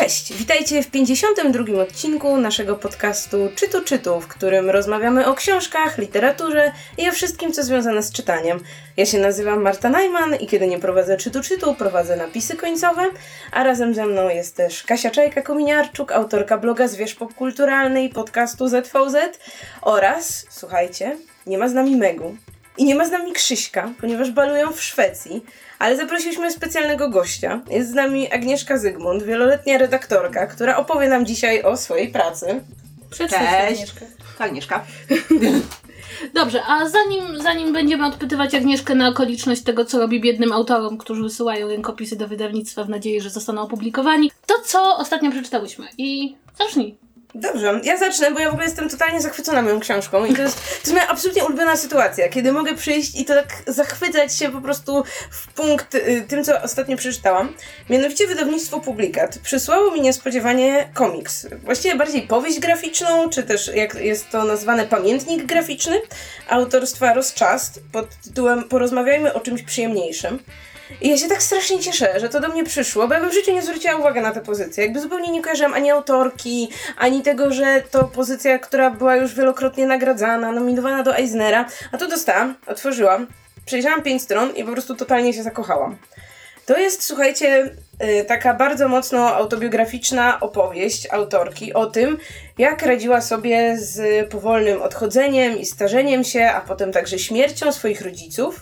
Cześć, 0.00 0.32
witajcie 0.32 0.82
w 0.82 0.90
52 0.90 1.82
odcinku 1.82 2.36
naszego 2.36 2.76
podcastu 2.76 3.36
Czytu 3.54 3.84
Czytu, 3.84 4.20
w 4.20 4.28
którym 4.28 4.70
rozmawiamy 4.70 5.26
o 5.26 5.34
książkach, 5.34 5.98
literaturze 5.98 6.72
i 6.98 7.08
o 7.08 7.12
wszystkim, 7.12 7.52
co 7.52 7.62
związane 7.62 8.02
z 8.02 8.12
czytaniem. 8.12 8.60
Ja 8.96 9.06
się 9.06 9.18
nazywam 9.18 9.62
Marta 9.62 9.90
Najman 9.90 10.34
i 10.34 10.46
kiedy 10.46 10.66
nie 10.66 10.78
prowadzę 10.78 11.16
Czytu 11.16 11.42
Czytu, 11.42 11.74
prowadzę 11.74 12.16
napisy 12.16 12.56
końcowe, 12.56 13.02
a 13.52 13.64
razem 13.64 13.94
ze 13.94 14.06
mną 14.06 14.28
jest 14.28 14.56
też 14.56 14.82
Kasia 14.82 15.10
Czajka-Kominiarczuk, 15.10 16.12
autorka 16.12 16.58
bloga 16.58 16.88
Zwierz 16.88 17.14
Popkulturalnej, 17.14 18.08
podcastu 18.08 18.68
ZVZ 18.68 19.16
oraz, 19.82 20.46
słuchajcie, 20.50 21.16
nie 21.46 21.58
ma 21.58 21.68
z 21.68 21.74
nami 21.74 21.96
Megu. 21.96 22.36
I 22.78 22.84
nie 22.84 22.94
ma 22.94 23.04
z 23.06 23.10
nami 23.10 23.32
Krzyśka, 23.32 23.90
ponieważ 24.00 24.30
balują 24.30 24.72
w 24.72 24.82
Szwecji, 24.82 25.44
ale 25.78 25.96
zaprosiliśmy 25.96 26.50
specjalnego 26.50 27.08
gościa. 27.08 27.60
Jest 27.70 27.90
z 27.90 27.94
nami 27.94 28.32
Agnieszka 28.32 28.78
Zygmunt, 28.78 29.22
wieloletnia 29.22 29.78
redaktorka, 29.78 30.46
która 30.46 30.76
opowie 30.76 31.08
nam 31.08 31.26
dzisiaj 31.26 31.62
o 31.62 31.76
swojej 31.76 32.08
pracy. 32.08 32.60
Przedstaw 33.10 33.40
się, 33.40 33.46
Cześć. 33.46 33.82
Agnieszka. 33.82 34.06
Agnieszka. 34.38 34.84
Dobrze, 36.34 36.62
a 36.66 36.88
zanim, 36.88 37.42
zanim 37.42 37.72
będziemy 37.72 38.06
odpytywać 38.06 38.54
Agnieszkę 38.54 38.94
na 38.94 39.08
okoliczność 39.08 39.62
tego, 39.62 39.84
co 39.84 39.98
robi 39.98 40.20
biednym 40.20 40.52
autorom, 40.52 40.98
którzy 40.98 41.22
wysyłają 41.22 41.68
rękopisy 41.68 42.16
do 42.16 42.28
wydawnictwa 42.28 42.84
w 42.84 42.88
nadziei, 42.88 43.20
że 43.20 43.30
zostaną 43.30 43.62
opublikowani, 43.62 44.30
to 44.46 44.54
co 44.64 44.96
ostatnio 44.96 45.30
przeczytałyśmy. 45.30 45.88
I 45.98 46.36
zacznij. 46.58 46.98
Dobrze, 47.34 47.80
ja 47.84 47.96
zacznę, 47.96 48.30
bo 48.30 48.40
ja 48.40 48.48
w 48.48 48.52
ogóle 48.52 48.66
jestem 48.66 48.88
totalnie 48.88 49.20
zachwycona 49.20 49.62
moją 49.62 49.80
książką 49.80 50.24
i 50.24 50.34
to 50.34 50.42
jest, 50.42 50.56
to 50.56 50.74
jest 50.74 50.92
moja 50.92 51.08
absolutnie 51.08 51.44
ulubiona 51.44 51.76
sytuacja, 51.76 52.28
kiedy 52.28 52.52
mogę 52.52 52.74
przyjść 52.74 53.20
i 53.20 53.24
to 53.24 53.34
tak 53.34 53.48
zachwycać 53.66 54.36
się 54.36 54.50
po 54.50 54.60
prostu 54.60 55.04
w 55.30 55.52
punkt 55.52 55.94
y, 55.94 56.24
tym, 56.28 56.44
co 56.44 56.62
ostatnio 56.62 56.96
przeczytałam. 56.96 57.54
Mianowicie 57.90 58.26
wydawnictwo 58.26 58.80
Publikat 58.80 59.38
przysłało 59.38 59.90
mi 59.90 60.00
niespodziewanie 60.00 60.88
komiks. 60.94 61.46
Właściwie 61.64 61.94
bardziej 61.94 62.22
powieść 62.22 62.60
graficzną, 62.60 63.30
czy 63.30 63.42
też 63.42 63.70
jak 63.74 63.94
jest 63.94 64.30
to 64.30 64.44
nazwane 64.44 64.86
pamiętnik 64.86 65.46
graficzny, 65.46 66.00
autorstwa 66.48 67.14
Rozczast 67.14 67.80
pod 67.92 68.16
tytułem 68.24 68.64
Porozmawiajmy 68.64 69.34
o 69.34 69.40
czymś 69.40 69.62
przyjemniejszym. 69.62 70.38
I 71.00 71.08
ja 71.08 71.16
się 71.16 71.28
tak 71.28 71.42
strasznie 71.42 71.78
cieszę, 71.78 72.20
że 72.20 72.28
to 72.28 72.40
do 72.40 72.48
mnie 72.48 72.64
przyszło, 72.64 73.08
bo 73.08 73.14
ja 73.14 73.20
bym 73.20 73.30
w 73.30 73.34
życiu 73.34 73.52
nie 73.52 73.62
zwróciła 73.62 73.96
uwagi 73.96 74.20
na 74.20 74.32
tę 74.32 74.40
pozycję. 74.40 74.84
Jakby 74.84 75.00
zupełnie 75.00 75.30
nie 75.30 75.42
kojarzyłam 75.42 75.74
ani 75.74 75.90
autorki, 75.90 76.68
ani 76.98 77.22
tego, 77.22 77.52
że 77.52 77.82
to 77.90 78.04
pozycja, 78.04 78.58
która 78.58 78.90
była 78.90 79.16
już 79.16 79.34
wielokrotnie 79.34 79.86
nagradzana, 79.86 80.52
nominowana 80.52 81.02
do 81.02 81.16
Eisnera. 81.16 81.66
A 81.92 81.98
tu 81.98 82.08
dostałam, 82.08 82.54
otworzyłam, 82.66 83.26
przejrzałam 83.64 84.02
pięć 84.02 84.22
stron 84.22 84.56
i 84.56 84.64
po 84.64 84.72
prostu 84.72 84.96
totalnie 84.96 85.32
się 85.32 85.42
zakochałam. 85.42 85.96
To 86.66 86.78
jest, 86.78 87.02
słuchajcie, 87.02 87.70
y, 88.20 88.24
taka 88.24 88.54
bardzo 88.54 88.88
mocno 88.88 89.34
autobiograficzna 89.34 90.40
opowieść 90.40 91.08
autorki 91.10 91.74
o 91.74 91.86
tym, 91.86 92.18
jak 92.58 92.82
radziła 92.82 93.20
sobie 93.20 93.78
z 93.78 94.28
powolnym 94.30 94.82
odchodzeniem 94.82 95.58
i 95.58 95.66
starzeniem 95.66 96.24
się, 96.24 96.50
a 96.54 96.60
potem 96.60 96.92
także 96.92 97.18
śmiercią 97.18 97.72
swoich 97.72 98.00
rodziców. 98.00 98.60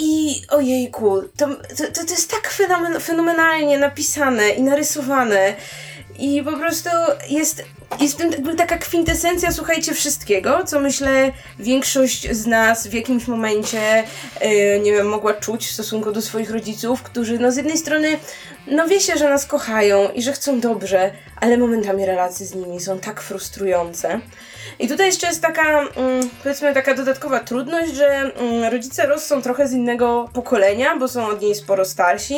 I 0.00 0.42
ojejku, 0.48 1.22
to, 1.36 1.46
to, 1.48 1.84
to, 1.94 2.04
to 2.04 2.10
jest 2.10 2.30
tak 2.30 2.50
fenomen, 2.50 3.00
fenomenalnie 3.00 3.78
napisane 3.78 4.50
i 4.50 4.62
narysowane. 4.62 5.54
I 6.18 6.42
po 6.42 6.56
prostu 6.56 6.90
jest, 7.28 7.64
jest 8.00 8.22
taka 8.56 8.78
kwintesencja, 8.78 9.52
słuchajcie, 9.52 9.94
wszystkiego, 9.94 10.64
co 10.64 10.80
myślę 10.80 11.32
większość 11.58 12.30
z 12.30 12.46
nas 12.46 12.86
w 12.86 12.92
jakimś 12.92 13.26
momencie, 13.26 14.04
yy, 14.40 14.80
nie 14.80 14.92
wiem, 14.92 15.08
mogła 15.08 15.34
czuć 15.34 15.66
w 15.66 15.72
stosunku 15.72 16.12
do 16.12 16.22
swoich 16.22 16.50
rodziców, 16.50 17.02
którzy 17.02 17.38
no 17.38 17.52
z 17.52 17.56
jednej 17.56 17.78
strony, 17.78 18.18
no 18.66 18.88
wie 18.88 19.00
się, 19.00 19.16
że 19.16 19.28
nas 19.28 19.46
kochają 19.46 20.08
i 20.14 20.22
że 20.22 20.32
chcą 20.32 20.60
dobrze, 20.60 21.12
ale 21.40 21.56
momentami 21.56 22.06
relacje 22.06 22.46
z 22.46 22.54
nimi 22.54 22.80
są 22.80 22.98
tak 22.98 23.20
frustrujące. 23.20 24.20
I 24.78 24.88
tutaj 24.88 25.06
jeszcze 25.06 25.26
jest 25.26 25.42
taka, 25.42 25.80
mm, 25.80 26.30
powiedzmy, 26.42 26.74
taka 26.74 26.94
dodatkowa 26.94 27.40
trudność, 27.40 27.94
że 27.94 28.06
mm, 28.06 28.72
rodzice 28.72 29.06
Ross 29.06 29.26
są 29.26 29.42
trochę 29.42 29.68
z 29.68 29.72
innego 29.72 30.28
pokolenia, 30.32 30.96
bo 30.96 31.08
są 31.08 31.26
od 31.26 31.42
niej 31.42 31.54
sporo 31.54 31.84
starsi. 31.84 32.34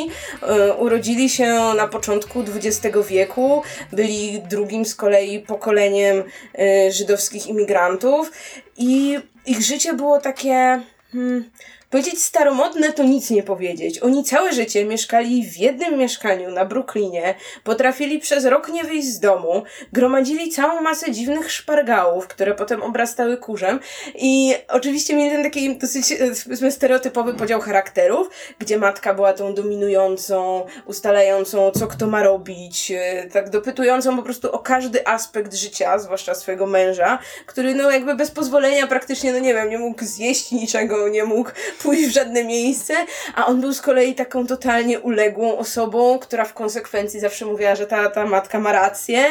Y, 0.67 0.73
urodzili 0.73 1.29
się 1.29 1.53
na 1.77 1.87
początku 1.87 2.43
XX 2.55 2.97
wieku, 3.07 3.63
byli 3.91 4.41
drugim 4.41 4.85
z 4.85 4.95
kolei 4.95 5.39
pokoleniem 5.39 6.23
y, 6.59 6.91
żydowskich 6.91 7.47
imigrantów 7.47 8.31
i 8.77 9.19
ich 9.45 9.61
życie 9.61 9.93
było 9.93 10.19
takie. 10.19 10.81
Hmm, 11.11 11.49
Powiedzieć 11.91 12.23
staromodne 12.23 12.93
to 12.93 13.03
nic 13.03 13.29
nie 13.29 13.43
powiedzieć. 13.43 13.99
Oni 13.99 14.23
całe 14.23 14.53
życie 14.53 14.85
mieszkali 14.85 15.45
w 15.45 15.57
jednym 15.57 15.97
mieszkaniu 15.97 16.51
na 16.51 16.65
Brooklynie, 16.65 17.35
potrafili 17.63 18.19
przez 18.19 18.45
rok 18.45 18.69
nie 18.69 18.83
wyjść 18.83 19.07
z 19.07 19.19
domu, 19.19 19.63
gromadzili 19.93 20.49
całą 20.49 20.81
masę 20.81 21.11
dziwnych 21.11 21.51
szpargałów, 21.51 22.27
które 22.27 22.55
potem 22.55 22.83
obrastały 22.83 23.37
kurzem 23.37 23.79
i 24.15 24.53
oczywiście 24.67 25.15
mieli 25.15 25.31
ten 25.31 25.43
taki 25.43 25.77
dosyć 25.77 26.13
e, 26.61 26.71
stereotypowy 26.71 27.33
podział 27.33 27.61
charakterów, 27.61 28.29
gdzie 28.59 28.77
matka 28.77 29.13
była 29.13 29.33
tą 29.33 29.53
dominującą, 29.53 30.65
ustalającą 30.85 31.71
co 31.71 31.87
kto 31.87 32.07
ma 32.07 32.23
robić, 32.23 32.91
e, 32.91 33.27
tak 33.33 33.49
dopytującą 33.49 34.17
po 34.17 34.23
prostu 34.23 34.51
o 34.51 34.59
każdy 34.59 35.07
aspekt 35.07 35.53
życia, 35.53 35.99
zwłaszcza 35.99 36.35
swojego 36.35 36.65
męża, 36.65 37.19
który 37.45 37.75
no 37.75 37.91
jakby 37.91 38.15
bez 38.15 38.31
pozwolenia 38.31 38.87
praktycznie, 38.87 39.33
no 39.33 39.39
nie 39.39 39.53
wiem, 39.53 39.69
nie 39.69 39.79
mógł 39.79 40.05
zjeść 40.05 40.51
niczego, 40.51 41.09
nie 41.09 41.23
mógł 41.23 41.51
pójść 41.83 42.09
w 42.09 42.13
żadne 42.13 42.43
miejsce, 42.43 42.93
a 43.35 43.45
on 43.45 43.61
był 43.61 43.73
z 43.73 43.81
kolei 43.81 44.15
taką 44.15 44.47
totalnie 44.47 44.99
uległą 44.99 45.57
osobą, 45.57 46.19
która 46.19 46.45
w 46.45 46.53
konsekwencji 46.53 47.19
zawsze 47.19 47.45
mówiła, 47.45 47.75
że 47.75 47.87
ta, 47.87 48.09
ta 48.09 48.25
matka 48.25 48.59
ma 48.59 48.71
rację 48.71 49.25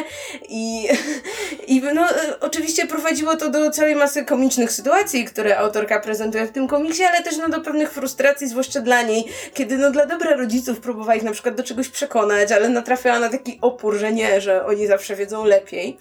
i, 0.49 0.89
i 1.67 1.83
no, 1.95 2.11
e, 2.11 2.41
oczywiście 2.41 2.87
prowadziło 2.87 3.37
to 3.37 3.51
do 3.51 3.71
całej 3.71 3.97
masy 3.97 4.25
komicznych 4.25 4.73
sytuacji, 4.73 5.25
które 5.25 5.59
autorka 5.59 6.01
prezentuje 6.01 6.47
w 6.47 6.51
tym 6.51 6.69
komiksie, 6.69 7.05
ale 7.05 7.23
też 7.23 7.37
no, 7.37 7.49
do 7.49 7.61
pewnych 7.61 7.93
frustracji, 7.93 8.49
zwłaszcza 8.49 8.81
dla 8.81 9.03
niej, 9.03 9.25
kiedy 9.55 9.79
no 9.79 9.91
dla 9.91 10.07
dobra 10.07 10.37
rodziców 10.37 10.81
próbowała 10.81 11.15
ich 11.15 11.23
na 11.23 11.33
przykład 11.33 11.55
do 11.55 11.63
czegoś 11.63 11.89
przekonać, 11.89 12.53
ale 12.53 12.69
natrafiała 12.69 13.19
na 13.19 13.29
taki 13.29 13.59
opór, 13.63 13.97
że 13.97 14.13
nie, 14.13 14.41
że 14.41 14.67
oni 14.67 14.87
zawsze 14.87 15.17
wiedzą 15.17 15.45
lepiej. 15.45 15.97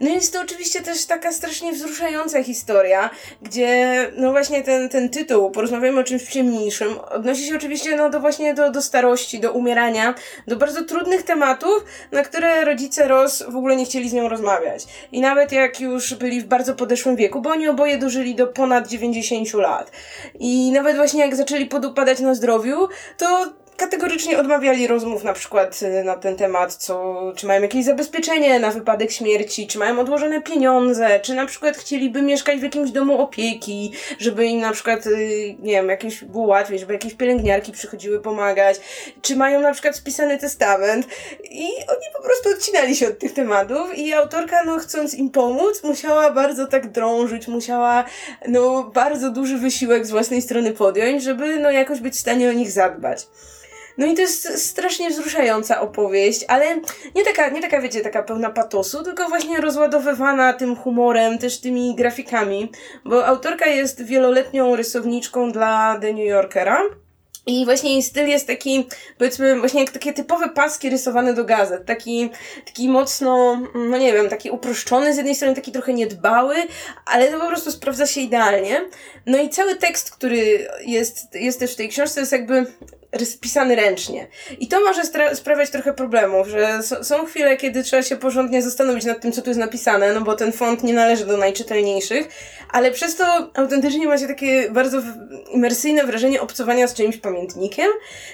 No 0.00 0.10
i 0.10 0.14
jest 0.14 0.32
to 0.32 0.40
oczywiście 0.40 0.82
też 0.82 1.04
taka 1.04 1.32
strasznie 1.32 1.72
wzruszająca 1.72 2.42
historia, 2.42 3.10
gdzie 3.42 3.92
no 4.16 4.30
właśnie 4.30 4.62
ten, 4.62 4.88
ten 4.88 5.08
tytuł, 5.08 5.50
porozmawiamy 5.50 5.91
o 5.98 6.04
czymś 6.04 6.24
przyjemniejszym, 6.24 6.88
odnosi 7.10 7.46
się 7.46 7.56
oczywiście 7.56 7.96
no 7.96 8.10
do 8.10 8.20
właśnie 8.20 8.54
do, 8.54 8.70
do 8.70 8.82
starości, 8.82 9.40
do 9.40 9.52
umierania, 9.52 10.14
do 10.46 10.56
bardzo 10.56 10.84
trudnych 10.84 11.22
tematów, 11.22 11.84
na 12.12 12.22
które 12.22 12.64
rodzice 12.64 13.08
Ross 13.08 13.42
w 13.48 13.56
ogóle 13.56 13.76
nie 13.76 13.84
chcieli 13.84 14.08
z 14.08 14.12
nią 14.12 14.28
rozmawiać. 14.28 14.84
I 15.12 15.20
nawet 15.20 15.52
jak 15.52 15.80
już 15.80 16.14
byli 16.14 16.40
w 16.40 16.44
bardzo 16.44 16.74
podeszłym 16.74 17.16
wieku, 17.16 17.40
bo 17.40 17.50
oni 17.50 17.68
oboje 17.68 17.98
dożyli 17.98 18.34
do 18.34 18.46
ponad 18.46 18.88
90 18.88 19.54
lat. 19.54 19.90
I 20.38 20.72
nawet 20.72 20.96
właśnie 20.96 21.20
jak 21.20 21.36
zaczęli 21.36 21.66
podupadać 21.66 22.20
na 22.20 22.34
zdrowiu, 22.34 22.88
to 23.16 23.52
kategorycznie 23.76 24.38
odmawiali 24.38 24.86
rozmów 24.86 25.24
na 25.24 25.32
przykład 25.32 25.80
y, 25.82 26.04
na 26.04 26.16
ten 26.16 26.36
temat, 26.36 26.74
co, 26.74 27.22
czy 27.36 27.46
mają 27.46 27.62
jakieś 27.62 27.84
zabezpieczenie 27.84 28.60
na 28.60 28.70
wypadek 28.70 29.10
śmierci, 29.10 29.66
czy 29.66 29.78
mają 29.78 30.00
odłożone 30.00 30.42
pieniądze, 30.42 31.20
czy 31.20 31.34
na 31.34 31.46
przykład 31.46 31.76
chcieliby 31.76 32.22
mieszkać 32.22 32.60
w 32.60 32.62
jakimś 32.62 32.90
domu 32.90 33.20
opieki, 33.20 33.92
żeby 34.18 34.46
im 34.46 34.60
na 34.60 34.72
przykład, 34.72 35.06
y, 35.06 35.56
nie 35.58 35.72
wiem, 35.72 35.88
jakieś 35.88 36.24
było 36.24 36.46
łatwiej, 36.46 36.78
żeby 36.78 36.92
jakieś 36.92 37.14
pielęgniarki 37.14 37.72
przychodziły 37.72 38.20
pomagać, 38.20 38.80
czy 39.22 39.36
mają 39.36 39.60
na 39.60 39.72
przykład 39.72 39.96
spisany 39.96 40.38
testament 40.38 41.06
i 41.50 41.66
oni 41.66 42.06
po 42.16 42.22
prostu 42.22 42.48
odcinali 42.48 42.96
się 42.96 43.08
od 43.08 43.18
tych 43.18 43.32
tematów 43.32 43.98
i 43.98 44.12
autorka, 44.12 44.64
no 44.64 44.78
chcąc 44.78 45.14
im 45.14 45.30
pomóc, 45.30 45.82
musiała 45.84 46.30
bardzo 46.30 46.66
tak 46.66 46.90
drążyć, 46.90 47.48
musiała, 47.48 48.04
no 48.48 48.84
bardzo 48.84 49.30
duży 49.30 49.58
wysiłek 49.58 50.06
z 50.06 50.10
własnej 50.10 50.42
strony 50.42 50.72
podjąć, 50.72 51.22
żeby 51.22 51.60
no 51.60 51.70
jakoś 51.70 52.00
być 52.00 52.14
w 52.14 52.20
stanie 52.20 52.48
o 52.48 52.52
nich 52.52 52.70
zadbać. 52.70 53.26
No 53.98 54.06
i 54.06 54.14
to 54.14 54.20
jest 54.20 54.66
strasznie 54.66 55.10
wzruszająca 55.10 55.80
opowieść, 55.80 56.44
ale 56.48 56.76
nie 57.14 57.24
taka, 57.24 57.48
nie 57.48 57.62
taka, 57.62 57.80
wiecie, 57.80 58.00
taka 58.00 58.22
pełna 58.22 58.50
patosu, 58.50 59.02
tylko 59.02 59.28
właśnie 59.28 59.60
rozładowywana 59.60 60.52
tym 60.52 60.76
humorem, 60.76 61.38
też 61.38 61.60
tymi 61.60 61.94
grafikami, 61.94 62.72
bo 63.04 63.26
autorka 63.26 63.66
jest 63.66 64.02
wieloletnią 64.02 64.76
rysowniczką 64.76 65.52
dla 65.52 65.98
The 66.00 66.12
New 66.12 66.26
Yorkera. 66.26 66.82
I 67.46 67.64
właśnie 67.64 67.92
jej 67.92 68.02
styl 68.02 68.28
jest 68.28 68.46
taki, 68.46 68.86
powiedzmy, 69.18 69.58
właśnie 69.60 69.80
jak 69.80 69.90
takie 69.90 70.12
typowe 70.12 70.48
paski 70.48 70.90
rysowane 70.90 71.34
do 71.34 71.44
gazet. 71.44 71.86
Taki, 71.86 72.30
taki 72.66 72.88
mocno, 72.88 73.60
no 73.74 73.98
nie 73.98 74.12
wiem, 74.12 74.28
taki 74.28 74.50
uproszczony 74.50 75.14
z 75.14 75.16
jednej 75.16 75.34
strony, 75.34 75.54
taki 75.54 75.72
trochę 75.72 75.92
niedbały, 75.92 76.54
ale 77.06 77.28
to 77.28 77.40
po 77.40 77.46
prostu 77.46 77.70
sprawdza 77.70 78.06
się 78.06 78.20
idealnie. 78.20 78.80
No 79.26 79.38
i 79.38 79.48
cały 79.48 79.76
tekst, 79.76 80.10
który 80.10 80.68
jest, 80.86 81.34
jest 81.34 81.60
też 81.60 81.72
w 81.72 81.76
tej 81.76 81.88
książce, 81.88 82.20
jest 82.20 82.32
jakby 82.32 82.66
pisany 83.40 83.76
ręcznie. 83.76 84.26
I 84.58 84.68
to 84.68 84.80
może 84.80 85.02
sprawiać 85.34 85.70
trochę 85.70 85.92
problemów, 85.92 86.48
że 86.48 86.80
są 87.02 87.26
chwile, 87.26 87.56
kiedy 87.56 87.82
trzeba 87.82 88.02
się 88.02 88.16
porządnie 88.16 88.62
zastanowić 88.62 89.04
nad 89.04 89.20
tym, 89.20 89.32
co 89.32 89.42
tu 89.42 89.50
jest 89.50 89.60
napisane, 89.60 90.12
no 90.14 90.20
bo 90.20 90.34
ten 90.34 90.52
font 90.52 90.82
nie 90.82 90.94
należy 90.94 91.26
do 91.26 91.36
najczytelniejszych, 91.36 92.28
ale 92.70 92.90
przez 92.90 93.16
to 93.16 93.50
autentycznie 93.54 94.06
ma 94.06 94.18
się 94.18 94.26
takie 94.26 94.70
bardzo 94.70 95.02
imersyjne 95.52 96.04
wrażenie 96.04 96.40
obcowania 96.40 96.88
z 96.88 96.94
czyimś 96.94 97.16
pamiętnikiem, 97.16 97.86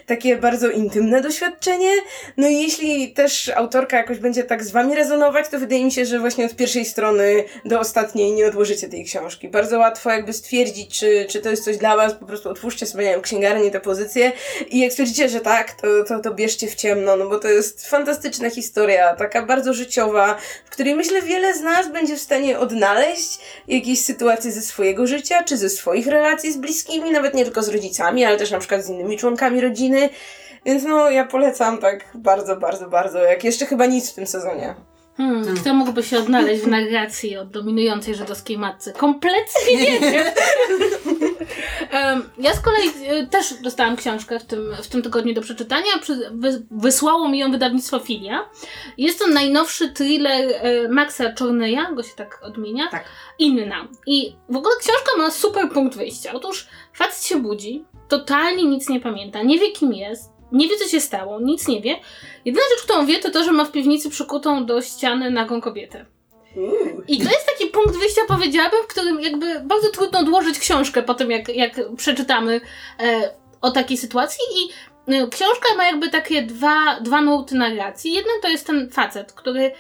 takie 0.06 0.36
bardzo 0.36 0.70
intymne 0.70 1.20
doświadczenie. 1.20 1.90
No 2.36 2.48
i 2.48 2.62
jeśli 2.62 3.12
też 3.12 3.48
autorka 3.48 3.96
jakoś 3.96 4.18
będzie 4.18 4.44
tak 4.44 4.64
z 4.64 4.70
wami 4.70 4.94
rezonować, 4.94 5.48
to 5.48 5.58
wydaje 5.58 5.84
mi 5.84 5.92
się, 5.92 6.06
że 6.06 6.18
właśnie 6.18 6.46
od 6.46 6.56
pierwszej 6.56 6.84
strony 6.84 7.44
do 7.64 7.80
ostatniej 7.80 8.32
nie 8.32 8.46
odłożycie 8.46 8.88
tej 8.88 9.04
książki. 9.04 9.48
Bardzo 9.48 9.78
łatwo 9.78 10.10
jakby 10.10 10.32
stwierdzić, 10.32 10.98
czy, 10.98 11.26
czy 11.28 11.40
to 11.40 11.50
jest 11.50 11.64
coś 11.64 11.76
dla 11.76 11.96
was, 11.96 12.14
po 12.14 12.26
prostu 12.26 12.50
otwórzcie 12.50 12.86
sobie, 12.86 13.04
nie 13.04 13.10
wiem, 13.10 13.22
księgarnię, 13.22 13.70
tę 13.70 13.80
pozycję 13.80 14.32
i 14.70 14.78
jak 14.78 14.90
stwierdzicie, 14.90 15.28
że 15.28 15.40
tak, 15.40 15.72
to, 15.72 15.86
to, 16.08 16.20
to 16.20 16.34
bierzcie 16.34 16.66
w 16.66 16.74
ciemno, 16.74 17.16
no 17.16 17.28
bo 17.28 17.38
to 17.38 17.48
jest 17.48 17.88
fantastyczna 17.88 18.50
historia, 18.50 19.16
taka 19.16 19.46
bardzo 19.46 19.74
życiowa, 19.74 20.36
w 20.64 20.70
której 20.70 20.94
myślę 20.94 21.22
wiele 21.22 21.54
z 21.54 21.60
nas 21.60 21.92
będzie 21.92 22.16
w 22.16 22.20
stanie 22.20 22.58
odnaleźć 22.58 23.38
jakieś 23.68 24.00
sytuacje 24.00 24.52
ze 24.52 24.62
swojego 24.62 25.06
życia, 25.06 25.42
czy 25.42 25.56
ze 25.56 25.68
swoich 25.68 26.06
relacji 26.06 26.52
z 26.52 26.56
bliskimi, 26.56 27.10
nawet 27.10 27.34
nie 27.34 27.44
tylko 27.44 27.62
z 27.62 27.68
rodzicami, 27.68 28.24
ale 28.24 28.36
też 28.36 28.50
na 28.50 28.58
przykład 28.58 28.84
z 28.84 28.88
innymi 28.88 29.18
członkami 29.18 29.60
rodziny. 29.60 30.08
Więc 30.66 30.84
no, 30.84 31.10
ja 31.10 31.24
polecam 31.24 31.78
tak 31.78 32.04
bardzo, 32.14 32.56
bardzo, 32.56 32.88
bardzo, 32.88 33.18
jak 33.18 33.44
jeszcze 33.44 33.66
chyba 33.66 33.86
nic 33.86 34.10
w 34.10 34.14
tym 34.14 34.26
sezonie. 34.26 34.74
Hmm, 35.16 35.44
hmm. 35.44 35.56
Kto 35.56 35.74
mógłby 35.74 36.02
się 36.02 36.18
odnaleźć 36.18 36.62
w 36.62 36.66
narracji 36.66 37.36
od 37.36 37.50
dominującej 37.50 38.14
żydowskiej 38.14 38.58
matce? 38.58 38.92
Kompletnie 38.92 39.76
nie 39.76 40.00
wiem. 40.00 40.26
ja 42.38 42.54
z 42.54 42.60
kolei 42.60 42.88
e, 43.06 43.26
też 43.26 43.54
dostałam 43.62 43.96
książkę 43.96 44.38
w 44.38 44.44
tym, 44.44 44.74
w 44.82 44.88
tym 44.88 45.02
tygodniu 45.02 45.34
do 45.34 45.40
przeczytania. 45.40 45.86
wysłało 46.70 47.28
mi 47.28 47.38
ją 47.38 47.50
wydawnictwo 47.50 47.98
Filia. 47.98 48.48
Jest 48.98 49.18
to 49.18 49.26
najnowszy 49.26 49.92
thriller 49.92 50.50
e, 50.52 50.88
Maxa 50.88 51.32
Czorneya, 51.32 51.94
go 51.94 52.02
się 52.02 52.14
tak 52.16 52.40
odmienia. 52.42 52.88
Tak. 52.90 53.04
Inna. 53.38 53.88
I 54.06 54.36
w 54.48 54.56
ogóle 54.56 54.74
książka 54.80 55.16
ma 55.18 55.30
super 55.30 55.70
punkt 55.70 55.96
wyjścia. 55.96 56.32
Otóż 56.32 56.68
facet 56.94 57.24
się 57.24 57.36
budzi, 57.36 57.84
totalnie 58.08 58.64
nic 58.64 58.88
nie 58.88 59.00
pamięta, 59.00 59.42
nie 59.42 59.58
wie 59.58 59.72
kim 59.72 59.92
jest, 59.92 60.32
nie 60.52 60.68
wie, 60.68 60.76
co 60.76 60.88
się 60.88 61.00
stało, 61.00 61.40
nic 61.40 61.68
nie 61.68 61.80
wie. 61.80 61.96
Jedyna 62.44 62.64
rzecz, 62.70 62.84
którą 62.84 63.06
wie, 63.06 63.18
to 63.18 63.30
to, 63.30 63.44
że 63.44 63.52
ma 63.52 63.64
w 63.64 63.72
piwnicy 63.72 64.10
przykutą 64.10 64.66
do 64.66 64.82
ściany 64.82 65.30
nagą 65.30 65.60
kobietę. 65.60 66.06
I 67.08 67.18
to 67.18 67.30
jest 67.30 67.46
taki 67.46 67.57
punkt 67.78 68.00
wyjścia, 68.00 68.22
powiedziałabym, 68.28 68.82
w 68.84 68.86
którym 68.86 69.20
jakby 69.20 69.60
bardzo 69.60 69.88
trudno 69.88 70.18
odłożyć 70.18 70.58
książkę 70.58 71.02
po 71.02 71.14
tym, 71.14 71.30
jak, 71.30 71.48
jak 71.48 71.72
przeczytamy 71.96 72.60
e, 73.00 73.30
o 73.60 73.70
takiej 73.70 73.96
sytuacji. 73.96 74.40
I 74.56 74.68
e, 75.12 75.28
książka 75.28 75.74
ma 75.76 75.86
jakby 75.86 76.10
takie 76.10 76.42
dwa, 76.42 77.00
dwa 77.00 77.20
nurty 77.20 77.54
narracji. 77.54 78.12
Jeden 78.12 78.40
to 78.42 78.48
jest 78.48 78.66
ten 78.66 78.90
facet, 78.90 79.32
który 79.32 79.72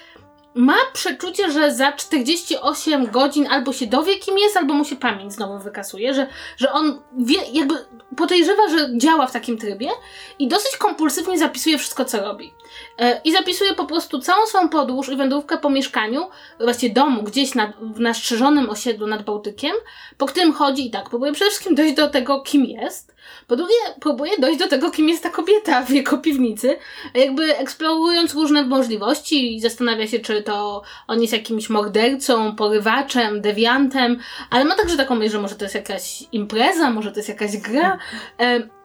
ma 0.58 0.76
przeczucie, 0.92 1.52
że 1.52 1.74
za 1.74 1.92
48 1.92 3.06
godzin 3.10 3.46
albo 3.50 3.72
się 3.72 3.86
dowie, 3.86 4.18
kim 4.18 4.38
jest, 4.38 4.56
albo 4.56 4.74
mu 4.74 4.84
się 4.84 4.96
pamięć 4.96 5.32
znowu 5.32 5.58
wykasuje, 5.58 6.14
że, 6.14 6.26
że 6.56 6.72
on 6.72 7.02
wie, 7.18 7.38
jakby 7.52 7.74
podejrzewa, 8.16 8.68
że 8.68 8.88
działa 8.96 9.26
w 9.26 9.32
takim 9.32 9.58
trybie 9.58 9.90
i 10.38 10.48
dosyć 10.48 10.76
kompulsywnie 10.76 11.38
zapisuje 11.38 11.78
wszystko, 11.78 12.04
co 12.04 12.20
robi. 12.20 12.52
E, 12.98 13.20
I 13.24 13.32
zapisuje 13.32 13.74
po 13.74 13.84
prostu 13.84 14.18
całą 14.18 14.46
swoją 14.46 14.68
podróż 14.68 15.08
i 15.08 15.16
wędrówkę 15.16 15.58
po 15.58 15.70
mieszkaniu, 15.70 16.28
właściwie 16.60 16.94
domu, 16.94 17.22
gdzieś 17.22 17.54
nad, 17.54 17.70
w 17.76 18.00
nastrzeżonym 18.00 18.70
osiedlu 18.70 19.06
nad 19.06 19.22
Bałtykiem, 19.22 19.72
po 20.16 20.26
którym 20.26 20.52
chodzi 20.52 20.86
i 20.86 20.90
tak, 20.90 21.10
próbuje 21.10 21.32
przede 21.32 21.50
wszystkim 21.50 21.74
dojść 21.74 21.94
do 21.94 22.08
tego, 22.08 22.40
kim 22.40 22.64
jest, 22.64 23.07
po 23.48 23.56
drugie, 23.56 23.74
próbuje 24.00 24.32
dojść 24.38 24.58
do 24.58 24.68
tego, 24.68 24.90
kim 24.90 25.08
jest 25.08 25.22
ta 25.22 25.30
kobieta 25.30 25.82
w 25.82 25.90
jego 25.90 26.18
piwnicy, 26.18 26.76
jakby 27.14 27.56
eksplorując 27.56 28.34
różne 28.34 28.62
możliwości 28.62 29.56
i 29.56 29.60
zastanawia 29.60 30.06
się, 30.06 30.18
czy 30.18 30.42
to 30.42 30.82
on 31.06 31.20
jest 31.20 31.32
jakimś 31.32 31.70
mordercą, 31.70 32.56
porywaczem, 32.56 33.40
dewiantem, 33.40 34.18
ale 34.50 34.64
ma 34.64 34.74
także 34.74 34.96
taką 34.96 35.14
myśl, 35.14 35.32
że 35.32 35.40
może 35.40 35.54
to 35.54 35.64
jest 35.64 35.74
jakaś 35.74 36.24
impreza, 36.32 36.90
może 36.90 37.12
to 37.12 37.16
jest 37.16 37.28
jakaś 37.28 37.56
gra. 37.56 37.98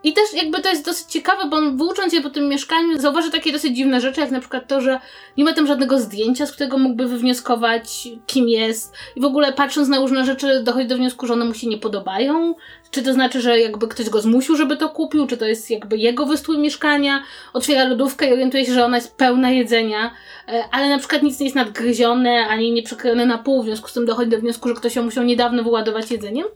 I 0.04 0.12
też 0.12 0.24
jakby 0.34 0.60
to 0.60 0.68
jest 0.68 0.84
dosyć 0.84 1.12
ciekawe, 1.12 1.48
bo 1.48 1.56
on 1.56 1.76
włócząc 1.76 2.12
je 2.12 2.20
po 2.20 2.30
tym 2.30 2.48
mieszkaniu 2.48 3.00
zauważy 3.00 3.30
takie 3.30 3.52
dosyć 3.52 3.76
dziwne 3.76 4.00
rzeczy, 4.00 4.20
jak 4.20 4.30
na 4.30 4.40
przykład 4.40 4.68
to, 4.68 4.80
że 4.80 5.00
nie 5.36 5.44
ma 5.44 5.52
tam 5.52 5.66
żadnego 5.66 5.98
zdjęcia, 5.98 6.46
z 6.46 6.52
którego 6.52 6.78
mógłby 6.78 7.08
wywnioskować, 7.08 8.08
kim 8.26 8.48
jest. 8.48 8.94
I 9.16 9.20
w 9.20 9.24
ogóle 9.24 9.52
patrząc 9.52 9.88
na 9.88 9.98
różne 9.98 10.24
rzeczy 10.24 10.62
dochodzi 10.62 10.86
do 10.86 10.96
wniosku, 10.96 11.26
że 11.26 11.32
one 11.32 11.44
mu 11.44 11.54
się 11.54 11.66
nie 11.66 11.78
podobają. 11.78 12.54
Czy 12.94 13.02
to 13.02 13.12
znaczy, 13.12 13.40
że 13.40 13.60
jakby 13.60 13.88
ktoś 13.88 14.10
go 14.10 14.20
zmusił, 14.20 14.56
żeby 14.56 14.76
to 14.76 14.88
kupił, 14.88 15.26
czy 15.26 15.36
to 15.36 15.46
jest 15.46 15.70
jakby 15.70 15.96
jego 15.96 16.26
wystrój 16.26 16.58
mieszkania. 16.58 17.22
Otwiera 17.52 17.84
lodówkę 17.84 18.28
i 18.28 18.32
orientuje 18.32 18.66
się, 18.66 18.74
że 18.74 18.84
ona 18.84 18.96
jest 18.96 19.16
pełna 19.16 19.50
jedzenia, 19.50 20.10
e, 20.48 20.64
ale 20.72 20.88
na 20.88 20.98
przykład 20.98 21.22
nic 21.22 21.40
nie 21.40 21.46
jest 21.46 21.56
nadgryzione, 21.56 22.46
ani 22.48 22.72
nie 22.72 22.82
przekrojone 22.82 23.26
na 23.26 23.38
pół, 23.38 23.62
w 23.62 23.66
związku 23.66 23.88
z 23.88 23.92
tym 23.92 24.06
dochodzi 24.06 24.30
do 24.30 24.38
wniosku, 24.38 24.68
że 24.68 24.74
ktoś 24.74 24.96
ją 24.96 25.02
musiał 25.02 25.24
niedawno 25.24 25.62
wyładować 25.62 26.10
jedzeniem. 26.10 26.46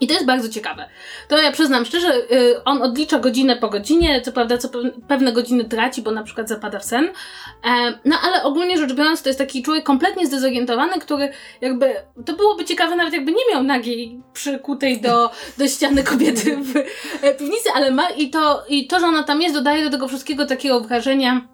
I 0.00 0.06
to 0.06 0.14
jest 0.14 0.26
bardzo 0.26 0.48
ciekawe. 0.48 0.88
To 1.28 1.38
ja 1.38 1.52
przyznam 1.52 1.84
szczerze, 1.84 2.22
yy, 2.30 2.64
on 2.64 2.82
odlicza 2.82 3.18
godzinę 3.18 3.56
po 3.56 3.68
godzinie, 3.68 4.20
co 4.20 4.32
prawda 4.32 4.58
co 4.58 4.68
pewne 5.08 5.32
godziny 5.32 5.64
traci, 5.64 6.02
bo 6.02 6.10
na 6.10 6.22
przykład 6.22 6.48
zapada 6.48 6.78
w 6.78 6.84
sen. 6.84 7.04
E, 7.04 7.98
no 8.04 8.16
ale 8.22 8.42
ogólnie 8.42 8.78
rzecz 8.78 8.92
biorąc, 8.92 9.22
to 9.22 9.28
jest 9.28 9.38
taki 9.38 9.62
człowiek 9.62 9.84
kompletnie 9.84 10.26
zdezorientowany, 10.26 10.98
który 11.00 11.32
jakby, 11.60 11.94
to 12.26 12.32
byłoby 12.32 12.64
ciekawe 12.64 12.96
nawet 12.96 13.14
jakby 13.14 13.32
nie 13.32 13.42
miał 13.52 13.62
nagiej 13.62 14.22
przykutej 14.32 15.00
do, 15.00 15.30
do 15.58 15.68
ściany 15.68 16.04
kobiety 16.04 16.56
w 16.56 16.76
e, 17.22 17.34
piwnicy, 17.34 17.68
ale 17.74 17.90
ma 17.90 18.10
i 18.10 18.30
to, 18.30 18.62
i 18.68 18.86
to, 18.86 19.00
że 19.00 19.06
ona 19.06 19.22
tam 19.22 19.42
jest, 19.42 19.54
dodaje 19.54 19.84
do 19.84 19.90
tego 19.90 20.08
wszystkiego 20.08 20.46
takiego 20.46 20.80
wrażenia, 20.80 21.48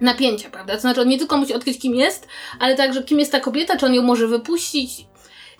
napięcia, 0.00 0.50
prawda? 0.50 0.74
To 0.74 0.80
znaczy 0.80 1.00
on 1.00 1.08
nie 1.08 1.18
tylko 1.18 1.36
musi 1.36 1.54
odkryć 1.54 1.78
kim 1.78 1.94
jest, 1.94 2.28
ale 2.60 2.76
także 2.76 3.02
kim 3.02 3.18
jest 3.18 3.32
ta 3.32 3.40
kobieta, 3.40 3.76
czy 3.76 3.86
on 3.86 3.94
ją 3.94 4.02
może 4.02 4.26
wypuścić 4.26 5.06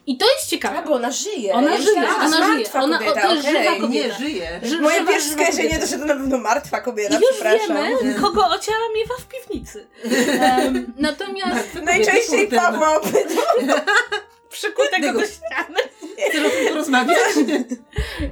i 0.06 0.17
to 0.17 0.26
jest 0.37 0.50
ciekawe. 0.50 0.79
A, 0.79 0.82
bo 0.82 0.94
ona 0.94 1.11
żyje. 1.11 1.52
Ona 1.52 1.70
ja 1.70 1.81
żyje, 1.81 2.08
ona 2.25 2.47
żyje. 2.47 2.73
Ona 2.73 2.99
kobieta, 2.99 3.20
to 3.20 3.35
jest 3.35 3.49
okay. 3.49 3.64
żywa 3.64 3.76
kobieta. 3.81 4.08
Nie, 4.08 4.14
żyje. 4.14 4.61
Ży, 4.62 4.81
Moje 4.81 5.06
pierwsze 5.06 5.31
skojarzenie 5.31 5.79
to, 5.79 5.87
że 5.87 5.99
to 5.99 6.05
na 6.05 6.14
pewno 6.14 6.38
martwa 6.38 6.81
kobieta, 6.81 7.19
I 7.19 7.20
już 7.20 7.43
wiemy, 7.43 8.14
kogo 8.20 8.47
ociała 8.47 8.88
miewa 8.94 9.14
w 9.20 9.26
piwnicy. 9.26 9.87
Um, 10.41 10.93
natomiast... 10.97 11.75
Najczęściej 11.82 12.49
Pawła 12.49 13.00
Przykutego 14.50 15.12
do 15.12 15.26
ściany. 15.26 15.79
Chcesz 16.29 16.47
o 16.47 16.50
tym 16.50 16.69
porozmawiać? 16.69 17.19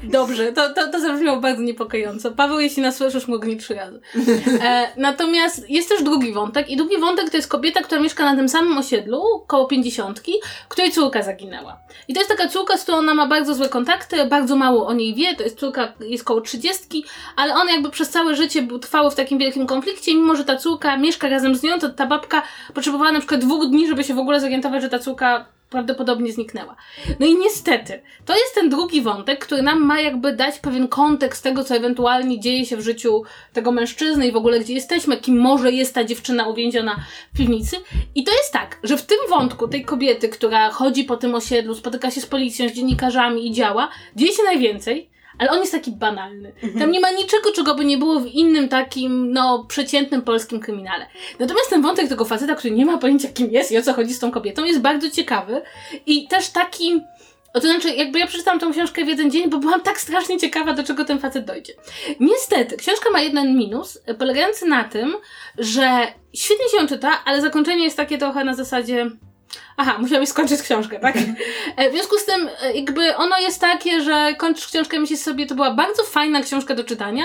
Dobrze, 0.02 0.52
to, 0.52 0.74
to, 0.74 0.90
to 0.90 1.00
zabrzmiało 1.00 1.40
bardzo 1.40 1.62
niepokojąco. 1.62 2.30
Paweł, 2.30 2.60
jeśli 2.60 2.82
nas 2.82 2.96
słyszysz, 2.96 3.28
mogli 3.28 3.56
trzy 3.56 3.74
razy. 3.74 4.00
E, 4.62 4.88
natomiast 4.96 5.70
jest 5.70 5.88
też 5.88 6.02
drugi 6.02 6.32
wątek 6.32 6.70
i 6.70 6.76
drugi 6.76 6.98
wątek 6.98 7.30
to 7.30 7.36
jest 7.36 7.48
kobieta, 7.48 7.82
która 7.82 8.00
mieszka 8.00 8.24
na 8.24 8.36
tym 8.36 8.48
samym 8.48 8.78
osiedlu, 8.78 9.22
koło 9.46 9.66
pięćdziesiątki, 9.66 10.32
której 10.68 10.92
córka 10.92 11.22
zaginęła. 11.22 11.78
I 12.08 12.14
to 12.14 12.20
jest 12.20 12.30
taka 12.30 12.48
córka, 12.48 12.76
z 12.76 12.82
którą 12.82 12.98
ona 12.98 13.14
ma 13.14 13.26
bardzo 13.26 13.54
złe 13.54 13.68
kontakty, 13.68 14.24
bardzo 14.24 14.56
mało 14.56 14.86
o 14.86 14.92
niej 14.92 15.14
wie, 15.14 15.36
to 15.36 15.42
jest 15.42 15.58
córka, 15.58 15.92
jest 16.00 16.24
koło 16.24 16.40
trzydziestki, 16.40 17.04
ale 17.36 17.54
on 17.54 17.68
jakby 17.68 17.90
przez 17.90 18.10
całe 18.10 18.36
życie 18.36 18.62
był 18.62 18.78
trwały 18.78 19.10
w 19.10 19.14
takim 19.14 19.38
wielkim 19.38 19.66
konflikcie, 19.66 20.14
mimo 20.14 20.36
że 20.36 20.44
ta 20.44 20.56
córka 20.56 20.96
mieszka 20.96 21.28
razem 21.28 21.54
z 21.54 21.62
nią, 21.62 21.78
to 21.78 21.88
ta 21.88 22.06
babka 22.06 22.42
potrzebowała 22.74 23.12
na 23.12 23.18
przykład 23.18 23.40
dwóch 23.40 23.66
dni, 23.66 23.88
żeby 23.88 24.04
się 24.04 24.14
w 24.14 24.18
ogóle 24.18 24.40
zorientować, 24.40 24.82
że 24.82 24.88
ta 24.88 24.98
córka 24.98 25.57
prawdopodobnie 25.70 26.32
zniknęła. 26.32 26.76
No 27.20 27.26
i 27.26 27.34
niestety, 27.34 28.02
to 28.24 28.34
jest 28.34 28.54
ten 28.54 28.68
drugi 28.70 29.02
wątek, 29.02 29.44
który 29.44 29.62
nam 29.62 29.84
ma 29.84 30.00
jakby 30.00 30.32
dać 30.32 30.58
pewien 30.58 30.88
kontekst 30.88 31.42
tego, 31.42 31.64
co 31.64 31.74
ewentualnie 31.74 32.40
dzieje 32.40 32.66
się 32.66 32.76
w 32.76 32.80
życiu 32.80 33.22
tego 33.52 33.72
mężczyzny 33.72 34.28
i 34.28 34.32
w 34.32 34.36
ogóle 34.36 34.60
gdzie 34.60 34.74
jesteśmy, 34.74 35.16
kim 35.16 35.40
może 35.40 35.72
jest 35.72 35.94
ta 35.94 36.04
dziewczyna 36.04 36.46
uwięziona 36.46 36.96
w 37.34 37.38
piwnicy. 37.38 37.76
I 38.14 38.24
to 38.24 38.32
jest 38.32 38.52
tak, 38.52 38.78
że 38.82 38.96
w 38.96 39.06
tym 39.06 39.18
wątku 39.28 39.68
tej 39.68 39.84
kobiety, 39.84 40.28
która 40.28 40.70
chodzi 40.70 41.04
po 41.04 41.16
tym 41.16 41.34
osiedlu, 41.34 41.74
spotyka 41.74 42.10
się 42.10 42.20
z 42.20 42.26
policją, 42.26 42.68
z 42.68 42.72
dziennikarzami 42.72 43.46
i 43.46 43.52
działa, 43.52 43.88
dzieje 44.16 44.32
się 44.32 44.42
najwięcej, 44.42 45.10
ale 45.38 45.50
on 45.50 45.58
jest 45.58 45.72
taki 45.72 45.92
banalny. 45.92 46.52
Mhm. 46.62 46.78
Tam 46.78 46.90
nie 46.90 47.00
ma 47.00 47.10
niczego, 47.10 47.52
czego 47.52 47.74
by 47.74 47.84
nie 47.84 47.98
było 47.98 48.20
w 48.20 48.26
innym 48.26 48.68
takim, 48.68 49.32
no, 49.32 49.64
przeciętnym 49.68 50.22
polskim 50.22 50.60
kryminale. 50.60 51.06
Natomiast 51.38 51.70
ten 51.70 51.82
wątek 51.82 52.08
tego 52.08 52.24
faceta, 52.24 52.54
który 52.54 52.74
nie 52.74 52.86
ma 52.86 52.98
pojęcia 52.98 53.28
kim 53.28 53.50
jest 53.50 53.72
i 53.72 53.78
o 53.78 53.82
co 53.82 53.92
chodzi 53.92 54.14
z 54.14 54.18
tą 54.18 54.30
kobietą, 54.30 54.64
jest 54.64 54.80
bardzo 54.80 55.10
ciekawy 55.10 55.62
i 56.06 56.28
też 56.28 56.48
taki... 56.48 57.00
To 57.52 57.60
znaczy, 57.60 57.90
jakby 57.90 58.18
ja 58.18 58.26
przeczytałam 58.26 58.60
tą 58.60 58.72
książkę 58.72 59.04
w 59.04 59.08
jeden 59.08 59.30
dzień, 59.30 59.50
bo 59.50 59.58
byłam 59.58 59.80
tak 59.80 60.00
strasznie 60.00 60.38
ciekawa, 60.38 60.72
do 60.72 60.84
czego 60.84 61.04
ten 61.04 61.18
facet 61.18 61.44
dojdzie. 61.44 61.72
Niestety, 62.20 62.76
książka 62.76 63.10
ma 63.10 63.20
jeden 63.20 63.56
minus, 63.56 63.98
polegający 64.18 64.66
na 64.66 64.84
tym, 64.84 65.16
że 65.58 66.06
świetnie 66.34 66.68
się 66.68 66.76
ją 66.76 66.86
czyta, 66.86 67.24
ale 67.24 67.40
zakończenie 67.40 67.84
jest 67.84 67.96
takie 67.96 68.18
trochę 68.18 68.44
na 68.44 68.54
zasadzie 68.54 69.10
Aha, 69.76 69.96
musiałam 69.98 70.26
skończyć 70.26 70.62
książkę, 70.62 71.00
tak? 71.00 71.16
E, 71.76 71.90
w 71.90 71.92
związku 71.92 72.18
z 72.18 72.24
tym, 72.24 72.48
e, 72.62 72.72
jakby 72.72 73.16
ono 73.16 73.38
jest 73.38 73.60
takie, 73.60 74.02
że 74.02 74.34
kończysz 74.38 74.66
książkę 74.66 75.00
myślisz 75.00 75.20
sobie, 75.20 75.46
to 75.46 75.54
była 75.54 75.74
bardzo 75.74 76.04
fajna 76.04 76.40
książka 76.40 76.74
do 76.74 76.84
czytania, 76.84 77.24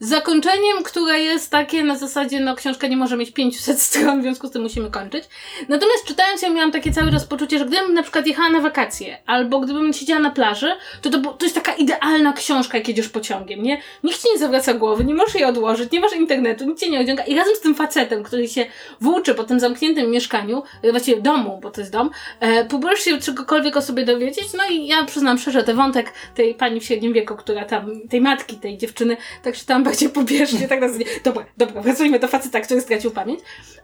zakończeniem, 0.00 0.82
które 0.84 1.20
jest 1.20 1.50
takie 1.50 1.82
na 1.84 1.96
zasadzie, 1.96 2.40
no 2.40 2.56
książka 2.56 2.86
nie 2.86 2.96
może 2.96 3.16
mieć 3.16 3.30
500 3.30 3.80
stron, 3.82 4.20
w 4.20 4.22
związku 4.22 4.46
z 4.46 4.50
tym 4.50 4.62
musimy 4.62 4.90
kończyć. 4.90 5.24
Natomiast 5.68 6.04
czytając 6.04 6.42
ją 6.42 6.54
miałam 6.54 6.72
takie 6.72 6.92
całe 6.92 7.10
raz 7.10 7.24
poczucie, 7.24 7.58
że 7.58 7.66
gdybym 7.66 7.94
na 7.94 8.02
przykład 8.02 8.26
jechała 8.26 8.48
na 8.48 8.60
wakacje, 8.60 9.18
albo 9.26 9.60
gdybym 9.60 9.92
siedziała 9.92 10.20
na 10.20 10.30
plaży, 10.30 10.72
to 11.02 11.10
to, 11.10 11.18
to 11.18 11.46
jest 11.46 11.54
taka 11.54 11.72
idealna 11.72 12.32
książka, 12.32 12.78
jak 12.78 12.88
jedziesz 12.88 13.08
pociągiem, 13.08 13.62
nie? 13.62 13.80
Nikt 14.04 14.22
ci 14.22 14.28
nie 14.32 14.38
zawraca 14.38 14.74
głowy, 14.74 15.04
nie 15.04 15.14
możesz 15.14 15.34
jej 15.34 15.44
odłożyć, 15.44 15.92
nie 15.92 16.00
masz 16.00 16.12
internetu, 16.12 16.64
nic 16.64 16.80
cię 16.80 16.90
nie 16.90 17.00
odciąga 17.00 17.24
i 17.24 17.36
razem 17.36 17.54
z 17.54 17.60
tym 17.60 17.74
facetem, 17.74 18.22
który 18.22 18.48
się 18.48 18.66
włóczy 19.00 19.34
po 19.34 19.44
tym 19.44 19.60
zamkniętym 19.60 20.10
mieszkaniu, 20.10 20.62
e, 20.82 20.90
właściwie 20.90 21.22
domu, 21.22 21.58
bo 21.62 21.70
to 21.70 21.80
jest 21.80 21.92
dom, 21.92 22.10
e, 22.40 22.64
próbujesz 22.64 23.00
się 23.00 23.18
czegokolwiek 23.18 23.76
o 23.76 23.82
sobie 23.82 24.04
dowiedzieć, 24.04 24.44
no 24.58 24.64
i 24.70 24.86
ja 24.86 25.04
przyznam 25.04 25.38
szczerze, 25.38 25.62
ten 25.62 25.76
wątek 25.76 26.12
tej 26.34 26.54
pani 26.54 26.80
w 26.80 26.84
średnim 26.84 27.12
wieku, 27.12 27.36
która 27.36 27.64
tam, 27.64 28.00
tej 28.08 28.20
matki, 28.20 28.56
tej 28.56 28.78
dziewczyny, 28.78 29.16
tak 29.42 29.56
czytałam 29.56 29.84
bardziej 29.90 30.08
pobieżnie, 30.08 30.68
tak 30.68 30.80
na 30.80 30.88
zasadzie, 30.88 31.10
dobra, 31.24 31.44
dobra, 31.56 31.82
wracajmy 31.82 32.18
do 32.18 32.28
faceta, 32.28 32.60
który 32.60 32.80
stracił 32.80 33.10
pamięć, 33.10 33.40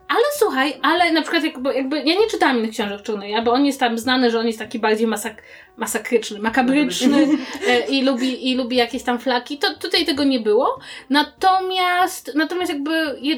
ale 0.08 0.24
słuchaj, 0.38 0.74
ale 0.82 1.12
na 1.12 1.22
przykład 1.22 1.44
jakby, 1.44 1.74
jakby 1.74 1.98
ja 1.98 2.14
nie 2.20 2.26
czytałam 2.30 2.58
innych 2.58 2.70
książek 2.70 3.02
Czarneja, 3.02 3.42
bo 3.42 3.52
on 3.52 3.66
jest 3.66 3.80
tam 3.80 3.98
znany, 3.98 4.30
że 4.30 4.40
on 4.40 4.46
jest 4.46 4.58
taki 4.58 4.78
bardziej 4.78 5.06
masak 5.06 5.42
masakryczny, 5.76 6.38
makabryczny 6.38 7.28
e, 7.68 7.80
i 7.80 8.02
lubi, 8.02 8.50
i 8.50 8.54
lubi 8.54 8.76
jakieś 8.76 9.02
tam 9.02 9.18
flaki. 9.18 9.58
To 9.58 9.74
tutaj 9.74 10.04
tego 10.06 10.24
nie 10.24 10.40
było. 10.40 10.78
Natomiast, 11.10 12.32
natomiast 12.34 12.72
jakby 12.72 13.18
je, 13.20 13.36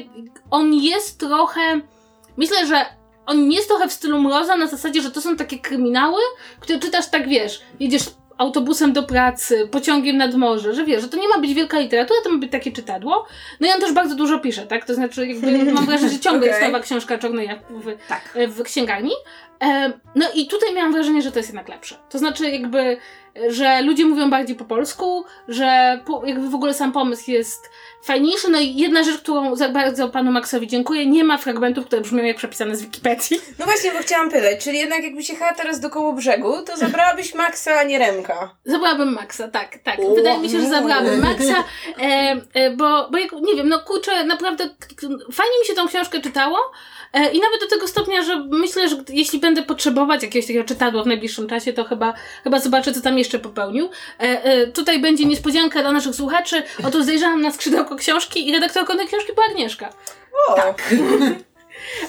on 0.51 0.73
jest 0.73 1.19
trochę, 1.19 1.81
myślę, 2.37 2.67
że 2.67 2.85
on 3.25 3.51
jest 3.51 3.67
trochę 3.67 3.87
w 3.87 3.93
stylu 3.93 4.21
Mroza 4.21 4.57
na 4.57 4.67
zasadzie, 4.67 5.01
że 5.01 5.11
to 5.11 5.21
są 5.21 5.35
takie 5.35 5.59
kryminały, 5.59 6.21
które 6.59 6.79
czytasz 6.79 7.09
tak, 7.09 7.29
wiesz, 7.29 7.61
jedziesz 7.79 8.03
autobusem 8.39 8.93
do 8.93 9.03
pracy, 9.03 9.67
pociągiem 9.71 10.17
nad 10.17 10.35
morze, 10.35 10.75
że 10.75 10.85
wiesz, 10.85 11.01
że 11.01 11.07
to 11.09 11.17
nie 11.17 11.27
ma 11.27 11.39
być 11.39 11.53
wielka 11.53 11.79
literatura, 11.79 12.19
to 12.23 12.29
ma 12.29 12.37
być 12.37 12.51
takie 12.51 12.71
czytadło. 12.71 13.25
No 13.59 13.67
i 13.67 13.71
on 13.71 13.81
też 13.81 13.93
bardzo 13.93 14.15
dużo 14.15 14.39
pisze, 14.39 14.67
tak? 14.67 14.85
To 14.85 14.93
znaczy, 14.93 15.27
jakby 15.27 15.63
mam 15.73 15.85
wrażenie, 15.85 16.11
że 16.11 16.19
ciągle 16.19 16.47
jest 16.47 16.59
Okej. 16.59 16.71
nowa 16.71 16.83
książka 16.83 17.17
Czarneja 17.17 17.55
w, 17.69 18.07
Tak. 18.07 18.37
w 18.47 18.63
księgarni. 18.63 19.11
No 20.15 20.25
i 20.35 20.47
tutaj 20.47 20.73
miałam 20.75 20.93
wrażenie, 20.93 21.21
że 21.21 21.31
to 21.31 21.39
jest 21.39 21.49
jednak 21.49 21.69
lepsze. 21.69 21.95
To 22.09 22.17
znaczy 22.17 22.49
jakby, 22.49 22.97
że 23.49 23.81
ludzie 23.81 24.05
mówią 24.05 24.29
bardziej 24.29 24.55
po 24.55 24.65
polsku, 24.65 25.23
że 25.47 25.99
po, 26.05 26.25
jakby 26.25 26.49
w 26.49 26.55
ogóle 26.55 26.73
sam 26.73 26.91
pomysł 26.91 27.31
jest 27.31 27.69
fajniejszy. 28.03 28.49
No 28.51 28.59
i 28.59 28.75
jedna 28.75 29.03
rzecz, 29.03 29.17
którą 29.17 29.55
za 29.55 29.69
bardzo 29.69 30.09
panu 30.09 30.31
Maxowi 30.31 30.67
dziękuję, 30.67 31.05
nie 31.05 31.23
ma 31.23 31.37
fragmentów, 31.37 31.85
które 31.85 32.01
brzmią 32.01 32.23
jak 32.23 32.37
przepisane 32.37 32.75
z 32.75 32.81
Wikipedii. 32.81 33.39
No 33.59 33.65
właśnie, 33.65 33.91
bo 33.91 33.99
chciałam 33.99 34.29
pytać, 34.31 34.63
czyli 34.63 34.79
jednak 34.79 35.03
jakbyś 35.03 35.29
jechała 35.29 35.53
teraz 35.53 35.79
do 35.79 35.89
koło 35.89 36.13
brzegu, 36.13 36.53
to 36.65 36.77
zabrałabyś 36.77 37.35
Maxa, 37.35 37.79
a 37.79 37.83
nie 37.83 37.99
Remka. 37.99 38.55
Zabrałabym 38.65 39.13
Maxa, 39.13 39.47
tak, 39.47 39.77
tak. 39.83 39.99
O, 39.99 40.15
Wydaje 40.15 40.39
mi 40.39 40.49
się, 40.49 40.61
że 40.61 40.69
zabrałabym 40.69 41.21
Maxa, 41.21 41.63
e, 42.01 42.41
e, 42.53 42.71
bo, 42.71 43.09
bo 43.11 43.17
jak, 43.17 43.31
nie 43.31 43.55
wiem, 43.55 43.69
no 43.69 43.79
kurczę, 43.79 44.25
naprawdę 44.25 44.69
fajnie 45.33 45.59
mi 45.59 45.65
się 45.65 45.73
tą 45.73 45.87
książkę 45.87 46.21
czytało 46.21 46.57
e, 47.13 47.31
i 47.31 47.39
nawet 47.39 47.59
do 47.61 47.67
tego 47.67 47.87
stopnia, 47.87 48.23
że 48.23 48.45
myślę, 48.49 48.89
że 48.89 48.95
jeśli 49.09 49.39
będę 49.39 49.63
potrzebować 49.63 50.23
jakiegoś 50.23 50.47
takiego 50.47 50.65
czytadła 50.65 51.03
w 51.03 51.07
najbliższym 51.07 51.47
czasie, 51.47 51.73
to 51.73 51.83
chyba, 51.83 52.13
chyba 52.43 52.59
zobaczę, 52.59 52.93
co 52.93 53.01
tam 53.01 53.17
jeszcze 53.17 53.39
popełnił. 53.39 53.89
E, 54.19 54.43
e, 54.43 54.67
tutaj 54.67 54.99
będzie 54.99 55.25
niespodzianka 55.25 55.81
dla 55.81 55.91
naszych 55.91 56.15
słuchaczy. 56.15 56.63
Otóż 56.87 57.03
zajrzałam 57.03 57.41
na 57.41 57.51
skrzydełko 57.51 57.88
książki 57.95 58.49
i 58.49 58.51
redaktorką 58.51 58.97
tej 58.97 59.07
książki 59.07 59.33
była 59.33 59.45
Agnieszka. 59.51 59.89
O, 60.49 60.53
Tak. 60.55 60.93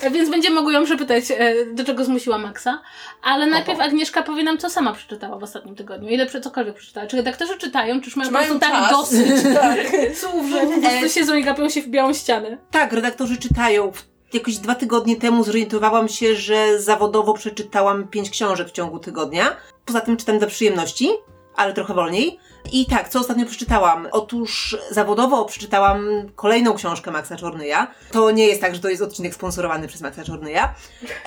E, 0.02 0.10
Więc 0.10 0.30
będziemy 0.30 0.54
mogły 0.56 0.72
ją 0.72 0.84
przepytać, 0.84 1.24
e, 1.30 1.54
do 1.72 1.84
czego 1.84 2.04
zmusiła 2.04 2.38
Maxa. 2.38 2.82
Ale 3.22 3.46
najpierw 3.46 3.80
Agnieszka 3.80 4.22
powie 4.22 4.42
nam, 4.42 4.58
co 4.58 4.70
sama 4.70 4.92
przeczytała 4.92 5.38
w 5.38 5.42
ostatnim 5.42 5.76
tygodniu. 5.76 6.08
Ile 6.08 6.26
cokolwiek 6.26 6.74
przeczytała. 6.76 7.06
Czy 7.06 7.16
redaktorzy 7.16 7.58
czytają, 7.58 8.00
czy 8.00 8.06
już 8.06 8.16
mają 8.16 8.28
Czy 8.28 8.32
po 8.32 8.38
prostu 8.38 8.58
mają 8.58 8.80
tak 8.80 8.90
czas? 8.90 8.98
dosyć 9.00 9.42
tak. 9.60 9.78
słów, 10.16 10.46
że 10.52 10.60
po 10.60 10.80
prostu 10.80 11.08
siedzą 11.08 11.34
i 11.34 11.44
gapią 11.44 11.68
się 11.68 11.82
w 11.82 11.88
białą 11.88 12.12
ścianę. 12.14 12.58
Tak, 12.70 12.92
redaktorzy 12.92 13.36
czytają. 13.36 13.92
Jakoś 14.32 14.56
dwa 14.56 14.74
tygodnie 14.74 15.16
temu 15.16 15.44
zorientowałam 15.44 16.08
się, 16.08 16.34
że 16.34 16.80
zawodowo 16.80 17.34
przeczytałam 17.34 18.08
pięć 18.08 18.30
książek 18.30 18.68
w 18.68 18.72
ciągu 18.72 18.98
tygodnia. 18.98 19.56
Poza 19.84 20.00
tym 20.00 20.16
czytam 20.16 20.38
dla 20.38 20.48
przyjemności, 20.48 21.10
ale 21.56 21.72
trochę 21.72 21.94
wolniej. 21.94 22.38
I 22.72 22.86
tak, 22.86 23.08
co 23.08 23.20
ostatnio 23.20 23.46
przeczytałam? 23.46 24.08
Otóż 24.12 24.76
zawodowo 24.90 25.44
przeczytałam 25.44 26.06
kolejną 26.36 26.74
książkę 26.74 27.10
Maxa 27.10 27.36
Czornyja. 27.36 27.94
To 28.12 28.30
nie 28.30 28.46
jest 28.46 28.60
tak, 28.60 28.74
że 28.74 28.80
to 28.80 28.88
jest 28.88 29.02
odcinek 29.02 29.34
sponsorowany 29.34 29.88
przez 29.88 30.00
Maxa 30.00 30.24
Czornyja, 30.24 30.74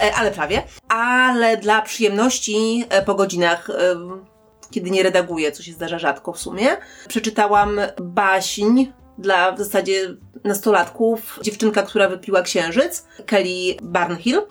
e, 0.02 0.16
ale 0.16 0.32
prawie. 0.32 0.64
Ale 0.90 1.58
dla 1.58 1.82
przyjemności 1.82 2.86
e, 2.90 3.02
po 3.02 3.16
godzinach, 3.16 3.70
e, 3.70 3.74
kiedy 4.72 4.92
nie 4.92 5.04
redaguję, 5.04 5.52
co 5.52 5.64
się 5.64 5.74
zdarza 5.74 6.00
rzadko 6.00 6.34
w 6.34 6.40
sumie, 6.40 6.78
przeczytałam 7.08 7.80
baśń 8.02 8.86
dla 9.18 9.52
w 9.52 9.58
zasadzie 9.58 10.16
nastolatków, 10.44 11.40
dziewczynka, 11.42 11.84
która 11.84 12.10
wypiła 12.10 12.42
księżyc, 12.42 13.08
Kelly 13.26 13.76
Barnhill. 13.82 14.42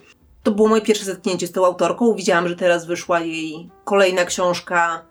To 0.43 0.51
było 0.51 0.67
moje 0.67 0.81
pierwsze 0.81 1.05
zetknięcie 1.05 1.47
z 1.47 1.51
tą 1.51 1.65
autorką. 1.65 2.13
Widziałam, 2.13 2.47
że 2.47 2.55
teraz 2.55 2.85
wyszła 2.85 3.19
jej 3.19 3.69
kolejna 3.85 4.25
książka, 4.25 5.05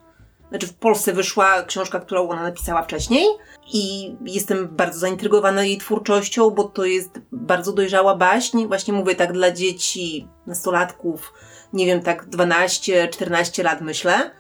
znaczy 0.52 0.66
w 0.66 0.75
Polsce 0.75 1.12
wyszła 1.12 1.62
książka, 1.62 2.00
którą 2.00 2.28
ona 2.28 2.42
napisała 2.42 2.82
wcześniej 2.82 3.26
i 3.73 4.14
jestem 4.25 4.68
bardzo 4.68 4.99
zaintrygowana 4.99 5.64
jej 5.64 5.78
twórczością, 5.78 6.50
bo 6.50 6.64
to 6.64 6.85
jest 6.85 7.21
bardzo 7.32 7.73
dojrzała 7.73 8.16
baśń. 8.16 8.66
Właśnie 8.66 8.92
mówię 8.92 9.14
tak 9.14 9.32
dla 9.32 9.50
dzieci, 9.50 10.28
nastolatków, 10.47 11.32
nie 11.73 11.87
wiem, 11.87 12.02
tak 12.02 12.26
12-14 12.26 13.64
lat 13.64 13.80
myślę. 13.80 14.30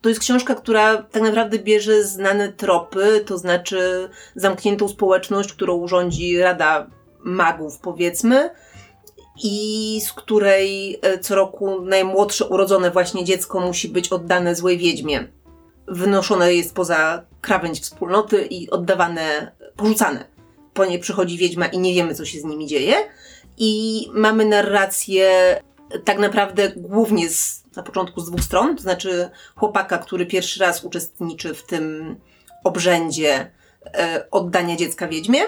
To 0.00 0.08
jest 0.08 0.20
książka, 0.20 0.54
która 0.54 1.02
tak 1.02 1.22
naprawdę 1.22 1.58
bierze 1.58 2.04
znane 2.04 2.52
tropy, 2.52 3.24
to 3.26 3.38
znaczy 3.38 4.08
zamkniętą 4.34 4.88
społeczność, 4.88 5.52
którą 5.52 5.74
urządzi 5.74 6.38
Rada 6.38 6.90
Magów, 7.18 7.78
powiedzmy, 7.78 8.50
i 9.44 10.00
z 10.04 10.12
której 10.12 10.98
e, 11.02 11.18
co 11.18 11.34
roku 11.34 11.82
najmłodsze 11.82 12.46
urodzone 12.46 12.90
właśnie 12.90 13.24
dziecko 13.24 13.60
musi 13.60 13.88
być 13.88 14.08
oddane 14.08 14.54
złej 14.54 14.78
wiedźmie. 14.78 15.39
Wynoszone 15.90 16.54
jest 16.54 16.74
poza 16.74 17.24
krawędź 17.40 17.80
wspólnoty 17.80 18.46
i 18.46 18.70
oddawane, 18.70 19.52
porzucane. 19.76 20.24
Po 20.74 20.84
nie 20.84 20.98
przychodzi 20.98 21.38
wiedźma 21.38 21.66
i 21.66 21.78
nie 21.78 21.94
wiemy, 21.94 22.14
co 22.14 22.24
się 22.24 22.40
z 22.40 22.44
nimi 22.44 22.66
dzieje. 22.66 22.94
I 23.58 24.06
mamy 24.12 24.44
narrację 24.44 25.56
tak 26.04 26.18
naprawdę 26.18 26.72
głównie 26.76 27.28
z, 27.28 27.64
na 27.76 27.82
początku 27.82 28.20
z 28.20 28.26
dwóch 28.26 28.40
stron, 28.40 28.76
to 28.76 28.82
znaczy 28.82 29.30
chłopaka, 29.56 29.98
który 29.98 30.26
pierwszy 30.26 30.60
raz 30.60 30.84
uczestniczy 30.84 31.54
w 31.54 31.66
tym 31.66 32.16
obrzędzie 32.64 33.50
e, 33.94 34.26
oddania 34.30 34.76
dziecka 34.76 35.08
wiedźmie 35.08 35.40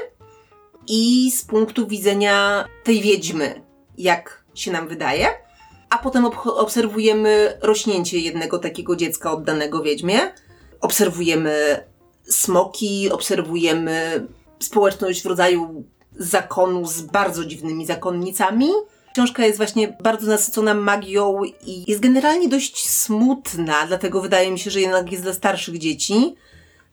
i 0.86 1.30
z 1.30 1.44
punktu 1.44 1.86
widzenia 1.86 2.64
tej 2.84 3.00
wiedźmy, 3.00 3.62
jak 3.98 4.44
się 4.54 4.72
nam 4.72 4.88
wydaje, 4.88 5.28
a 5.92 5.98
potem 5.98 6.24
ob- 6.24 6.46
obserwujemy 6.46 7.58
rośnięcie 7.62 8.18
jednego 8.18 8.58
takiego 8.58 8.96
dziecka 8.96 9.32
oddanego 9.32 9.82
wiedźmie, 9.82 10.18
obserwujemy 10.80 11.84
smoki, 12.24 13.10
obserwujemy 13.10 14.26
społeczność 14.58 15.22
w 15.22 15.26
rodzaju 15.26 15.84
zakonu 16.18 16.86
z 16.86 17.02
bardzo 17.02 17.44
dziwnymi 17.44 17.86
zakonnicami. 17.86 18.68
Książka 19.12 19.44
jest 19.44 19.56
właśnie 19.56 19.96
bardzo 20.02 20.26
nasycona 20.26 20.74
magią 20.74 21.40
i 21.66 21.90
jest 21.90 22.00
generalnie 22.00 22.48
dość 22.48 22.88
smutna, 22.88 23.86
dlatego 23.86 24.20
wydaje 24.20 24.50
mi 24.50 24.58
się, 24.58 24.70
że 24.70 24.80
jednak 24.80 25.12
jest 25.12 25.24
dla 25.24 25.32
starszych 25.32 25.78
dzieci. 25.78 26.34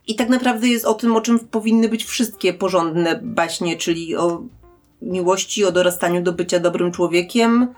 I 0.07 0.15
tak 0.15 0.29
naprawdę 0.29 0.67
jest 0.67 0.85
o 0.85 0.93
tym, 0.93 1.15
o 1.15 1.21
czym 1.21 1.39
powinny 1.39 1.89
być 1.89 2.05
wszystkie 2.05 2.53
porządne 2.53 3.19
baśnie, 3.23 3.77
czyli 3.77 4.15
o 4.15 4.41
miłości, 5.01 5.65
o 5.65 5.71
dorastaniu 5.71 6.23
do 6.23 6.31
bycia 6.31 6.59
dobrym 6.59 6.91
człowiekiem, 6.91 7.73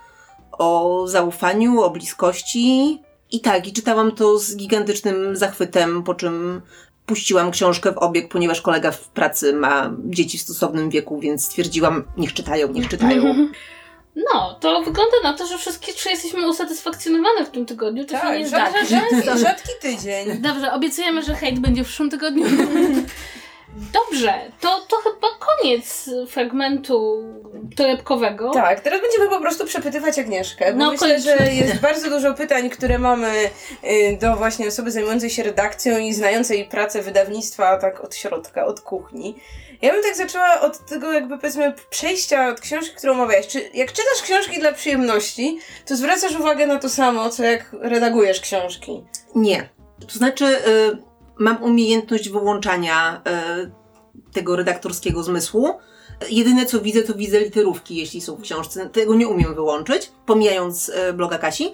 o 0.51 1.03
zaufaniu, 1.07 1.81
o 1.81 1.89
bliskości. 1.89 2.99
I 3.31 3.39
tak, 3.39 3.67
i 3.67 3.73
czytałam 3.73 4.11
to 4.11 4.39
z 4.39 4.55
gigantycznym 4.55 5.35
zachwytem, 5.35 6.03
po 6.03 6.13
czym 6.13 6.61
puściłam 7.05 7.51
książkę 7.51 7.91
w 7.91 7.97
obieg, 7.97 8.29
ponieważ 8.29 8.61
kolega 8.61 8.91
w 8.91 9.07
pracy 9.07 9.53
ma 9.53 9.91
dzieci 10.05 10.37
w 10.37 10.41
stosownym 10.41 10.89
wieku, 10.89 11.19
więc 11.19 11.45
stwierdziłam, 11.45 12.03
niech 12.17 12.33
czytają, 12.33 12.67
niech 12.67 12.87
czytają. 12.89 13.23
No, 14.15 14.57
to 14.59 14.81
wygląda 14.81 15.17
na 15.23 15.33
to, 15.33 15.47
że 15.47 15.57
wszystkie 15.57 15.93
trzy 15.93 16.09
jesteśmy 16.09 16.49
usatysfakcjonowane 16.49 17.45
w 17.45 17.49
tym 17.49 17.65
tygodniu. 17.65 18.05
To 18.05 18.15
się 18.15 18.21
Tak, 18.21 18.39
nie 18.39 18.47
zdarza 18.47 18.85
rzadki, 18.85 19.39
rzadki 19.45 19.69
tydzień. 19.81 20.41
Dobrze, 20.41 20.73
obiecujemy, 20.73 21.23
że 21.23 21.35
hejt 21.35 21.59
będzie 21.59 21.83
w 21.83 21.87
przyszłym 21.87 22.09
tygodniu. 22.09 22.45
Dobrze, 23.93 24.33
to, 24.61 24.79
to 24.89 24.95
chyba 24.95 25.27
koniec 25.39 26.09
fragmentu 26.29 27.23
torebkowego. 27.75 28.51
Tak, 28.51 28.79
teraz 28.79 29.01
będziemy 29.01 29.29
po 29.29 29.39
prostu 29.41 29.65
przepytywać 29.65 30.19
Agnieszkę, 30.19 30.71
bo 30.73 30.77
No, 30.79 30.91
myślę, 30.91 31.07
koniecznie. 31.07 31.37
że 31.37 31.53
jest 31.53 31.81
bardzo 31.81 32.09
dużo 32.09 32.33
pytań, 32.33 32.69
które 32.69 32.99
mamy 32.99 33.49
y, 33.83 34.17
do 34.21 34.35
właśnie 34.35 34.67
osoby 34.67 34.91
zajmującej 34.91 35.29
się 35.29 35.43
redakcją 35.43 35.97
i 35.97 36.13
znającej 36.13 36.65
pracę 36.65 37.01
wydawnictwa 37.01 37.77
tak 37.77 38.03
od 38.03 38.15
środka, 38.15 38.65
od 38.65 38.81
kuchni. 38.81 39.35
Ja 39.81 39.91
bym 39.93 40.03
tak 40.03 40.15
zaczęła 40.15 40.61
od 40.61 40.85
tego 40.85 41.13
jakby 41.13 41.37
powiedzmy 41.37 41.73
przejścia 41.89 42.47
od 42.47 42.61
książki, 42.61 42.95
którą 42.95 43.13
omawiałaś. 43.13 43.47
Czy 43.47 43.69
jak 43.73 43.89
czytasz 43.91 44.21
książki 44.23 44.59
dla 44.59 44.71
przyjemności, 44.71 45.59
to 45.85 45.95
zwracasz 45.95 46.35
uwagę 46.35 46.67
na 46.67 46.79
to 46.79 46.89
samo, 46.89 47.29
co 47.29 47.43
jak 47.43 47.65
redagujesz 47.81 48.39
książki? 48.41 49.03
Nie. 49.35 49.69
To 50.07 50.17
znaczy, 50.17 50.45
y, 50.45 51.10
mam 51.41 51.63
umiejętność 51.63 52.29
wyłączania 52.29 53.21
y, 53.67 54.31
tego 54.33 54.55
redaktorskiego 54.55 55.23
zmysłu. 55.23 55.73
Jedyne 56.29 56.65
co 56.65 56.81
widzę, 56.81 57.01
to 57.01 57.13
widzę 57.13 57.39
literówki, 57.39 57.95
jeśli 57.95 58.21
są 58.21 58.35
w 58.35 58.41
książce. 58.41 58.89
Tego 58.89 59.15
nie 59.15 59.27
umiem 59.27 59.55
wyłączyć, 59.55 60.11
pomijając 60.25 60.91
e, 60.95 61.13
bloga 61.13 61.37
Kasi. 61.37 61.73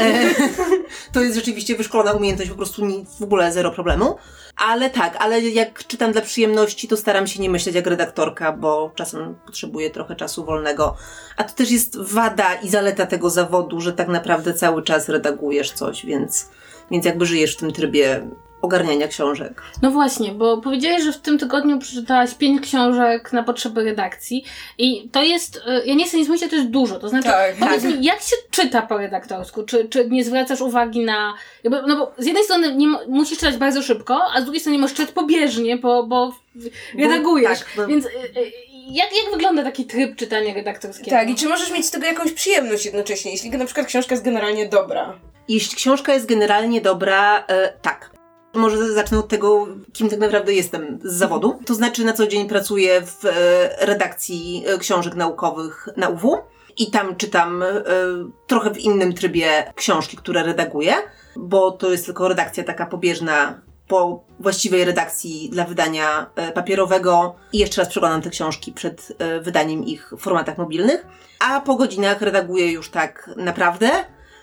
E, 0.00 0.30
to 1.12 1.20
jest 1.20 1.36
rzeczywiście 1.36 1.76
wyszkolona 1.76 2.12
umiejętność, 2.12 2.50
po 2.50 2.56
prostu 2.56 2.86
nic, 2.86 3.18
w 3.18 3.22
ogóle 3.22 3.52
zero 3.52 3.70
problemu. 3.70 4.16
Ale 4.56 4.90
tak, 4.90 5.16
ale 5.18 5.40
jak 5.40 5.86
czytam 5.86 6.12
dla 6.12 6.22
przyjemności, 6.22 6.88
to 6.88 6.96
staram 6.96 7.26
się 7.26 7.42
nie 7.42 7.50
myśleć 7.50 7.74
jak 7.74 7.86
redaktorka, 7.86 8.52
bo 8.52 8.92
czasem 8.94 9.34
potrzebuję 9.46 9.90
trochę 9.90 10.16
czasu 10.16 10.44
wolnego. 10.44 10.96
A 11.36 11.44
to 11.44 11.54
też 11.54 11.70
jest 11.70 12.00
wada 12.00 12.54
i 12.54 12.68
zaleta 12.68 13.06
tego 13.06 13.30
zawodu, 13.30 13.80
że 13.80 13.92
tak 13.92 14.08
naprawdę 14.08 14.54
cały 14.54 14.82
czas 14.82 15.08
redagujesz 15.08 15.72
coś, 15.72 16.06
więc, 16.06 16.50
więc 16.90 17.06
jakby 17.06 17.26
żyjesz 17.26 17.54
w 17.54 17.58
tym 17.58 17.72
trybie 17.72 18.28
ogarniania 18.62 19.08
książek. 19.08 19.62
No 19.82 19.90
właśnie, 19.90 20.32
bo 20.32 20.58
powiedziałeś, 20.58 21.02
że 21.02 21.12
w 21.12 21.18
tym 21.18 21.38
tygodniu 21.38 21.78
przeczytałaś 21.78 22.34
pięć 22.34 22.60
książek 22.62 23.32
na 23.32 23.42
potrzeby 23.42 23.84
redakcji 23.84 24.44
i 24.78 25.08
to 25.12 25.22
jest, 25.22 25.56
y, 25.56 25.60
ja 25.86 25.94
nie 25.94 26.04
chcę 26.06 26.16
nic 26.16 26.28
mówić, 26.28 26.42
ale 26.42 26.50
to 26.50 26.56
jest 26.56 26.68
dużo, 26.68 26.98
to 26.98 27.08
znaczy, 27.08 27.28
Tak, 27.28 27.56
powiedz 27.60 27.82
tak. 27.82 27.92
mi, 27.98 28.04
jak 28.04 28.20
się 28.20 28.36
czyta 28.50 28.82
po 28.82 28.98
redaktorsku? 28.98 29.62
Czy, 29.62 29.88
czy 29.88 30.08
nie 30.10 30.24
zwracasz 30.24 30.60
uwagi 30.60 31.04
na, 31.04 31.34
jakby, 31.64 31.82
no 31.86 31.96
bo 31.96 32.12
z 32.18 32.26
jednej 32.26 32.44
strony 32.44 32.76
nie, 32.76 32.86
musisz 33.08 33.38
czytać 33.38 33.56
bardzo 33.56 33.82
szybko, 33.82 34.20
a 34.34 34.40
z 34.40 34.44
drugiej 34.44 34.60
strony 34.60 34.76
nie 34.76 34.82
możesz 34.82 34.96
czytać 34.96 35.14
pobieżnie, 35.14 35.76
bo, 35.76 36.02
bo 36.02 36.32
redagujesz, 36.98 37.58
tak, 37.58 37.68
bo- 37.76 37.86
więc 37.86 38.04
y, 38.04 38.08
y, 38.08 38.52
jak, 38.90 39.08
jak 39.24 39.32
wygląda 39.34 39.62
taki 39.64 39.84
tryb 39.84 40.16
czytania 40.16 40.54
redaktorskiego? 40.54 41.10
Tak, 41.10 41.30
i 41.30 41.34
czy 41.34 41.48
możesz 41.48 41.70
mieć 41.72 41.86
z 41.86 41.90
tego 41.90 42.06
jakąś 42.06 42.32
przyjemność 42.32 42.84
jednocześnie, 42.84 43.30
jeśli 43.32 43.50
na 43.50 43.64
przykład 43.64 43.86
książka 43.86 44.14
jest 44.14 44.24
generalnie 44.24 44.68
dobra? 44.68 45.18
Jeśli 45.48 45.76
książka 45.76 46.14
jest 46.14 46.26
generalnie 46.26 46.80
dobra, 46.80 47.44
e, 47.48 47.72
tak. 47.82 48.15
Może 48.56 48.92
zacznę 48.92 49.18
od 49.18 49.28
tego, 49.28 49.66
kim 49.92 50.08
tak 50.08 50.18
naprawdę 50.18 50.52
jestem 50.52 50.98
z 51.04 51.12
zawodu. 51.12 51.58
To 51.66 51.74
znaczy, 51.74 52.04
na 52.04 52.12
co 52.12 52.26
dzień 52.26 52.48
pracuję 52.48 53.02
w 53.02 53.24
e, 53.24 53.86
redakcji 53.86 54.64
e, 54.66 54.78
książek 54.78 55.14
naukowych 55.14 55.88
na 55.96 56.08
UW 56.08 56.38
i 56.76 56.90
tam 56.90 57.16
czytam 57.16 57.62
e, 57.62 57.72
trochę 58.46 58.70
w 58.70 58.78
innym 58.78 59.14
trybie 59.14 59.72
książki, 59.74 60.16
które 60.16 60.42
redaguję, 60.42 60.94
bo 61.36 61.70
to 61.70 61.90
jest 61.90 62.04
tylko 62.06 62.28
redakcja 62.28 62.64
taka 62.64 62.86
pobieżna 62.86 63.60
po 63.88 64.24
właściwej 64.40 64.84
redakcji 64.84 65.50
dla 65.52 65.64
wydania 65.64 66.30
papierowego 66.54 67.34
i 67.52 67.58
jeszcze 67.58 67.80
raz 67.80 67.90
przeglądam 67.90 68.22
te 68.22 68.30
książki 68.30 68.72
przed 68.72 69.12
wydaniem 69.40 69.84
ich 69.84 70.12
w 70.16 70.20
formatach 70.20 70.58
mobilnych, 70.58 71.06
a 71.40 71.60
po 71.60 71.76
godzinach 71.76 72.22
redaguję 72.22 72.72
już 72.72 72.90
tak 72.90 73.30
naprawdę. 73.36 73.90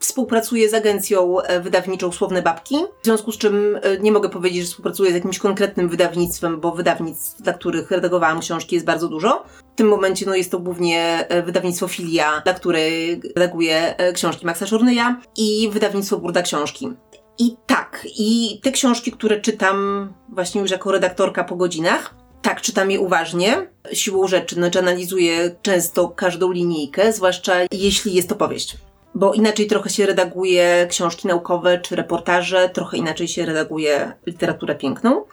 Współpracuję 0.04 0.70
z 0.70 0.74
agencją 0.74 1.42
e, 1.42 1.60
wydawniczą 1.60 2.12
Słowne 2.12 2.42
Babki, 2.42 2.76
w 3.02 3.06
związku 3.06 3.32
z 3.32 3.38
czym 3.38 3.80
e, 3.82 3.98
nie 4.00 4.12
mogę 4.12 4.30
powiedzieć, 4.30 4.62
że 4.62 4.68
współpracuję 4.68 5.12
z 5.12 5.14
jakimś 5.14 5.40
konkretnym 5.40 5.90
wydawnictwem, 5.90 6.60
bo 6.60 6.72
wydawnictw, 6.72 7.42
dla 7.42 7.54
których 7.54 7.92
redagowałam 7.92 8.40
książki 8.40 8.76
jest 8.76 8.86
bardzo 8.86 9.08
dużo. 9.08 9.44
W 9.74 9.76
tym 9.76 9.88
momencie 9.88 10.26
no, 10.26 10.36
jest 10.36 10.52
to 10.52 10.60
głównie 10.60 11.26
e, 11.30 11.44
wydawnictwo 11.44 11.88
Filia, 11.88 12.42
dla 12.44 12.54
której 12.54 13.22
redaguję 13.36 13.96
książki 14.14 14.46
Maxa 14.46 14.68
Szurnyja 14.68 15.22
i 15.38 15.70
wydawnictwo 15.72 16.18
Burda 16.18 16.42
Książki. 16.42 16.90
I 17.38 17.56
tak, 17.66 18.08
i 18.20 18.60
te 18.64 18.72
książki, 18.72 19.12
które 19.12 19.42
czytam 19.42 20.10
właśnie 20.30 20.62
już 20.62 20.72
jako 20.72 20.92
redaktorka 20.92 21.44
po 21.44 21.56
godzinach, 21.56 22.16
tak, 22.42 22.62
czytam 22.62 22.92
je 22.92 23.00
uważnie, 23.00 23.68
siłą 23.94 24.28
rzeczy, 24.28 24.56
znaczy 24.56 24.80
analizuję 24.80 25.56
często 25.62 26.10
każdą 26.10 26.52
linijkę, 26.52 27.14
zwłaszcza 27.14 27.54
jeśli 27.72 28.14
jest 28.14 28.30
to 28.30 28.36
powieść. 28.36 28.78
Bo 29.16 29.34
inaczej 29.34 29.68
trochę 29.68 29.90
się 29.90 30.06
redaguje 30.06 30.88
książki 30.90 31.28
naukowe 31.28 31.80
czy 31.80 31.96
reportaże, 31.96 32.70
trochę 32.70 32.98
inaczej 32.98 33.28
się 33.28 33.46
redaguje 33.46 34.14
literaturę 34.26 34.76
piękną. 34.76 35.26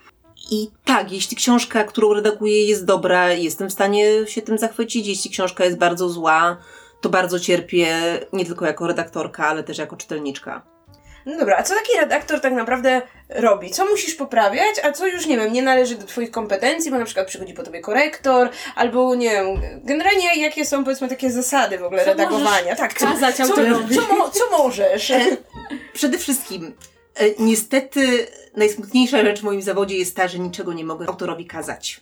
I 0.51 0.71
tak, 0.85 1.13
jeśli 1.13 1.37
książka, 1.37 1.85
którą 1.85 2.15
redaguję, 2.15 2.67
jest 2.67 2.85
dobra, 2.85 3.33
jestem 3.33 3.69
w 3.69 3.73
stanie 3.73 4.27
się 4.27 4.43
tym 4.43 4.59
zachwycić. 4.59 5.07
Jeśli 5.07 5.31
książka 5.31 5.65
jest 5.65 5.79
bardzo 5.79 6.09
zła, 6.09 6.57
to 7.01 7.09
bardzo 7.09 7.41
cierpię, 7.41 7.97
nie 8.33 8.47
tylko 8.47 8.67
jako 8.67 8.87
redaktorka, 8.87 9.47
ale 9.47 9.63
też 9.63 9.79
jako 9.79 9.97
czytelniczka. 9.97 10.63
No 11.27 11.39
dobra, 11.39 11.57
a 11.59 11.63
co 11.63 11.75
taki 11.75 11.99
redaktor 12.01 12.41
tak 12.41 12.53
naprawdę 12.53 13.03
robi? 13.29 13.71
Co 13.71 13.87
musisz 13.87 14.15
poprawiać, 14.15 14.77
a 14.83 14.93
co 14.93 15.07
już, 15.07 15.27
nie 15.27 15.37
wiem, 15.37 15.53
nie 15.53 15.63
należy 15.63 15.95
do 15.95 16.07
twoich 16.07 16.31
kompetencji, 16.31 16.91
bo 16.91 16.99
na 16.99 17.05
przykład 17.05 17.27
przychodzi 17.27 17.55
po 17.55 17.63
tobie 17.63 17.81
korektor, 17.81 18.51
albo 18.75 19.15
nie 19.15 19.31
wiem, 19.31 19.47
generalnie 19.85 20.41
jakie 20.41 20.67
są 20.67 20.85
powiedzmy 20.85 21.09
takie 21.09 21.31
zasady 21.31 21.79
w 21.79 21.83
ogóle 21.85 22.05
Co 22.05 22.11
redagowania? 22.11 22.77
Tak, 22.77 22.95
co, 22.95 23.07
kazać 23.07 23.37
co, 23.37 23.47
co, 23.47 24.17
mo, 24.17 24.31
co 24.31 24.59
możesz? 24.59 25.13
Przede 25.93 26.19
wszystkim, 26.19 26.75
e, 27.15 27.25
niestety, 27.39 28.27
najsmutniejsza 28.57 29.23
rzecz 29.23 29.41
w 29.41 29.45
moim 29.45 29.63
zawodzie 29.63 29.97
jest 29.97 30.17
ta, 30.17 30.29
że 30.29 30.39
niczego 30.39 30.73
nie 30.73 30.85
mogę 30.85 31.09
autorowi 31.09 31.47
kazać. 31.47 32.01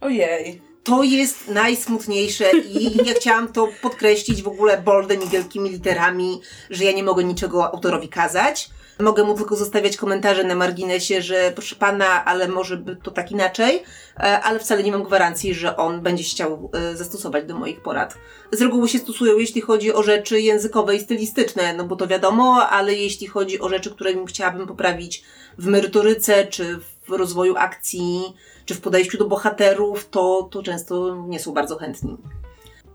Ojej. 0.00 0.69
To 0.84 1.02
jest 1.02 1.48
najsmutniejsze 1.48 2.50
i 2.58 3.06
ja 3.06 3.14
chciałam 3.14 3.52
to 3.52 3.68
podkreślić 3.82 4.42
w 4.42 4.48
ogóle 4.48 4.82
boldem 4.82 5.22
i 5.22 5.28
wielkimi 5.28 5.70
literami, 5.70 6.40
że 6.70 6.84
ja 6.84 6.92
nie 6.92 7.02
mogę 7.02 7.24
niczego 7.24 7.72
autorowi 7.72 8.08
kazać. 8.08 8.70
Mogę 8.98 9.24
mu 9.24 9.34
tylko 9.34 9.56
zostawiać 9.56 9.96
komentarze 9.96 10.44
na 10.44 10.54
marginesie, 10.54 11.22
że 11.22 11.52
proszę 11.54 11.76
pana, 11.76 12.24
ale 12.24 12.48
może 12.48 12.76
by 12.76 12.96
to 12.96 13.10
tak 13.10 13.30
inaczej, 13.30 13.82
e, 14.16 14.40
ale 14.40 14.58
wcale 14.58 14.82
nie 14.82 14.92
mam 14.92 15.02
gwarancji, 15.02 15.54
że 15.54 15.76
on 15.76 16.00
będzie 16.00 16.24
chciał 16.24 16.70
e, 16.72 16.96
zastosować 16.96 17.44
do 17.44 17.54
moich 17.54 17.80
porad. 17.80 18.14
Z 18.52 18.62
reguły 18.62 18.88
się 18.88 18.98
stosują, 18.98 19.38
jeśli 19.38 19.60
chodzi 19.60 19.92
o 19.92 20.02
rzeczy 20.02 20.40
językowe 20.40 20.96
i 20.96 21.00
stylistyczne, 21.00 21.74
no 21.74 21.84
bo 21.84 21.96
to 21.96 22.06
wiadomo, 22.06 22.68
ale 22.70 22.94
jeśli 22.94 23.26
chodzi 23.26 23.60
o 23.60 23.68
rzeczy, 23.68 23.90
które 23.90 24.14
bym 24.14 24.26
chciałabym 24.26 24.66
poprawić 24.66 25.24
w 25.58 25.66
merytoryce, 25.66 26.46
czy 26.46 26.78
w 27.08 27.10
rozwoju 27.10 27.56
akcji, 27.56 28.34
czy 28.70 28.74
w 28.74 28.80
podejściu 28.80 29.18
do 29.18 29.28
bohaterów, 29.28 30.08
to, 30.08 30.48
to 30.50 30.62
często 30.62 31.24
nie 31.28 31.40
są 31.40 31.52
bardzo 31.54 31.76
chętni. 31.76 32.16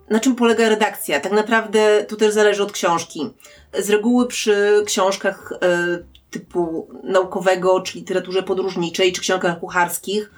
Na 0.10 0.20
czym 0.20 0.36
polega 0.36 0.70
redakcja? 0.70 1.20
Tak 1.20 1.32
naprawdę 1.32 2.04
to 2.04 2.16
też 2.16 2.34
zależy 2.34 2.64
od 2.64 2.72
książki. 2.72 3.30
Z 3.80 3.90
reguły 3.90 4.28
przy 4.28 4.84
książkach 4.86 5.52
e, 5.52 5.58
typu 6.30 6.88
naukowego, 7.04 7.82
czy 7.82 7.98
literaturze 7.98 8.44
podróżniczej, 8.44 9.14
czy 9.14 9.22
książkach 9.22 9.60
kucharskich, 9.60 10.32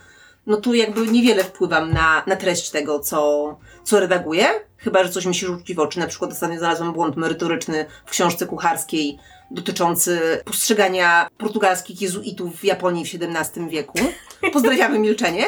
no 0.47 0.58
to 0.58 0.73
jakby 0.73 1.08
niewiele 1.08 1.43
wpływam 1.43 1.93
na, 1.93 2.23
na 2.28 2.36
treść 2.36 2.69
tego, 2.69 3.00
co, 3.00 3.58
co 3.84 4.00
redaguję. 4.00 4.47
Chyba, 4.78 5.04
że 5.04 5.10
coś 5.10 5.26
mi 5.26 5.36
się 5.36 5.47
rzuci 5.47 5.76
w 5.76 5.80
oczy. 5.80 6.00
Na 6.00 6.08
przykład 6.08 6.32
ostatnio 6.32 6.58
znalazłam 6.58 6.93
błąd 6.93 7.15
merytoryczny 7.15 7.86
w 8.06 8.12
książce 8.12 8.45
kucharskiej 8.45 9.19
dotyczący 9.51 10.41
postrzegania 10.45 11.27
portugalskich 11.38 12.01
jezuitów 12.01 12.55
w 12.60 12.63
Japonii 12.63 13.05
w 13.05 13.10
XVII 13.13 13.69
wieku. 13.69 13.99
Pozdrawiamy 14.53 14.99
milczenie. 14.99 15.45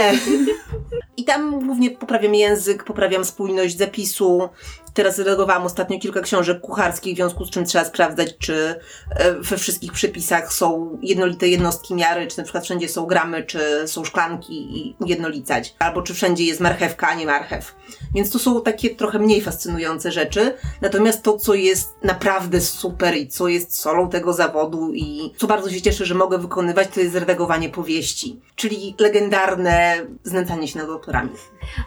E, 0.00 0.12
I 1.16 1.24
tam 1.24 1.66
głównie 1.66 1.90
poprawiam 1.90 2.34
język, 2.34 2.84
poprawiam 2.84 3.24
spójność 3.24 3.76
zapisu. 3.78 4.48
Teraz 4.94 5.18
redagowałam 5.18 5.62
ostatnio 5.62 5.98
kilka 5.98 6.20
książek 6.20 6.60
kucharskich, 6.60 7.14
w 7.14 7.16
związku 7.16 7.44
z 7.44 7.50
czym 7.50 7.64
trzeba 7.64 7.84
sprawdzać, 7.84 8.36
czy 8.38 8.80
e, 9.10 9.34
we 9.34 9.56
wszystkich 9.56 9.92
przepisach 9.92 10.52
są 10.52 10.98
jednolite 11.02 11.48
jednostki 11.48 11.94
miary, 11.94 12.26
czy 12.26 12.38
na 12.38 12.44
przykład 12.44 12.64
wszędzie 12.64 12.88
są 12.88 13.06
gramy, 13.06 13.44
czy 13.44 13.88
są 13.88 14.04
szklanki 14.04 14.78
i 14.78 14.96
ujednolicać. 14.98 15.74
Albo 15.78 16.02
czy 16.02 16.14
wszędzie 16.14 16.44
jest 16.44 16.60
marchewka, 16.60 17.08
a 17.08 17.14
nie 17.14 17.26
marchew. 17.26 17.74
Więc 18.14 18.30
to 18.30 18.38
są 18.38 18.62
takie 18.62 18.94
trochę 18.94 19.18
mniej 19.18 19.40
fascynujące 19.40 20.12
rzeczy. 20.12 20.54
Natomiast 20.80 21.22
to, 21.22 21.38
co 21.38 21.54
jest 21.54 21.88
naprawdę 22.02 22.60
super 22.60 23.16
i 23.16 23.28
co 23.28 23.48
jest 23.48 23.80
solą 23.80 24.08
tego 24.08 24.32
zawodu 24.32 24.92
i 24.94 25.34
co 25.36 25.46
bardzo 25.46 25.70
się 25.70 25.82
cieszę, 25.82 26.04
że 26.04 26.14
mogę 26.14 26.38
wykonywać, 26.38 26.88
to 26.94 27.00
jest 27.00 27.14
redagowanie 27.14 27.68
powieści. 27.68 28.40
Czyli 28.54 28.94
legendarne 28.98 30.06
znęcanie 30.24 30.68
się 30.68 30.78
nad 30.78 30.88
autorami. 30.88 31.30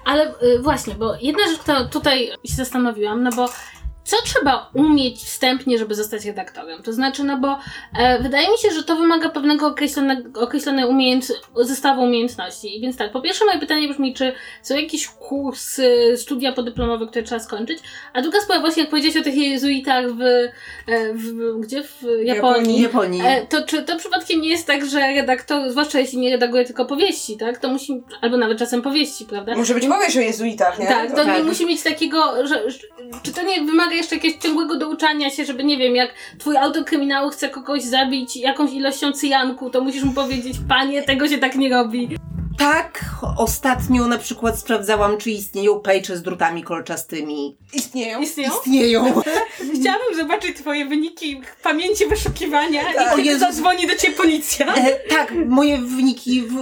Ale 0.06 0.34
y, 0.44 0.62
właśnie, 0.62 0.96
bo 0.96 1.16
jedna 1.22 1.48
rzecz, 1.48 1.60
którą 1.60 1.88
tutaj 1.88 2.32
się 2.46 2.56
zastanowiłam, 2.94 3.24
no 3.24 3.32
bo 3.32 3.50
co 4.04 4.18
trzeba 4.26 4.70
umieć 4.74 5.18
wstępnie, 5.18 5.78
żeby 5.78 5.96
zostać 5.96 6.26
redaktorem? 6.26 6.84
To 6.84 6.94
znaczy, 6.94 7.24
no 7.24 7.38
bo 7.38 7.58
e, 8.00 8.24
wydaje 8.24 8.52
mi 8.52 8.58
się, 8.58 8.72
że 8.72 8.84
to 8.84 8.96
wymaga 8.96 9.30
pewnego 9.30 9.68
określonego, 9.68 10.42
określonej 10.42 10.86
umiejęt, 10.86 11.28
zestawu 11.56 12.04
umiejętności. 12.04 12.78
I 12.78 12.82
więc 12.82 12.98
tak, 12.98 13.12
po 13.12 13.22
pierwsze 13.22 13.46
moje 13.46 13.60
pytanie 13.60 13.88
brzmi, 13.88 14.14
czy 14.14 14.34
są 14.62 14.76
jakieś 14.76 15.08
kursy, 15.08 16.14
studia 16.18 16.52
podyplomowe, 16.52 17.08
które 17.08 17.24
trzeba 17.24 17.40
skończyć? 17.40 17.80
A 18.14 18.22
druga 18.22 18.42
sprawa, 18.42 18.62
właśnie 18.62 18.82
jak 18.82 18.90
powiedziałeś 18.90 19.18
o 19.18 19.24
tych 19.24 19.36
jezuitach 19.36 20.12
w, 20.12 20.22
e, 20.22 20.50
w 21.14 21.60
gdzie? 21.60 21.84
W 21.84 22.04
Japonii. 22.24 22.82
Japonii. 22.82 23.22
E, 23.26 23.46
to 23.46 23.66
czy 23.66 23.84
to 23.84 23.98
przypadkiem 23.98 24.42
nie 24.42 24.50
jest 24.50 24.68
tak, 24.68 24.86
że 24.86 25.00
redaktor, 25.00 25.72
zwłaszcza 25.72 26.00
jeśli 26.00 26.20
nie 26.20 26.32
redaguje 26.32 26.66
tylko 26.66 26.86
powieści, 26.86 27.38
tak? 27.38 27.58
To 27.58 27.70
musi, 27.70 28.04
albo 28.22 28.38
nawet 28.38 28.60
czasem 28.60 28.82
powieści, 28.82 29.26
prawda? 29.26 29.56
Może 29.56 29.74
być 29.74 29.88
powieść 29.88 30.18
o 30.18 30.22
jezuitach, 30.22 30.80
nie? 30.80 30.88
Tak, 30.88 31.12
to 31.12 31.26
tak. 31.26 31.38
nie 31.38 31.44
musi 31.44 31.66
mieć 31.66 31.84
takiego, 31.84 32.48
że, 32.48 32.72
że 32.72 32.78
czy 33.24 33.34
to 33.34 33.44
nie 33.44 33.62
wymaga 33.62 33.93
jeszcze 33.96 34.16
jakiegoś 34.16 34.40
ciągłego 34.40 34.78
douczania 34.78 35.30
się, 35.30 35.46
żeby 35.46 35.64
nie 35.64 35.78
wiem, 35.78 35.96
jak 35.96 36.14
twój 36.40 36.58
autor 36.58 36.86
kryminału 36.86 37.30
chce 37.30 37.50
kogoś 37.50 37.84
zabić 37.84 38.36
jakąś 38.36 38.74
ilością 38.74 39.12
cyjanku, 39.12 39.70
to 39.70 39.82
musisz 39.82 40.04
mu 40.04 40.14
powiedzieć, 40.14 40.58
panie, 40.70 41.04
tego 41.04 41.28
się 41.28 41.38
tak 41.38 41.56
nie 41.56 41.70
robi. 41.70 42.10
Tak, 42.58 43.06
ostatnio 43.38 44.08
na 44.08 44.18
przykład 44.18 44.60
sprawdzałam, 44.60 45.18
czy 45.18 45.32
istnieją 45.32 45.80
pejcze 45.80 46.18
z 46.18 46.22
drutami 46.22 46.64
kolczastymi. 46.64 47.58
Istnieją. 47.74 48.22
Istnieją? 48.22 48.52
Istnieją. 48.58 49.22
Chciałabym 49.82 50.16
zobaczyć 50.16 50.58
twoje 50.58 50.86
wyniki 50.86 51.42
pamięci 51.64 52.08
wyszukiwania 52.08 52.82
Tak. 52.96 53.20
i 53.20 53.24
kiedy 53.24 53.40
zadzwoni 53.40 53.88
do 53.88 53.96
ciebie 53.96 54.14
policja. 54.14 54.76
E, 54.76 55.10
tak, 55.10 55.34
moje 55.46 55.78
wyniki 55.78 56.42
w 56.42 56.54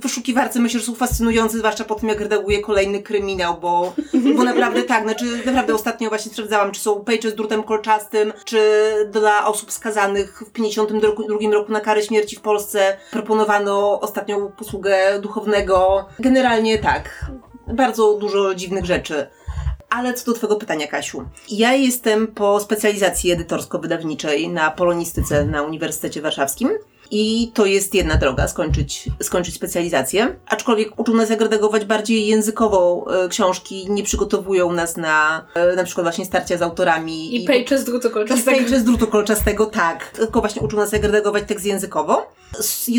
wyszukiwarce 0.00 0.60
myślę, 0.60 0.80
że 0.80 0.86
są 0.86 0.94
fascynujące, 0.94 1.58
zwłaszcza 1.58 1.84
po 1.84 1.94
tym, 1.94 2.08
jak 2.08 2.20
redaguję 2.20 2.60
kolejny 2.60 3.02
kryminał, 3.02 3.60
bo, 3.60 3.94
bo 4.36 4.44
naprawdę 4.44 4.82
tak, 4.82 5.02
znaczy 5.02 5.24
naprawdę 5.46 5.74
ostatnio 5.74 6.08
właśnie 6.08 6.32
sprawdzałam, 6.32 6.72
czy 6.72 6.80
są 6.80 7.00
pejcze 7.00 7.30
z 7.30 7.34
drutem 7.34 7.62
kolczastym, 7.62 8.32
czy 8.44 8.58
dla 9.10 9.46
osób 9.46 9.72
skazanych 9.72 10.42
w 10.46 10.52
52 10.52 11.08
roku 11.52 11.72
na 11.72 11.80
karę 11.80 12.02
śmierci 12.02 12.36
w 12.36 12.40
Polsce 12.40 12.96
proponowano 13.10 14.00
ostatnią 14.00 14.52
posługę 14.52 15.20
duchownego. 15.24 16.06
Generalnie 16.18 16.78
tak, 16.78 17.30
bardzo 17.66 18.14
dużo 18.14 18.54
dziwnych 18.54 18.84
rzeczy. 18.84 19.26
Ale 19.90 20.14
co 20.14 20.26
do 20.26 20.32
Twojego 20.32 20.56
pytania, 20.56 20.86
Kasiu. 20.86 21.24
Ja 21.50 21.72
jestem 21.74 22.26
po 22.26 22.60
specjalizacji 22.60 23.32
edytorsko-wydawniczej 23.32 24.50
na 24.50 24.70
polonistyce 24.70 25.44
na 25.44 25.62
Uniwersytecie 25.62 26.22
Warszawskim. 26.22 26.70
I 27.10 27.50
to 27.54 27.66
jest 27.66 27.94
jedna 27.94 28.16
droga, 28.16 28.48
skończyć, 28.48 29.08
skończyć 29.22 29.54
specjalizację. 29.54 30.36
Aczkolwiek 30.46 31.00
uczą 31.00 31.14
nas 31.14 31.30
jak 31.30 31.40
redagować 31.40 31.84
bardziej 31.84 32.26
językowo 32.26 33.06
e, 33.24 33.28
książki, 33.28 33.86
nie 33.90 34.02
przygotowują 34.02 34.72
nas 34.72 34.96
na 34.96 35.46
e, 35.54 35.76
na 35.76 35.84
przykład 35.84 36.04
właśnie 36.04 36.24
starcia 36.24 36.56
z 36.56 36.62
autorami. 36.62 37.36
I 37.42 37.46
pejcze 37.46 37.78
z 37.78 37.84
drutu 37.84 38.10
kolczastego. 38.10 38.56
pejcze 38.56 38.80
z 38.80 38.84
drutu 38.84 39.06
kolczastego, 39.06 39.66
tak. 39.66 40.10
Tylko 40.10 40.40
właśnie 40.40 40.62
uczą 40.62 40.76
nas 40.76 40.92
jak 40.92 41.04
redagować 41.04 41.44
tekst 41.46 41.66
językowo. 41.66 42.26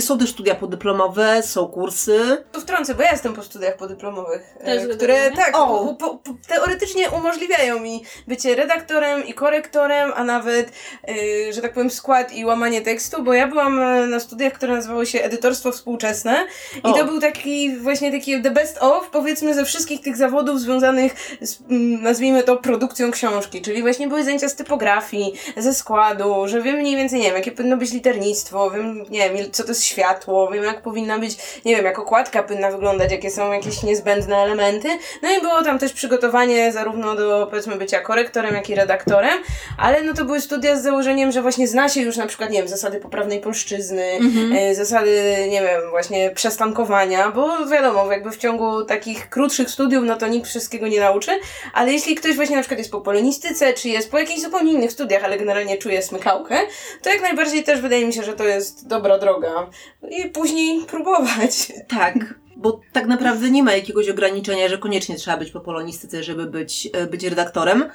Są 0.02 0.18
też 0.18 0.30
studia 0.30 0.56
podyplomowe, 0.56 1.44
są 1.44 1.68
kursy. 1.68 2.44
Tu 2.52 2.62
wtrącę, 2.62 2.96
bo 2.96 3.04
ja 3.04 3.12
jestem 3.12 3.34
po 3.34 3.44
studiach 3.44 3.78
podyplomowych, 3.78 4.56
e, 4.60 4.66
Też 4.66 4.96
które 4.96 5.32
tak, 5.32 5.52
O! 5.58 5.82
u, 5.82 5.96
po, 5.96 6.16
po, 6.16 6.34
teoretycznie 6.48 7.10
umożliwiają 7.10 7.80
mi 7.80 8.04
bycie 8.28 8.56
redaktorem 8.56 9.28
i 9.28 9.34
korektorem, 9.34 10.12
a 10.16 10.24
nawet, 10.24 10.72
e, 11.08 11.54
że 11.54 11.62
tak 11.62 11.74
powiem, 11.74 11.90
skład 11.90 12.34
i 12.34 12.46
łamanie 12.46 12.82
tekstu, 12.82 13.24
bo 13.24 13.34
ja 13.34 13.48
byłam 13.48 13.80
e, 13.80 14.08
na 14.08 14.20
studiach, 14.20 14.54
które 14.54 14.74
nazywały 14.74 15.06
się 15.06 15.22
Edytorstwo 15.22 15.72
Współczesne 15.72 16.48
i 16.76 16.82
O. 16.84 16.94
to 16.94 17.06
był 17.06 17.22
taki 17.22 17.78
właśnie 17.78 18.12
taki 18.12 18.42
the 18.42 18.52
best 18.52 18.78
of, 18.82 19.10
powiedzmy, 19.10 19.54
ze 19.54 19.66
wszystkich 19.66 20.02
tych 20.02 20.18
zawodów 20.18 20.60
związanych 20.60 21.38
z, 21.42 21.62
mm, 21.70 22.04
nazwijmy 22.04 22.44
to, 22.44 22.58
produkcją 22.58 23.12
książki, 23.12 23.62
czyli 23.62 23.82
właśnie 23.82 24.08
były 24.08 24.24
zajęcia 24.24 24.50
z 24.50 24.56
typografii, 24.56 25.34
ze 25.58 25.74
składu, 25.74 26.48
że 26.48 26.62
wiem 26.62 26.76
mniej 26.76 26.96
więcej, 26.96 27.20
nie 27.20 27.26
wiem, 27.26 27.36
jakie 27.36 27.52
powinno 27.52 27.78
być 27.78 27.94
liternictwo, 27.94 28.72
wiem, 28.72 29.06
nie 29.10 29.30
wiem, 29.30 29.45
co 29.52 29.64
to 29.64 29.70
jest 29.70 29.84
światło, 29.84 30.52
wiem, 30.52 30.64
jak 30.64 30.82
powinna 30.82 31.20
być, 31.20 31.38
nie 31.66 31.76
wiem, 31.76 31.86
jak 31.86 32.00
okładka 32.00 32.44
powinna 32.44 32.72
wyglądać, 32.72 33.12
jakie 33.12 33.32
są 33.32 33.52
jakieś 33.52 33.84
niezbędne 33.84 34.38
elementy. 34.38 34.88
No 35.22 35.32
i 35.32 35.42
było 35.42 35.64
tam 35.64 35.80
też 35.80 35.94
przygotowanie 35.94 36.72
zarówno 36.72 37.16
do, 37.16 37.48
powiedzmy, 37.50 37.76
bycia 37.76 38.02
korektorem, 38.02 38.56
jak 38.56 38.70
i 38.70 38.76
redaktorem, 38.76 39.40
ale 39.78 40.04
no 40.04 40.14
to 40.14 40.26
były 40.26 40.42
studia 40.42 40.76
z 40.76 40.84
założeniem, 40.84 41.32
że 41.32 41.42
właśnie 41.42 41.68
zna 41.68 41.90
się 41.90 42.02
już 42.02 42.18
na 42.18 42.28
przykład, 42.28 42.50
nie 42.50 42.60
wiem, 42.60 42.68
zasady 42.68 43.00
poprawnej 43.00 43.40
polszczyzny, 43.40 44.20
e, 44.56 44.76
zasady, 44.76 45.36
nie 45.50 45.62
wiem, 45.62 45.90
właśnie 45.90 46.32
przestankowania, 46.32 47.32
bo 47.32 47.66
wiadomo, 47.66 48.12
jakby 48.12 48.32
w 48.32 48.38
ciągu 48.38 48.86
takich 48.86 49.30
krótszych 49.30 49.70
studiów, 49.70 50.04
no 50.06 50.18
to 50.18 50.28
nikt 50.28 50.50
wszystkiego 50.50 50.88
nie 50.88 51.00
nauczy, 51.00 51.32
ale 51.74 51.92
jeśli 51.92 52.16
ktoś 52.16 52.36
właśnie 52.36 52.56
na 52.56 52.62
przykład 52.62 52.80
jest 52.80 52.92
po 52.92 53.02
polonistyce, 53.02 53.74
czy 53.74 53.90
jest 53.90 54.12
po 54.12 54.20
jakichś 54.20 54.42
zupełnie 54.42 54.74
innych 54.74 54.92
studiach, 54.92 55.24
ale 55.24 55.38
generalnie 55.38 55.78
czuje 55.78 56.02
smykałkę, 56.02 56.56
to 57.02 57.10
jak 57.10 57.22
najbardziej 57.22 57.64
też 57.64 57.82
wydaje 57.82 58.06
mi 58.06 58.14
się, 58.14 58.24
że 58.24 58.34
to 58.34 58.44
jest 58.44 58.88
dobra 58.88 59.20
droga. 59.26 59.70
I 60.10 60.30
później 60.30 60.86
próbować. 60.86 61.74
Tak, 61.88 62.16
bo 62.58 62.80
tak 62.94 63.06
naprawdę 63.06 63.50
nie 63.50 63.64
ma 63.64 63.76
jakiegoś 63.76 64.10
ograniczenia, 64.10 64.68
że 64.70 64.78
koniecznie 64.78 65.16
trzeba 65.16 65.38
być 65.38 65.52
po 65.52 65.60
polonistyce, 65.60 66.24
żeby 66.24 66.46
być, 66.46 66.90
e, 66.94 67.08
być 67.08 67.24
redaktorem. 67.24 67.90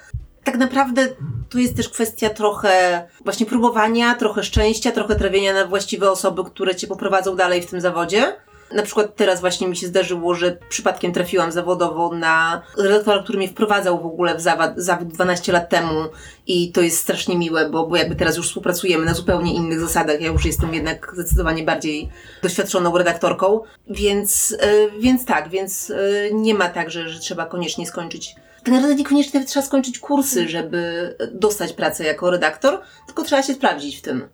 Tak 0.45 0.57
naprawdę 0.59 1.09
to 1.51 1.59
jest 1.59 1.77
też 1.77 1.89
kwestia 1.89 2.31
trochę 2.31 3.07
właśnie 3.25 3.47
próbowania, 3.47 4.15
trochę 4.15 4.43
szczęścia, 4.43 4.93
trochę 4.93 5.17
trafienia 5.17 5.55
na 5.55 5.67
właściwe 5.67 6.11
osoby, 6.11 6.45
które 6.45 6.75
cię 6.75 6.87
poprowadzą 6.87 7.37
dalej 7.37 7.63
w 7.63 7.71
tym 7.71 7.81
zawodzie. 7.81 8.37
Na 8.73 8.83
przykład 8.83 9.17
teraz 9.17 9.41
właśnie 9.41 9.69
mi 9.69 9.77
się 9.77 9.87
zdarzyło, 9.87 10.35
że 10.35 10.57
przypadkiem 10.69 11.13
trafiłam 11.13 11.53
zawodowo 11.53 12.15
na 12.15 12.63
redaktora, 12.77 13.23
który 13.23 13.39
mnie 13.39 13.49
wprowadzał 13.49 14.01
w 14.01 14.07
ogóle 14.07 14.35
w 14.35 14.41
zawód, 14.41 14.71
zawód 14.77 15.09
12 15.09 15.53
lat 15.53 15.69
temu 15.69 16.05
i 16.47 16.73
to 16.73 16.81
jest 16.81 16.99
strasznie 16.99 17.39
miłe, 17.39 17.71
bo, 17.71 17.87
bo 17.87 17.97
jakby 17.97 18.17
teraz 18.17 18.37
już 18.37 18.47
współpracujemy 18.47 19.05
na 19.05 19.15
zupełnie 19.15 19.55
innych 19.55 19.81
zasadach. 19.81 20.21
Ja 20.21 20.29
już 20.29 20.45
jestem 20.45 20.75
jednak 20.75 21.11
zdecydowanie 21.15 21.63
bardziej 21.63 22.09
doświadczoną 22.43 22.99
redaktorką, 22.99 23.61
więc, 23.91 24.57
e, 24.61 24.91
więc 25.01 25.25
tak, 25.25 25.49
więc 25.49 25.91
e, 25.91 25.95
nie 26.35 26.55
ma 26.55 26.69
tak, 26.69 26.91
że, 26.91 27.09
że 27.09 27.21
trzeba 27.21 27.47
koniecznie 27.47 27.87
skończyć. 27.87 28.35
Tak 28.65 28.75
naprawdę 28.75 28.95
niekoniecznie 28.95 29.45
trzeba 29.45 29.67
skończyć 29.67 29.99
kursy, 29.99 30.49
żeby 30.49 31.15
dostać 31.33 31.73
pracę 31.73 32.05
jako 32.05 32.31
redaktor, 32.31 32.81
tylko 33.07 33.23
trzeba 33.23 33.43
się 33.43 33.55
sprawdzić 33.55 33.99
w 33.99 34.03
tym. 34.03 34.29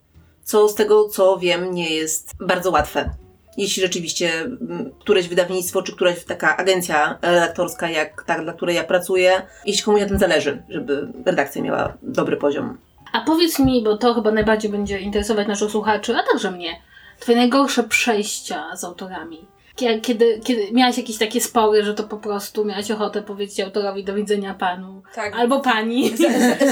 Co 0.45 0.69
z 0.69 0.75
tego, 0.75 1.09
co 1.09 1.39
wiem, 1.39 1.75
nie 1.75 1.91
jest 1.91 2.33
bardzo 2.41 2.71
łatwe 2.71 3.11
jeśli 3.57 3.83
rzeczywiście 3.83 4.41
mm, 4.41 4.91
któreś 4.99 5.29
wydawnictwo, 5.29 5.83
czy 5.83 5.93
któraś 5.93 6.25
taka 6.25 6.57
agencja 6.57 7.19
redaktorska, 7.23 7.91
jak 7.91 8.25
ta, 8.27 8.43
dla 8.43 8.53
której 8.53 8.77
ja 8.77 8.85
pracuję, 8.85 9.43
jeśli 9.67 9.85
komuś 9.85 10.01
na 10.01 10.09
tym 10.09 10.19
zależy, 10.19 10.63
żeby 10.69 11.09
redakcja 11.27 11.63
miała 11.63 11.93
dobry 12.03 12.37
poziom. 12.37 12.79
A 13.13 13.21
powiedz 13.21 13.59
mi, 13.59 13.85
bo 13.85 13.97
to 13.97 14.15
chyba 14.15 14.33
najbardziej 14.33 14.71
będzie 14.71 14.99
interesować 14.99 15.49
naszych 15.49 15.71
słuchaczy, 15.71 16.17
a 16.17 16.23
także 16.33 16.51
mnie, 16.51 16.81
twoje 17.21 17.39
najgorsze 17.39 17.85
przejścia 17.85 18.77
z 18.77 18.85
autorami. 18.85 19.56
Kie- 19.77 20.01
Kiedy, 20.01 20.41
kiedy 20.45 20.73
miałaś 20.73 20.97
jakieś 20.99 21.19
takie 21.19 21.41
spory, 21.41 21.85
że 21.85 21.95
to 21.95 22.05
po 22.05 22.17
prostu 22.17 22.65
miałaś 22.65 22.91
ochotę 22.91 23.23
powiedzieć 23.23 23.61
autorowi 23.61 24.05
do 24.05 24.15
widzenia 24.15 24.55
panu. 24.55 25.03
Tak. 25.15 25.35
Albo 25.37 25.61
pani. 25.61 26.11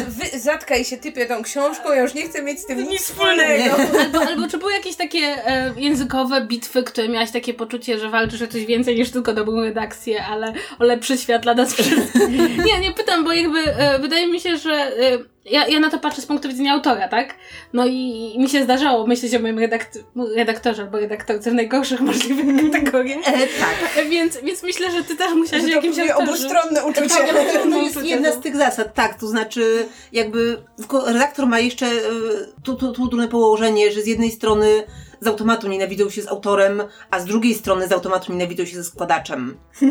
Wy, 0.09 0.39
zatkaj 0.39 0.85
się, 0.85 0.97
typie 0.97 1.27
tą 1.27 1.43
książką, 1.43 1.93
ja 1.93 2.03
już 2.03 2.15
nie 2.15 2.23
chcę 2.23 2.43
mieć 2.43 2.61
z 2.61 2.67
tym 2.67 2.79
nic 2.79 2.91
Nic 2.91 3.03
wspólnego. 3.03 3.77
Albo, 4.01 4.21
albo 4.21 4.49
czy 4.49 4.59
były 4.59 4.73
jakieś 4.73 4.97
takie 4.97 5.19
e, 5.19 5.73
językowe 5.77 6.41
bitwy, 6.47 6.83
które 6.83 7.09
miałaś 7.09 7.31
takie 7.31 7.55
poczucie, 7.55 7.99
że 7.99 8.09
walczysz 8.11 8.43
o 8.43 8.47
coś 8.47 8.67
więcej 8.67 8.97
niż 8.99 9.11
tylko 9.11 9.33
dobrą 9.33 9.61
redakcję, 9.61 10.25
ale 10.25 10.53
o 10.79 10.85
lepszy 10.85 11.19
świat 11.19 11.43
dla 11.43 11.55
nas 11.55 11.75
wszystkich? 11.75 12.65
Nie, 12.67 12.81
nie 12.81 12.93
pytam, 12.93 13.25
bo 13.25 13.33
jakby 13.33 13.59
e, 13.59 13.99
wydaje 13.99 14.27
mi 14.29 14.41
się, 14.41 14.57
że 14.57 14.73
e, 14.73 15.19
ja, 15.45 15.67
ja 15.69 15.81
na 15.81 15.91
to 15.91 15.99
patrzę 15.99 16.23
z 16.23 16.27
punktu 16.27 16.49
widzenia 16.49 16.73
autora, 16.73 17.09
tak? 17.09 17.35
No 17.73 17.87
i, 17.87 18.33
i 18.35 18.39
mi 18.39 18.49
się 18.49 18.65
zdarzało 18.65 19.07
myśleć 19.07 19.35
o 19.35 19.39
moim 19.39 19.59
redakt 19.59 19.99
redaktorze 20.37 20.83
albo 20.83 20.99
redaktorce 20.99 21.51
w 21.51 21.55
najgorszych 21.55 22.01
możliwych 22.11 22.73
kategoriach. 22.73 23.29
E, 23.29 23.33
tak. 23.33 24.07
Więc, 24.11 24.39
więc 24.43 24.63
myślę, 24.63 24.91
że 24.91 25.05
ty 25.05 25.17
też 25.17 25.31
Że 25.51 25.61
to 25.61 25.67
jakimś 25.67 25.99
autorze. 25.99 26.17
obustronne 26.17 26.85
uczucie. 26.85 27.09
Tak. 27.09 27.63
To 27.63 27.83
jest 27.83 28.05
jedna 28.05 28.33
z 28.33 28.41
tych 28.41 28.57
zasad, 28.57 28.95
tak, 28.95 29.21
to 29.21 29.27
znaczy 29.27 29.87
jakby 30.13 30.57
redaktor 31.07 31.47
ma 31.47 31.61
jeszcze 31.61 31.87
e, 31.87 31.91
tu, 32.63 32.75
tu, 32.75 32.93
tu 32.93 33.09
trudne 33.09 33.29
położenie, 33.29 33.93
że 33.93 34.03
z 34.03 34.07
jednej 34.07 34.31
strony 34.31 34.83
z 35.25 35.27
automatu 35.27 35.69
nienawidzą 35.69 36.11
się 36.11 36.23
z 36.23 36.29
autorem, 36.29 36.83
a 37.11 37.21
z 37.21 37.25
drugiej 37.25 37.55
strony 37.55 37.89
z 37.89 37.93
automatu 37.93 38.33
nienawidzą 38.33 38.65
się 38.65 38.77
ze 38.77 38.85
składaczem. 38.85 39.57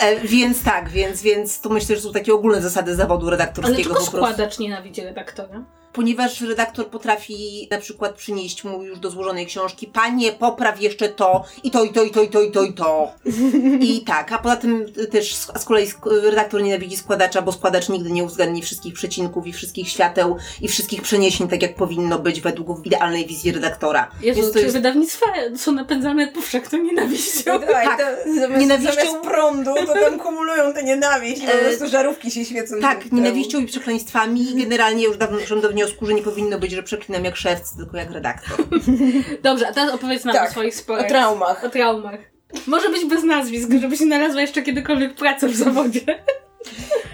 E, 0.00 0.20
więc 0.20 0.62
tak, 0.62 0.88
więc, 0.88 1.22
więc 1.22 1.60
to 1.60 1.68
myślę, 1.68 1.96
że 1.96 2.02
są 2.02 2.12
takie 2.12 2.34
ogólne 2.34 2.62
zasady 2.62 2.94
zawodu 2.94 3.26
Ale 3.26 3.30
redaktorskiego 3.30 3.76
tylko 3.76 3.94
po 3.94 4.10
prostu. 4.10 4.16
składacz 4.16 4.58
nienawidzi 4.58 5.02
redaktora. 5.02 5.64
Ponieważ 6.00 6.40
redaktor 6.40 6.86
potrafi 6.86 7.68
na 7.70 7.78
przykład 7.78 8.14
przynieść 8.14 8.64
mu 8.64 8.82
już 8.82 8.98
do 8.98 9.10
złożonej 9.10 9.46
książki, 9.46 9.86
panie, 9.86 10.32
popraw 10.32 10.80
jeszcze 10.82 11.08
to, 11.08 11.44
i 11.62 11.70
to, 11.70 11.84
i 11.84 11.90
to, 11.92 12.02
i 12.02 12.10
to, 12.10 12.22
i 12.22 12.28
to, 12.28 12.42
i 12.42 12.50
to, 12.50 12.62
i 12.62 12.72
to. 12.72 13.12
I 13.80 14.00
tak, 14.04 14.32
a 14.32 14.38
poza 14.38 14.56
tym 14.56 14.86
też 15.10 15.34
z, 15.34 15.64
kolei 15.64 15.88
redaktor 16.22 16.62
nienawidzi 16.62 16.96
składacza, 16.96 17.42
bo 17.42 17.52
składacz 17.52 17.88
nigdy 17.88 18.10
nie 18.10 18.24
uwzględni 18.24 18.62
wszystkich 18.62 18.94
przecinków 18.94 19.46
i 19.46 19.52
wszystkich 19.52 19.88
świateł 19.88 20.36
i 20.62 20.68
wszystkich 20.68 21.02
przeniesień 21.02 21.48
tak, 21.48 21.62
jak 21.62 21.74
powinno 21.74 22.18
być 22.18 22.40
według 22.40 22.86
idealnej 22.86 23.26
wizji 23.26 23.52
redaktora. 23.52 24.10
Jezu, 24.22 24.40
Więc 24.40 24.52
to 24.52 24.58
jest 24.58 24.74
wydawnictwa 24.74 25.26
są 25.56 25.72
napędzane 25.72 26.26
powszechną 26.28 26.78
nienawiścią? 26.82 27.52
No 27.52 27.58
tak, 27.66 27.84
Tak. 27.84 27.98
to 28.24 28.34
zamiast, 28.40 28.60
Nienawiścią- 28.62 28.94
zamiast 28.94 29.16
prądu, 29.24 29.74
to 29.86 29.94
tam 29.94 30.18
kumulują 30.18 30.72
te 30.74 30.82
nienawiść 30.84 31.42
po 31.42 31.52
E, 31.52 31.58
prostu 31.58 31.88
żarówki 31.88 32.30
się 32.30 32.44
świecą. 32.44 32.74
tak, 32.80 33.12
nienawiścią 33.12 33.58
i 33.60 33.66
przekleństwami. 33.66 34.54
Generalnie 34.54 35.04
już 35.04 35.16
dawno 35.16 35.38
do 35.62 35.70
wniosku, 35.86 36.06
że 36.06 36.14
nie 36.14 36.22
powinno 36.22 36.58
być, 36.58 36.72
że 36.72 36.82
przeklinam 36.82 37.24
jak 37.24 37.36
szewc, 37.36 37.76
tylko 37.76 37.96
jak 37.96 38.10
redaktor. 38.10 38.56
Dobrze, 39.42 39.68
a 39.68 39.72
teraz 39.72 39.94
opowiedz 39.94 40.24
nam 40.24 40.34
Tak, 40.34 40.48
o 40.48 40.52
swoich 40.52 40.74
sporach. 40.74 41.06
O 41.06 41.08
traumach. 41.08 41.64
O 41.64 41.68
traumach. 41.68 42.20
Może 42.66 42.88
być 42.88 43.04
bez 43.04 43.24
nazwisk, 43.24 43.70
żebyś 43.80 44.00
nie 44.00 44.06
znalazła 44.06 44.40
jeszcze 44.40 44.62
kiedykolwiek 44.62 45.14
pracę 45.14 45.48
w 45.48 45.56
zawodzie. 45.56 46.00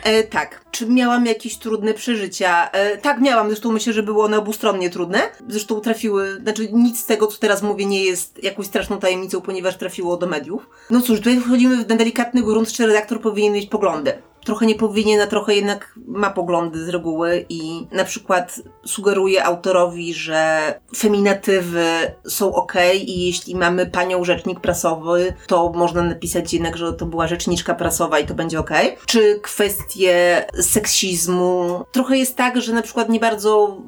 E, 0.05 0.23
tak. 0.23 0.65
Czy 0.71 0.87
miałam 0.87 1.27
jakieś 1.27 1.57
trudne 1.57 1.95
przeżycia? 1.95 2.71
E, 2.71 2.97
tak, 2.97 3.21
miałam. 3.21 3.47
Zresztą 3.47 3.73
myślę, 3.73 3.93
że 3.93 4.03
było 4.03 4.25
one 4.25 4.39
obustronnie 4.39 4.91
trudne. 4.91 5.21
Zresztą 5.49 5.81
trafiły, 5.81 6.41
znaczy 6.43 6.69
nic 6.73 7.01
z 7.01 7.07
tego, 7.07 7.27
co 7.27 7.39
teraz 7.39 7.63
mówię, 7.63 7.87
nie 7.87 8.05
jest 8.05 8.43
jakąś 8.43 8.67
straszną 8.67 8.99
tajemnicą, 8.99 9.41
ponieważ 9.41 9.77
trafiło 9.77 10.17
do 10.17 10.27
mediów. 10.27 10.71
No 10.91 11.01
cóż, 11.01 11.19
tutaj 11.19 11.41
wchodzimy 11.41 11.77
w 11.77 11.87
ten 11.87 11.99
delikatny 11.99 12.43
grunt, 12.43 12.73
czy 12.73 12.87
redaktor 12.87 13.21
powinien 13.21 13.53
mieć 13.53 13.69
poglądy. 13.69 14.13
Trochę 14.45 14.67
nie 14.67 14.75
powinien, 14.75 15.21
a 15.21 15.27
trochę 15.27 15.55
jednak 15.55 15.95
ma 16.07 16.31
poglądy 16.31 16.85
z 16.85 16.89
reguły 16.89 17.47
i 17.49 17.87
na 17.93 18.05
przykład 18.05 18.61
sugeruje 18.85 19.45
autorowi, 19.45 20.15
że 20.15 20.75
feminatywy 20.97 21.87
są 22.27 22.55
ok 22.55 22.73
i 22.95 23.27
jeśli 23.27 23.55
mamy 23.55 23.87
panią 23.87 24.25
rzecznik 24.25 24.61
prasowy, 24.61 25.35
to 25.47 25.73
można 25.73 26.03
napisać 26.03 26.55
jednak, 26.55 26.77
że 26.77 26.93
to 26.93 27.07
była 27.07 27.29
rzeczniczka 27.29 27.75
prasowa 27.75 28.19
i 28.19 28.27
to 28.27 28.35
będzie 28.35 28.61
ok. 28.61 28.71
Czy 29.07 29.41
kwestie 29.43 30.47
seksizmu. 30.61 31.85
Trochę 31.93 32.19
jest 32.19 32.37
tak, 32.37 32.61
że 32.61 32.73
na 32.73 32.83
przykład 32.83 33.09
nie 33.09 33.21
bardzo 33.21 33.79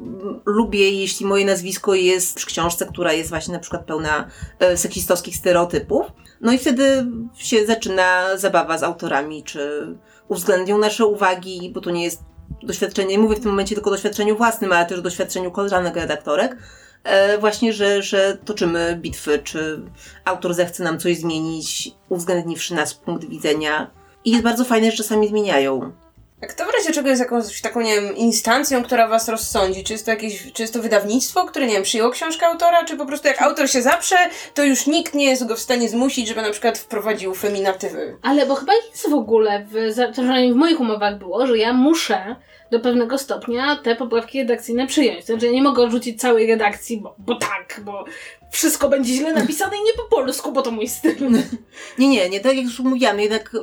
lubię, 0.45 0.91
jeśli 0.91 1.27
moje 1.27 1.45
nazwisko 1.45 1.95
jest 1.95 2.37
przy 2.37 2.47
książce, 2.47 2.87
która 2.87 3.13
jest 3.13 3.31
właśnie 3.31 3.55
na 3.55 3.61
przykład 3.61 3.85
pełna 3.85 4.29
e, 4.59 4.77
seksistowskich 4.77 5.37
stereotypów. 5.37 6.07
No 6.41 6.53
i 6.53 6.59
wtedy 6.59 7.07
się 7.35 7.67
zaczyna 7.67 8.37
zabawa 8.37 8.79
z 8.79 8.83
autorami, 8.83 9.43
czy 9.43 9.95
uwzględnią 10.29 10.79
nasze 10.79 11.07
uwagi, 11.07 11.71
bo 11.75 11.81
to 11.81 11.91
nie 11.91 12.05
jest 12.05 12.23
doświadczenie, 12.63 13.09
nie 13.09 13.19
mówię 13.19 13.37
w 13.37 13.41
tym 13.41 13.51
momencie 13.51 13.75
tylko 13.75 13.91
o 13.91 13.93
doświadczeniu 13.93 14.37
własnym, 14.37 14.73
ale 14.73 14.87
też 14.87 14.99
o 14.99 15.03
doświadczeniu 15.03 15.51
koleżanek 15.51 15.97
redaktorek, 15.97 16.57
e, 17.05 17.39
właśnie, 17.39 17.73
że, 17.73 18.03
że 18.03 18.39
toczymy 18.45 18.99
bitwy, 19.03 19.39
czy 19.39 19.81
autor 20.25 20.55
zechce 20.55 20.85
nam 20.85 20.99
coś 20.99 21.19
zmienić, 21.19 21.91
uwzględniwszy 22.09 22.75
nas 22.75 22.95
punkt 22.95 23.25
widzenia. 23.25 23.91
I 24.25 24.31
jest 24.31 24.45
bardzo 24.45 24.65
fajne, 24.65 24.91
że 24.91 24.97
czasami 24.97 25.29
zmieniają. 25.29 25.93
A 26.45 26.47
kto 26.47 26.65
w 26.65 26.75
razie 26.75 26.93
czego 26.93 27.09
jest 27.09 27.21
jakąś 27.21 27.61
taką, 27.61 27.81
nie 27.81 27.95
wiem, 27.95 28.17
instancją, 28.17 28.83
która 28.83 29.09
was 29.09 29.29
rozsądzi? 29.29 29.85
Czy 29.85 29.93
jest 29.93 30.05
to 30.05 30.11
jakieś, 30.11 30.53
czy 30.53 30.63
jest 30.63 30.75
to 30.75 30.83
wydawnictwo, 30.83 31.45
które, 31.45 31.67
nie 31.67 31.73
wiem, 31.73 31.83
przyjęło 31.83 32.11
książkę 32.11 32.47
autora, 32.47 32.85
czy 32.85 32.97
po 32.97 33.07
prostu 33.07 33.29
jak 33.29 33.43
autor 33.43 33.71
się 33.71 33.83
zaprze, 33.83 34.17
to 34.55 34.65
już 34.65 34.87
nikt 34.87 35.15
nie 35.15 35.25
jest 35.25 35.47
go 35.47 35.57
w 35.57 35.61
stanie 35.61 35.89
zmusić, 35.89 36.29
żeby 36.29 36.43
na 36.43 36.51
przykład 36.51 36.79
wprowadził 36.79 37.35
feminatywy? 37.35 38.17
Ale 38.23 38.47
bo 38.47 38.55
chyba 38.55 38.73
jest 38.75 39.11
w 39.11 39.15
ogóle, 39.15 39.67
w, 39.71 39.95
w 40.53 40.57
moich 40.57 40.81
umowach 40.81 41.19
było, 41.19 41.47
że 41.47 41.59
ja 41.59 41.73
muszę 41.73 42.37
do 42.71 42.81
pewnego 42.81 43.19
stopnia 43.19 43.77
te 43.77 43.97
poprawki 43.97 44.39
redakcyjne 44.39 44.87
przyjąć. 44.87 45.25
Znaczy 45.25 45.47
ja 45.47 45.53
nie 45.53 45.63
mogę 45.63 45.83
odrzucić 45.83 46.21
całej 46.21 46.47
redakcji, 46.47 47.01
bo, 47.01 47.15
bo 47.19 47.35
tak, 47.35 47.81
bo 47.85 48.05
wszystko 48.55 48.89
będzie 48.89 49.15
źle 49.15 49.33
napisane 49.33 49.77
i 49.77 49.83
nie 49.83 49.93
po 49.93 50.17
polsku, 50.17 50.53
bo 50.53 50.63
to 50.63 50.71
mój 50.71 50.89
styl. 50.89 51.31
Nie, 51.99 52.09
nie, 52.09 52.31
nie, 52.31 52.41
tak 52.41 52.57
jak 52.57 52.65
już 52.65 52.81
mówiłam, 52.81 53.21
jednak 53.21 53.57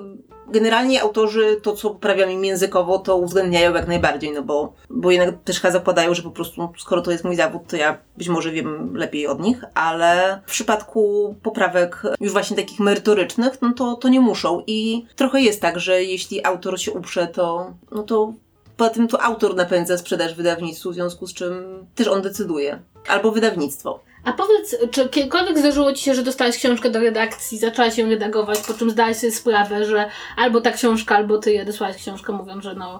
generalnie 0.47 1.01
autorzy 1.01 1.60
to, 1.63 1.75
co 1.75 1.89
poprawiam 1.89 2.32
im 2.32 2.45
językowo, 2.45 2.99
to 2.99 3.17
uwzględniają 3.17 3.73
jak 3.73 3.88
najbardziej, 3.88 4.32
no 4.32 4.43
bo, 4.43 4.73
bo 4.89 5.12
jednak 5.12 5.43
też 5.43 5.60
chyba 5.60 5.71
zakładają, 5.71 6.13
że 6.13 6.23
po 6.23 6.32
prostu 6.32 6.69
skoro 6.77 7.01
to 7.01 7.12
jest 7.12 7.23
mój 7.23 7.36
zawód, 7.36 7.62
to 7.67 7.75
ja 7.75 7.97
być 8.17 8.30
może 8.30 8.51
wiem 8.51 8.95
lepiej 8.95 9.27
od 9.27 9.39
nich, 9.39 9.63
ale 9.73 10.41
w 10.45 10.51
przypadku 10.51 11.36
poprawek 11.43 12.01
już 12.19 12.32
właśnie 12.32 12.58
takich 12.58 12.80
merytorycznych, 12.80 13.62
no 13.62 13.73
to, 13.73 13.95
to 13.95 14.10
nie 14.10 14.21
muszą 14.21 14.63
i 14.67 15.06
trochę 15.15 15.41
jest 15.41 15.62
tak, 15.62 15.80
że 15.80 16.04
jeśli 16.04 16.45
autor 16.45 16.80
się 16.80 16.91
uprze, 16.91 17.27
to 17.27 17.73
no 17.91 18.04
to 18.04 18.34
poza 18.77 18.89
tym 18.89 19.08
to 19.08 19.21
autor 19.21 19.56
napędza 19.56 19.97
sprzedaż 19.97 20.36
wydawnictwu, 20.36 20.91
w 20.91 20.93
związku 20.93 21.27
z 21.27 21.34
czym 21.34 21.86
też 21.95 22.08
on 22.08 22.21
decyduje. 22.21 22.80
Albo 23.08 23.32
wydawnictwo. 23.32 23.99
A 24.24 24.34
powiedz, 24.34 24.76
czy 24.92 25.10
kiedykolwiek 25.10 25.58
zdarzyło 25.60 25.94
Ci 25.94 26.04
się, 26.04 26.16
że 26.16 26.24
dostałaś 26.24 26.58
książkę 26.58 26.90
do 26.90 27.00
redakcji, 27.00 27.58
zaczęłaś 27.58 27.98
ją 27.98 28.10
redagować, 28.10 28.60
po 28.60 28.74
czym 28.74 28.90
zdałaś 28.90 29.18
sobie 29.18 29.32
sprawę, 29.32 29.86
że 29.86 30.10
albo 30.38 30.62
ta 30.62 30.72
książka, 30.72 31.16
albo 31.16 31.38
Ty 31.38 31.62
odesłałaś 31.62 31.96
książkę, 31.96 32.34
mówiąc, 32.34 32.64
że 32.64 32.76
no 32.76 33.00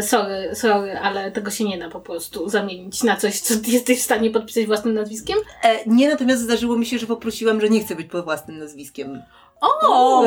sorry, 0.00 0.50
sorry, 0.54 0.98
ale 0.98 1.30
tego 1.30 1.50
się 1.50 1.64
nie 1.64 1.78
da 1.78 1.88
po 1.90 2.00
prostu 2.00 2.48
zamienić 2.48 3.02
na 3.02 3.16
coś, 3.16 3.40
co 3.40 3.54
jesteś 3.66 4.00
w 4.00 4.04
stanie 4.04 4.30
podpisać 4.30 4.66
własnym 4.66 4.94
nazwiskiem? 4.94 5.38
E, 5.62 5.78
nie, 5.86 6.08
natomiast 6.08 6.42
zdarzyło 6.42 6.76
mi 6.76 6.86
się, 6.86 6.98
że 6.98 7.06
poprosiłam, 7.06 7.60
że 7.60 7.68
nie 7.68 7.84
chcę 7.84 7.94
być 7.96 8.08
pod 8.10 8.24
własnym 8.24 8.58
nazwiskiem. 8.58 9.22
O! 9.60 10.24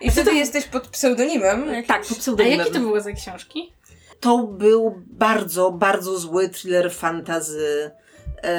I 0.00 0.10
wtedy 0.10 0.34
jesteś 0.34 0.64
pod 0.64 0.88
pseudonimem? 0.88 1.68
jakimś? 1.68 1.86
Tak, 1.86 2.02
pod 2.02 2.16
A 2.16 2.20
pseudonimem. 2.20 2.58
jakie 2.58 2.72
to 2.72 2.78
były 2.80 3.00
za 3.00 3.12
książki? 3.12 3.72
To 4.20 4.38
był 4.38 5.02
bardzo, 5.06 5.70
bardzo 5.70 6.18
zły 6.18 6.48
thriller 6.48 6.92
fantazy. 6.92 7.90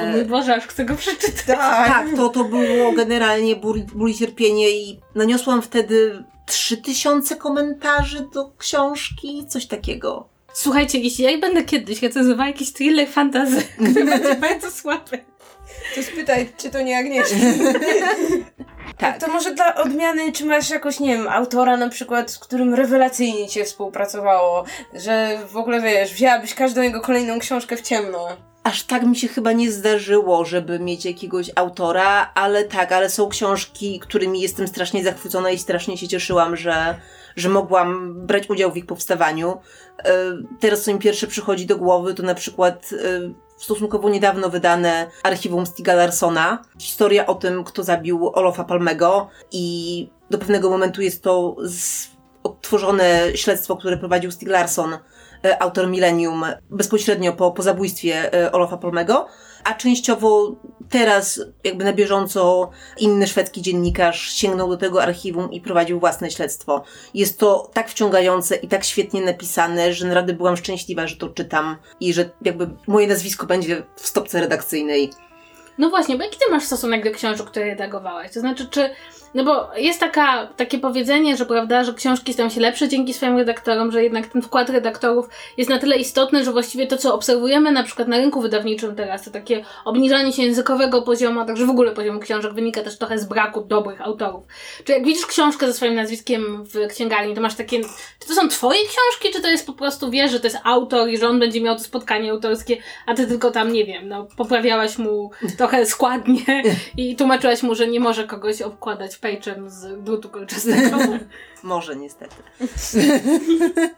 O 0.02 0.06
mój 0.06 0.24
Boże, 0.24 0.54
aż 0.54 0.66
chcę 0.66 0.84
go 0.84 0.96
przeczytać. 0.96 1.46
Tak. 1.46 1.88
tak, 1.88 2.06
to, 2.16 2.28
to 2.28 2.44
było 2.44 2.92
generalnie 2.92 3.56
ból, 3.56 3.82
ból 3.94 4.10
i 4.10 4.14
cierpienie 4.14 4.70
i 4.70 5.00
naniosłam 5.14 5.62
wtedy 5.62 6.24
3000 6.46 7.36
komentarzy 7.36 8.26
do 8.34 8.52
książki, 8.58 9.46
coś 9.48 9.66
takiego. 9.66 10.28
Słuchajcie, 10.52 10.98
jeśli 10.98 11.24
ja 11.24 11.38
będę 11.38 11.64
kiedyś 11.64 12.02
recenzowała 12.02 12.46
jakiś 12.46 12.72
thriller 12.72 13.08
fantazy, 13.08 13.62
który 13.90 14.04
będzie 14.04 14.34
bardzo 14.34 14.70
słaby. 14.70 15.18
To 15.94 16.02
spytaj, 16.02 16.52
czy 16.56 16.70
to 16.70 16.82
nie 16.82 16.98
Agnieszka. 16.98 17.36
Tak. 18.98 19.20
To 19.20 19.28
może 19.28 19.54
dla 19.54 19.74
odmiany, 19.74 20.32
czy 20.32 20.44
masz 20.44 20.70
jakoś, 20.70 21.00
nie 21.00 21.16
wiem, 21.16 21.28
autora 21.28 21.76
na 21.76 21.88
przykład, 21.88 22.30
z 22.30 22.38
którym 22.38 22.74
rewelacyjnie 22.74 23.48
cię 23.48 23.64
współpracowało, 23.64 24.64
że 24.94 25.38
w 25.48 25.56
ogóle 25.56 25.80
wiesz, 25.80 26.12
wzięłabyś 26.12 26.54
każdą 26.54 26.82
jego 26.82 27.00
kolejną 27.00 27.38
książkę 27.38 27.76
w 27.76 27.80
ciemno. 27.80 28.28
Aż 28.66 28.82
tak 28.82 29.02
mi 29.02 29.16
się 29.16 29.28
chyba 29.28 29.52
nie 29.52 29.72
zdarzyło, 29.72 30.44
żeby 30.44 30.78
mieć 30.78 31.04
jakiegoś 31.04 31.50
autora, 31.54 32.32
ale 32.34 32.64
tak, 32.64 32.92
ale 32.92 33.10
są 33.10 33.28
książki, 33.28 34.00
którymi 34.00 34.40
jestem 34.40 34.68
strasznie 34.68 35.04
zachwycona 35.04 35.50
i 35.50 35.58
strasznie 35.58 35.98
się 35.98 36.08
cieszyłam, 36.08 36.56
że, 36.56 37.00
że 37.36 37.48
mogłam 37.48 38.14
brać 38.26 38.50
udział 38.50 38.72
w 38.72 38.76
ich 38.76 38.86
powstawaniu. 38.86 39.58
E, 40.04 40.14
Teraz 40.60 40.82
co 40.82 40.92
mi 40.92 40.98
pierwsze 40.98 41.26
przychodzi 41.26 41.66
do 41.66 41.76
głowy, 41.76 42.14
to 42.14 42.22
na 42.22 42.34
przykład 42.34 42.90
e, 42.92 43.32
stosunkowo 43.56 44.08
niedawno 44.08 44.50
wydane 44.50 45.06
archiwum 45.22 45.66
Stiga 45.66 45.94
Larsona. 45.94 46.64
Historia 46.78 47.26
o 47.26 47.34
tym, 47.34 47.64
kto 47.64 47.82
zabił 47.82 48.30
Olofa 48.34 48.64
Palmego 48.64 49.28
i 49.52 50.08
do 50.30 50.38
pewnego 50.38 50.70
momentu 50.70 51.02
jest 51.02 51.22
to 51.22 51.56
odtworzone 52.42 53.22
śledztwo, 53.34 53.76
które 53.76 53.96
prowadził 53.96 54.30
Stig 54.30 54.48
Larsson, 54.48 54.92
e, 54.92 54.98
autor 55.58 55.88
Millennium, 55.88 56.44
bezpośrednio 56.70 57.32
po, 57.32 57.50
po 57.50 57.62
zabójstwie 57.62 58.34
e, 58.34 58.52
Olofa 58.52 58.76
Palmego, 58.76 59.26
a 59.64 59.74
częściowo 59.74 60.56
teraz, 60.90 61.40
jakby 61.64 61.84
na 61.84 61.92
bieżąco, 61.92 62.70
inny 62.98 63.26
szwedzki 63.26 63.62
dziennikarz 63.62 64.20
sięgnął 64.20 64.68
do 64.68 64.76
tego 64.76 65.02
archiwum 65.02 65.52
i 65.52 65.60
prowadził 65.60 66.00
własne 66.00 66.30
śledztwo. 66.30 66.84
Jest 67.14 67.38
to 67.38 67.70
tak 67.72 67.90
wciągające 67.90 68.56
i 68.56 68.68
tak 68.68 68.84
świetnie 68.84 69.22
napisane, 69.22 69.92
że 69.92 70.06
naprawdę 70.06 70.32
byłam 70.32 70.56
szczęśliwa, 70.56 71.06
że 71.06 71.16
to 71.16 71.28
czytam 71.28 71.76
i 72.00 72.14
że 72.14 72.30
jakby 72.42 72.70
moje 72.86 73.06
nazwisko 73.06 73.46
będzie 73.46 73.82
w 73.96 74.06
stopce 74.06 74.40
redakcyjnej. 74.40 75.10
No 75.78 75.90
właśnie, 75.90 76.16
bo 76.16 76.24
jaki 76.24 76.38
ty 76.38 76.44
masz 76.50 76.64
stosunek 76.64 77.04
do 77.04 77.10
książek, 77.10 77.46
które 77.46 77.66
redagowałaś? 77.66 78.32
To 78.32 78.40
znaczy, 78.40 78.68
czy... 78.70 78.90
No 79.36 79.44
bo 79.44 79.68
jest 79.76 80.00
taka, 80.00 80.48
takie 80.56 80.78
powiedzenie, 80.78 81.36
że 81.36 81.46
prawda, 81.46 81.84
że 81.84 81.94
książki 81.94 82.32
stają 82.32 82.48
się 82.50 82.60
lepsze 82.60 82.88
dzięki 82.88 83.14
swoim 83.14 83.36
redaktorom, 83.36 83.92
że 83.92 84.02
jednak 84.02 84.26
ten 84.26 84.42
wkład 84.42 84.70
redaktorów 84.70 85.28
jest 85.56 85.70
na 85.70 85.78
tyle 85.78 85.96
istotny, 85.96 86.44
że 86.44 86.52
właściwie 86.52 86.86
to, 86.86 86.96
co 86.96 87.14
obserwujemy 87.14 87.72
na 87.72 87.82
przykład 87.82 88.08
na 88.08 88.16
rynku 88.16 88.40
wydawniczym 88.40 88.94
teraz, 88.94 89.24
to 89.24 89.30
takie 89.30 89.64
obniżanie 89.84 90.32
się 90.32 90.42
językowego 90.42 91.02
poziomu, 91.02 91.40
a 91.40 91.44
także 91.44 91.66
w 91.66 91.70
ogóle 91.70 91.92
poziomu 91.92 92.20
książek 92.20 92.52
wynika 92.52 92.82
też 92.82 92.98
trochę 92.98 93.18
z 93.18 93.24
braku 93.24 93.60
dobrych 93.60 94.00
autorów. 94.00 94.44
Czy 94.84 94.92
jak 94.92 95.04
widzisz 95.04 95.26
książkę 95.26 95.66
ze 95.66 95.72
swoim 95.72 95.94
nazwiskiem 95.94 96.64
w 96.64 96.88
księgarni, 96.88 97.34
to 97.34 97.40
masz 97.40 97.54
takie, 97.54 97.80
czy 98.18 98.28
to 98.28 98.34
są 98.34 98.48
twoje 98.48 98.80
książki, 98.80 99.34
czy 99.34 99.42
to 99.42 99.48
jest 99.48 99.66
po 99.66 99.72
prostu, 99.72 100.10
wiesz, 100.10 100.30
że 100.30 100.40
to 100.40 100.46
jest 100.46 100.58
autor 100.64 101.08
i 101.08 101.18
że 101.18 101.28
on 101.28 101.40
będzie 101.40 101.60
miał 101.60 101.76
to 101.76 101.82
spotkanie 101.82 102.30
autorskie, 102.30 102.76
a 103.06 103.14
ty 103.14 103.26
tylko 103.26 103.50
tam, 103.50 103.72
nie 103.72 103.84
wiem, 103.84 104.08
no, 104.08 104.26
poprawiałaś 104.36 104.98
mu 104.98 105.30
trochę 105.58 105.86
składnie 105.86 106.62
i 106.96 107.16
tłumaczyłaś 107.16 107.62
mu, 107.62 107.74
że 107.74 107.88
nie 107.88 108.00
może 108.00 108.24
kogoś 108.24 108.62
obkładać 108.62 109.18
pejczem 109.26 109.70
z 109.70 110.04
drutu 110.04 110.28
kolczastego. 110.28 110.98
Może 111.62 111.96
niestety. 111.96 112.36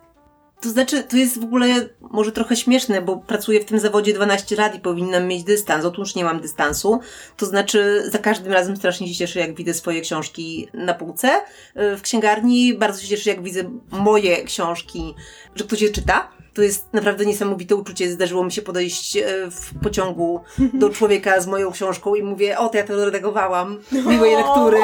To 0.60 0.68
znaczy, 0.68 1.02
to 1.02 1.16
jest 1.16 1.40
w 1.40 1.44
ogóle 1.44 1.66
może 2.00 2.32
trochę 2.32 2.56
śmieszne, 2.56 3.02
bo 3.02 3.16
pracuję 3.16 3.60
w 3.60 3.64
tym 3.64 3.78
zawodzie 3.78 4.14
12 4.14 4.56
lat 4.56 4.74
i 4.74 4.80
powinnam 4.80 5.26
mieć 5.26 5.44
dystans. 5.44 5.84
Otóż 5.84 6.14
nie 6.14 6.24
mam 6.24 6.40
dystansu. 6.40 7.00
To 7.36 7.46
znaczy, 7.46 8.04
za 8.10 8.18
każdym 8.18 8.52
razem 8.52 8.76
strasznie 8.76 9.08
się 9.08 9.14
cieszę, 9.14 9.40
jak 9.40 9.54
widzę 9.54 9.74
swoje 9.74 10.00
książki 10.00 10.68
na 10.74 10.94
półce 10.94 11.40
y, 11.76 11.96
w 11.96 12.02
księgarni. 12.02 12.74
Bardzo 12.74 13.00
się 13.00 13.08
cieszę, 13.08 13.30
jak 13.30 13.42
widzę 13.42 13.62
moje 13.90 14.44
książki, 14.44 15.14
że 15.54 15.64
ktoś 15.64 15.80
je 15.80 15.90
czyta. 15.90 16.30
To 16.58 16.62
jest 16.62 16.92
naprawdę 16.92 17.26
niesamowite 17.26 17.76
uczucie. 17.76 18.10
Zdarzyło 18.10 18.44
mi 18.44 18.52
się 18.52 18.62
podejść 18.62 19.16
e, 19.16 19.24
w 19.50 19.70
pociągu 19.82 20.40
do 20.74 20.90
człowieka 20.96 21.40
z 21.40 21.46
moją 21.46 21.72
książką 21.72 22.14
i 22.14 22.22
mówię, 22.22 22.58
o, 22.58 22.68
to 22.68 22.76
ja 22.76 22.84
to 22.84 23.04
redagowałam. 23.04 23.78
Miłej 23.92 24.36
lektury. 24.36 24.78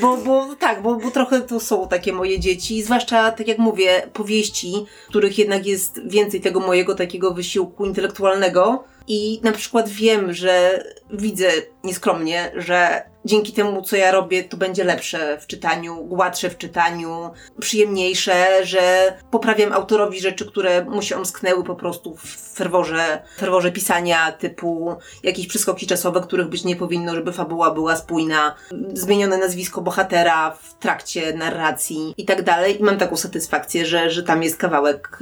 Bo, 0.00 0.16
bo 0.16 0.56
tak, 0.58 0.82
bo, 0.82 0.96
bo 0.96 1.10
trochę 1.10 1.40
to 1.40 1.60
są 1.60 1.88
takie 1.88 2.12
moje 2.12 2.40
dzieci, 2.40 2.82
zwłaszcza, 2.82 3.30
tak 3.30 3.48
jak 3.48 3.58
mówię, 3.58 4.02
powieści, 4.12 4.72
których 5.08 5.38
jednak 5.38 5.66
jest 5.66 6.00
więcej 6.06 6.40
tego 6.40 6.60
mojego 6.60 6.94
takiego 6.94 7.34
wysiłku 7.34 7.86
intelektualnego. 7.86 8.84
I 9.06 9.40
na 9.42 9.52
przykład 9.52 9.88
wiem, 9.88 10.32
że 10.32 10.84
widzę 11.10 11.48
nieskromnie, 11.84 12.52
że 12.56 13.02
dzięki 13.24 13.52
temu, 13.52 13.82
co 13.82 13.96
ja 13.96 14.12
robię, 14.12 14.44
to 14.44 14.56
będzie 14.56 14.84
lepsze 14.84 15.38
w 15.40 15.46
czytaniu, 15.46 16.04
gładsze 16.04 16.50
w 16.50 16.58
czytaniu, 16.58 17.30
przyjemniejsze, 17.60 18.66
że 18.66 19.12
poprawiam 19.30 19.72
autorowi 19.72 20.20
rzeczy, 20.20 20.46
które 20.46 20.84
mu 20.84 21.02
się 21.02 21.16
omsknęły 21.16 21.64
po 21.64 21.74
prostu 21.74 22.16
w 22.16 22.54
ferworze, 22.54 23.22
ferworze 23.38 23.72
pisania, 23.72 24.32
typu 24.32 24.96
jakieś 25.22 25.46
przeskoki 25.46 25.86
czasowe, 25.86 26.20
których 26.20 26.48
być 26.48 26.64
nie 26.64 26.76
powinno, 26.76 27.14
żeby 27.14 27.32
fabuła 27.32 27.70
była 27.70 27.96
spójna, 27.96 28.54
zmienione 28.92 29.38
nazwisko 29.38 29.80
bohatera 29.80 30.50
w 30.50 30.74
trakcie 30.78 31.32
narracji 31.32 32.14
i 32.16 32.24
tak 32.24 32.42
dalej. 32.42 32.80
I 32.80 32.82
mam 32.82 32.98
taką 32.98 33.16
satysfakcję, 33.16 33.86
że, 33.86 34.10
że 34.10 34.22
tam 34.22 34.42
jest 34.42 34.56
kawałek 34.56 35.18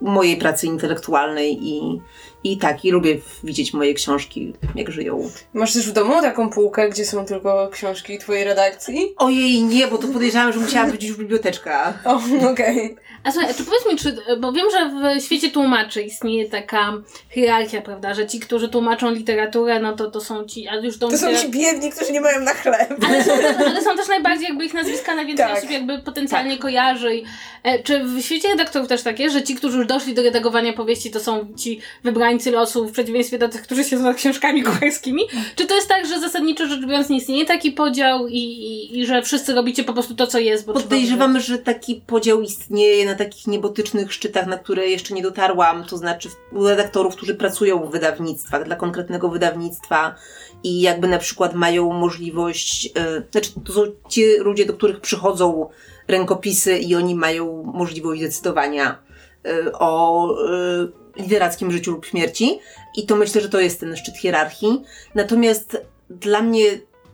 mojej 0.00 0.36
pracy 0.36 0.66
intelektualnej 0.66 1.68
i, 1.68 2.00
i 2.44 2.58
tak, 2.58 2.84
i 2.84 2.90
lubię 2.90 3.18
widzieć 3.44 3.72
moje 3.72 3.94
książki, 3.94 4.52
jak 4.74 4.90
żyją. 4.90 5.30
Masz 5.54 5.72
też 5.72 5.88
w 5.90 5.92
domu 5.92 6.20
taką 6.20 6.50
półkę, 6.50 6.88
gdzie 6.88 7.04
są 7.04 7.26
tylko 7.26 7.68
książki 7.72 8.18
twojej 8.18 8.44
redakcji? 8.44 9.14
Ojej, 9.16 9.62
nie, 9.62 9.86
bo 9.86 9.98
to 9.98 10.08
podejrzewam, 10.08 10.52
że 10.52 10.58
musiała 10.60 10.86
być 10.90 11.04
już 11.04 11.16
biblioteczka. 11.18 11.92
O, 12.04 12.20
okej. 12.50 12.96
A 13.24 13.32
słuchaj, 13.32 13.54
czy 13.54 13.64
powiedz 13.64 13.86
mi, 13.90 13.96
czy, 13.98 14.16
bo 14.40 14.52
wiem, 14.52 14.66
że 14.70 14.90
w 15.20 15.24
świecie 15.24 15.50
tłumaczy 15.50 16.02
istnieje 16.02 16.48
taka 16.48 16.92
hierarchia, 17.30 17.80
prawda, 17.80 18.14
że 18.14 18.26
ci, 18.26 18.40
którzy 18.40 18.68
tłumaczą 18.68 19.10
literaturę, 19.10 19.80
no 19.80 19.96
to 19.96 20.10
to 20.10 20.20
są 20.20 20.44
ci, 20.44 20.68
a 20.68 20.76
już 20.76 20.98
tą 20.98 21.10
To 21.10 21.18
są 21.18 21.36
ci 21.36 21.48
biedni, 21.50 21.90
którzy 21.90 22.12
nie 22.12 22.20
mają 22.20 22.40
na 22.40 22.54
chleb. 22.54 23.04
ale 23.08 23.24
są, 23.24 23.36
też, 23.38 23.56
ale 23.66 23.82
są 23.82 23.96
też 23.96 24.08
najbardziej 24.08 24.48
jakby 24.48 24.64
ich 24.64 24.74
nazwiska 24.74 25.14
najwięcej 25.14 25.46
Tak. 25.46 25.58
osób 25.58 25.70
jakby 25.70 25.98
potencjalnie 25.98 26.58
kojarzy. 26.58 27.14
I, 27.16 27.24
e, 27.62 27.82
czy 27.82 28.04
w 28.04 28.20
świecie 28.22 28.48
redaktorów 28.48 28.88
też 28.88 29.02
takie, 29.02 29.30
że 29.30 29.42
ci, 29.42 29.54
którzy 29.54 29.78
już 29.78 29.86
doszli 29.86 30.14
do 30.14 30.22
redagowania 30.22 30.72
powieści, 30.72 31.10
to 31.10 31.20
są 31.20 31.46
ci 31.56 31.80
wybrańcy 32.32 32.50
losu 32.50 32.88
w 32.88 32.92
przeciwieństwie 32.92 33.38
do 33.38 33.48
tych, 33.48 33.62
którzy 33.62 33.84
siedzą 33.84 34.02
nad 34.02 34.16
książkami 34.16 34.62
kucharskimi? 34.62 35.22
Czy 35.56 35.66
to 35.66 35.74
jest 35.74 35.88
tak, 35.88 36.06
że 36.06 36.20
zasadniczo 36.20 36.66
rzecz 36.66 36.86
biorąc 36.86 37.08
nie 37.08 37.16
istnieje 37.16 37.46
taki 37.46 37.72
podział 37.72 38.26
i, 38.28 38.38
i, 38.38 38.98
i 38.98 39.06
że 39.06 39.22
wszyscy 39.22 39.54
robicie 39.54 39.84
po 39.84 39.92
prostu 39.92 40.14
to, 40.14 40.26
co 40.26 40.38
jest? 40.38 40.66
Bo 40.66 40.72
Podejrzewam, 40.72 41.40
że 41.40 41.58
taki 41.58 42.02
podział 42.06 42.42
istnieje 42.42 43.06
na 43.06 43.14
takich 43.14 43.46
niebotycznych 43.46 44.12
szczytach, 44.12 44.46
na 44.46 44.58
które 44.58 44.88
jeszcze 44.88 45.14
nie 45.14 45.22
dotarłam, 45.22 45.84
to 45.84 45.96
znaczy 45.96 46.28
u 46.52 46.66
redaktorów, 46.66 47.16
którzy 47.16 47.34
pracują 47.34 47.86
w 47.86 47.90
wydawnictwach, 47.90 48.64
dla 48.64 48.76
konkretnego 48.76 49.28
wydawnictwa 49.28 50.14
i 50.64 50.80
jakby 50.80 51.08
na 51.08 51.18
przykład 51.18 51.54
mają 51.54 51.92
możliwość, 51.92 52.92
e, 52.96 53.22
znaczy 53.30 53.50
to 53.64 53.72
są 53.72 53.80
ci 54.08 54.36
ludzie, 54.38 54.66
do 54.66 54.74
których 54.74 55.00
przychodzą 55.00 55.68
rękopisy 56.08 56.78
i 56.78 56.94
oni 56.94 57.14
mają 57.14 57.62
możliwość 57.74 58.20
decydowania 58.20 58.98
e, 59.44 59.72
o 59.72 60.28
e, 60.48 61.01
literackim 61.16 61.72
życiu 61.72 61.92
lub 61.92 62.06
śmierci 62.06 62.58
i 62.96 63.06
to 63.06 63.16
myślę, 63.16 63.40
że 63.40 63.48
to 63.48 63.60
jest 63.60 63.80
ten 63.80 63.96
szczyt 63.96 64.16
hierarchii. 64.16 64.82
Natomiast 65.14 65.76
dla 66.10 66.42
mnie 66.42 66.64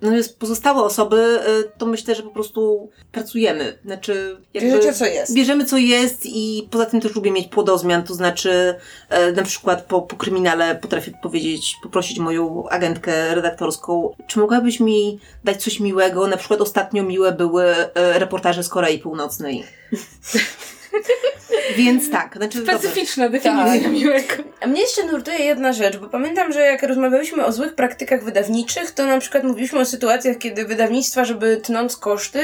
Natomiast 0.00 0.38
pozostałe 0.38 0.82
osoby, 0.82 1.40
y, 1.66 1.78
to 1.78 1.86
myślę, 1.86 2.14
że 2.14 2.22
po 2.22 2.30
prostu 2.30 2.90
pracujemy. 3.12 3.78
Znaczy, 3.84 4.36
Bierzecie 4.54 4.92
co 4.92 5.06
jest. 5.06 5.34
bierzemy 5.34 5.64
co 5.64 5.76
jest 5.76 6.20
i 6.24 6.68
poza 6.70 6.86
tym 6.86 7.00
też 7.00 7.14
lubię 7.14 7.30
mieć 7.30 7.48
płodozmian, 7.48 8.04
to 8.04 8.14
znaczy 8.14 8.74
e, 9.08 9.32
na 9.32 9.42
przykład 9.42 9.84
po, 9.84 10.02
po 10.02 10.16
kryminale 10.16 10.76
potrafię 10.76 11.12
powiedzieć, 11.22 11.76
poprosić 11.82 12.18
moją 12.18 12.68
agentkę 12.68 13.34
redaktorską, 13.34 14.14
czy 14.26 14.38
mogłabyś 14.38 14.80
mi 14.80 15.20
dać 15.44 15.62
coś 15.62 15.80
miłego? 15.80 16.26
Na 16.26 16.36
przykład 16.36 16.60
ostatnio 16.60 17.02
miłe 17.02 17.32
były 17.32 17.64
e, 17.64 18.18
reportaże 18.18 18.62
z 18.62 18.68
Korei 18.68 18.98
Północnej. 18.98 19.64
Więc 21.76 22.10
tak, 22.10 22.36
znaczy 22.36 22.58
dobra. 22.58 22.78
Specyficzna 22.78 23.28
definicja 23.28 23.82
Tak. 23.82 23.92
miłego. 23.92 24.34
A 24.60 24.66
mnie 24.66 24.80
jeszcze 24.80 25.06
nurtuje 25.06 25.38
jedna 25.38 25.72
rzecz, 25.72 25.96
bo 25.96 26.08
pamiętam, 26.08 26.52
że 26.52 26.60
jak 26.60 26.82
rozmawialiśmy 26.82 27.44
o 27.44 27.52
złych 27.52 27.74
praktykach 27.74 28.24
wydawniczych, 28.24 28.90
to 28.90 29.06
na 29.06 29.20
przykład 29.20 29.44
mówiliśmy 29.44 29.78
o 29.78 29.84
sytuacjach, 29.84 30.38
kiedy 30.38 30.64
wydawnictwa, 30.64 31.24
żeby 31.24 31.56
tnąc 31.56 31.96
koszty, 31.96 32.40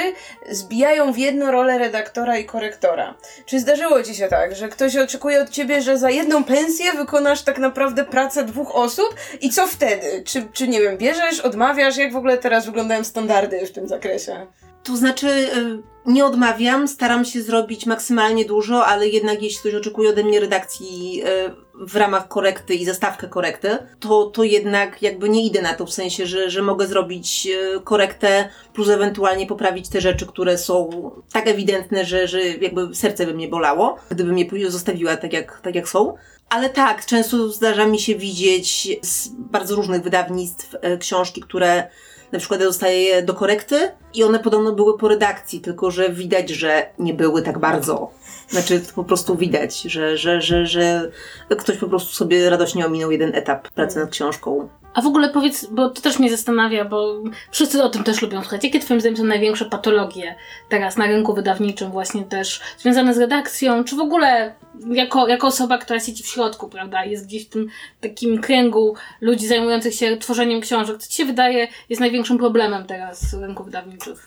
zbijają 0.50 1.12
w 1.12 1.18
jedno 1.18 1.50
rolę 1.50 1.78
redaktora 1.78 2.38
i 2.38 2.44
korektora. 2.44 3.14
Czy 3.46 3.60
zdarzyło 3.60 4.02
ci 4.02 4.14
się 4.14 4.28
tak, 4.28 4.54
że 4.54 4.68
ktoś 4.68 4.96
oczekuje 4.96 5.42
od 5.42 5.50
ciebie, 5.50 5.82
że 5.82 5.98
za 5.98 6.10
jedną 6.10 6.44
pensję 6.44 6.92
wykonasz 6.92 7.42
tak 7.42 7.58
naprawdę 7.58 8.04
pracę 8.04 8.44
dwóch 8.44 8.76
osób 8.76 9.14
i 9.40 9.50
co 9.50 9.66
wtedy? 9.66 10.22
Czy, 10.26 10.46
czy 10.52 10.68
nie 10.68 10.80
wiem, 10.80 10.96
bierzesz, 10.98 11.40
odmawiasz? 11.40 11.96
Jak 11.96 12.12
w 12.12 12.16
ogóle 12.16 12.38
teraz 12.38 12.66
wyglądają 12.66 13.04
standardy 13.04 13.66
w 13.66 13.72
tym 13.72 13.88
zakresie? 13.88 14.46
To 14.84 14.96
znaczy, 14.96 15.28
y, 15.28 15.82
nie 16.06 16.26
odmawiam, 16.26 16.88
staram 16.88 17.24
się 17.24 17.42
zrobić 17.42 17.86
maksymalnie 17.86 18.44
dużo, 18.44 18.86
ale 18.86 19.08
jednak 19.08 19.42
jeśli 19.42 19.60
ktoś 19.60 19.74
oczekuje 19.74 20.10
ode 20.10 20.24
mnie 20.24 20.40
redakcji 20.40 21.22
y, 21.22 21.86
w 21.86 21.96
ramach 21.96 22.28
korekty 22.28 22.74
i 22.74 22.84
zastawkę 22.84 23.28
korekty, 23.28 23.78
to, 24.00 24.24
to 24.24 24.44
jednak 24.44 25.02
jakby 25.02 25.28
nie 25.28 25.44
idę 25.46 25.62
na 25.62 25.74
to, 25.74 25.86
w 25.86 25.92
sensie, 25.92 26.26
że, 26.26 26.50
że 26.50 26.62
mogę 26.62 26.86
zrobić 26.86 27.48
y, 27.76 27.80
korektę 27.80 28.48
plus 28.74 28.88
ewentualnie 28.88 29.46
poprawić 29.46 29.88
te 29.88 30.00
rzeczy, 30.00 30.26
które 30.26 30.58
są 30.58 30.90
tak 31.32 31.48
ewidentne, 31.48 32.04
że, 32.04 32.28
że 32.28 32.40
jakby 32.40 32.94
serce 32.94 33.26
by 33.26 33.34
mnie 33.34 33.48
bolało, 33.48 33.96
gdybym 34.10 34.38
je 34.38 34.70
zostawiła 34.70 35.16
tak 35.16 35.32
jak, 35.32 35.60
tak 35.60 35.74
jak 35.74 35.88
są. 35.88 36.14
Ale 36.48 36.70
tak, 36.70 37.06
często 37.06 37.48
zdarza 37.48 37.86
mi 37.86 37.98
się 37.98 38.14
widzieć 38.14 38.88
z 39.02 39.28
bardzo 39.28 39.76
różnych 39.76 40.02
wydawnictw 40.02 40.76
książki, 41.00 41.40
które 41.40 41.88
na 42.34 42.40
przykład 42.40 42.60
ja 42.60 42.66
dostaję 42.66 43.02
je 43.02 43.22
do 43.22 43.34
korekty 43.34 43.90
i 44.14 44.24
one 44.24 44.38
podobno 44.38 44.72
były 44.72 44.98
po 44.98 45.08
redakcji, 45.08 45.60
tylko 45.60 45.90
że 45.90 46.10
widać, 46.10 46.50
że 46.50 46.86
nie 46.98 47.14
były 47.14 47.42
tak 47.42 47.58
bardzo. 47.58 48.10
Znaczy 48.48 48.80
po 48.94 49.04
prostu 49.04 49.36
widać, 49.36 49.82
że, 49.82 50.16
że, 50.16 50.40
że, 50.40 50.66
że 50.66 51.10
ktoś 51.58 51.76
po 51.76 51.88
prostu 51.88 52.14
sobie 52.14 52.50
radośnie 52.50 52.86
ominął 52.86 53.10
jeden 53.10 53.34
etap 53.34 53.68
pracy 53.68 53.98
nad 53.98 54.10
książką. 54.10 54.68
A 54.94 55.02
w 55.02 55.06
ogóle 55.06 55.28
powiedz, 55.28 55.66
bo 55.66 55.90
to 55.90 56.02
też 56.02 56.18
mnie 56.18 56.30
zastanawia, 56.30 56.84
bo 56.84 57.22
wszyscy 57.50 57.82
o 57.82 57.88
tym 57.88 58.04
też 58.04 58.22
lubią 58.22 58.40
słuchać. 58.40 58.64
Jakie 58.64 58.80
twoim 58.80 59.00
zdaniem 59.00 59.16
są 59.16 59.24
największe 59.24 59.64
patologie 59.64 60.34
teraz 60.68 60.96
na 60.96 61.06
rynku 61.06 61.34
wydawniczym 61.34 61.90
właśnie 61.90 62.24
też 62.24 62.60
związane 62.78 63.14
z 63.14 63.18
redakcją, 63.18 63.84
czy 63.84 63.96
w 63.96 64.00
ogóle 64.00 64.54
jako, 64.90 65.28
jako 65.28 65.46
osoba, 65.46 65.78
która 65.78 66.00
siedzi 66.00 66.22
w 66.22 66.26
środku, 66.26 66.68
prawda, 66.68 67.04
jest 67.04 67.26
gdzieś 67.26 67.46
w 67.46 67.48
tym 67.48 67.68
takim 68.00 68.40
kręgu 68.40 68.94
ludzi 69.20 69.46
zajmujących 69.46 69.94
się 69.94 70.16
tworzeniem 70.16 70.60
książek. 70.60 70.98
Co 70.98 71.08
ci 71.08 71.16
się 71.16 71.24
wydaje 71.24 71.68
jest 71.88 72.00
największym 72.00 72.38
problemem 72.38 72.86
teraz 72.86 73.34
rynku 73.34 73.64
wydawniczych? 73.64 74.26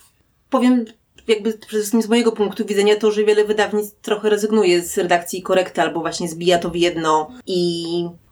Powiem 0.49 0.85
jakby 1.27 1.53
przede 1.53 1.67
wszystkim 1.67 2.01
z 2.01 2.09
mojego 2.09 2.31
punktu 2.31 2.65
widzenia 2.65 2.95
to, 2.95 3.11
że 3.11 3.23
wiele 3.23 3.45
wydawnictw 3.45 4.01
trochę 4.01 4.29
rezygnuje 4.29 4.81
z 4.81 4.97
redakcji 4.97 5.41
korekty 5.41 5.81
albo 5.81 5.99
właśnie 5.99 6.29
zbija 6.29 6.59
to 6.59 6.69
w 6.69 6.75
jedno 6.75 7.31
i 7.47 7.83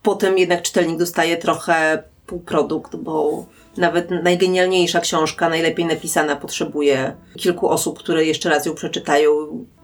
potem 0.04 0.38
jednak 0.38 0.62
czytelnik 0.62 0.98
dostaje 0.98 1.38
trochę 1.38 2.04
półprodukt, 2.28 2.96
bo 2.96 3.46
nawet 3.78 4.10
najgenialniejsza 4.24 5.00
książka, 5.00 5.50
najlepiej 5.50 5.86
napisana, 5.86 6.36
potrzebuje 6.36 7.16
kilku 7.38 7.70
osób, 7.70 8.00
które 8.00 8.26
jeszcze 8.26 8.50
raz 8.50 8.66
ją 8.66 8.76
przeczytają 8.76 9.30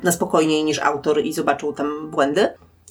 na 0.03 0.11
spokojniej 0.11 0.63
niż 0.63 0.79
autor 0.79 1.25
i 1.25 1.33
zobaczą 1.33 1.73
tam 1.73 2.11
błędy. 2.11 2.49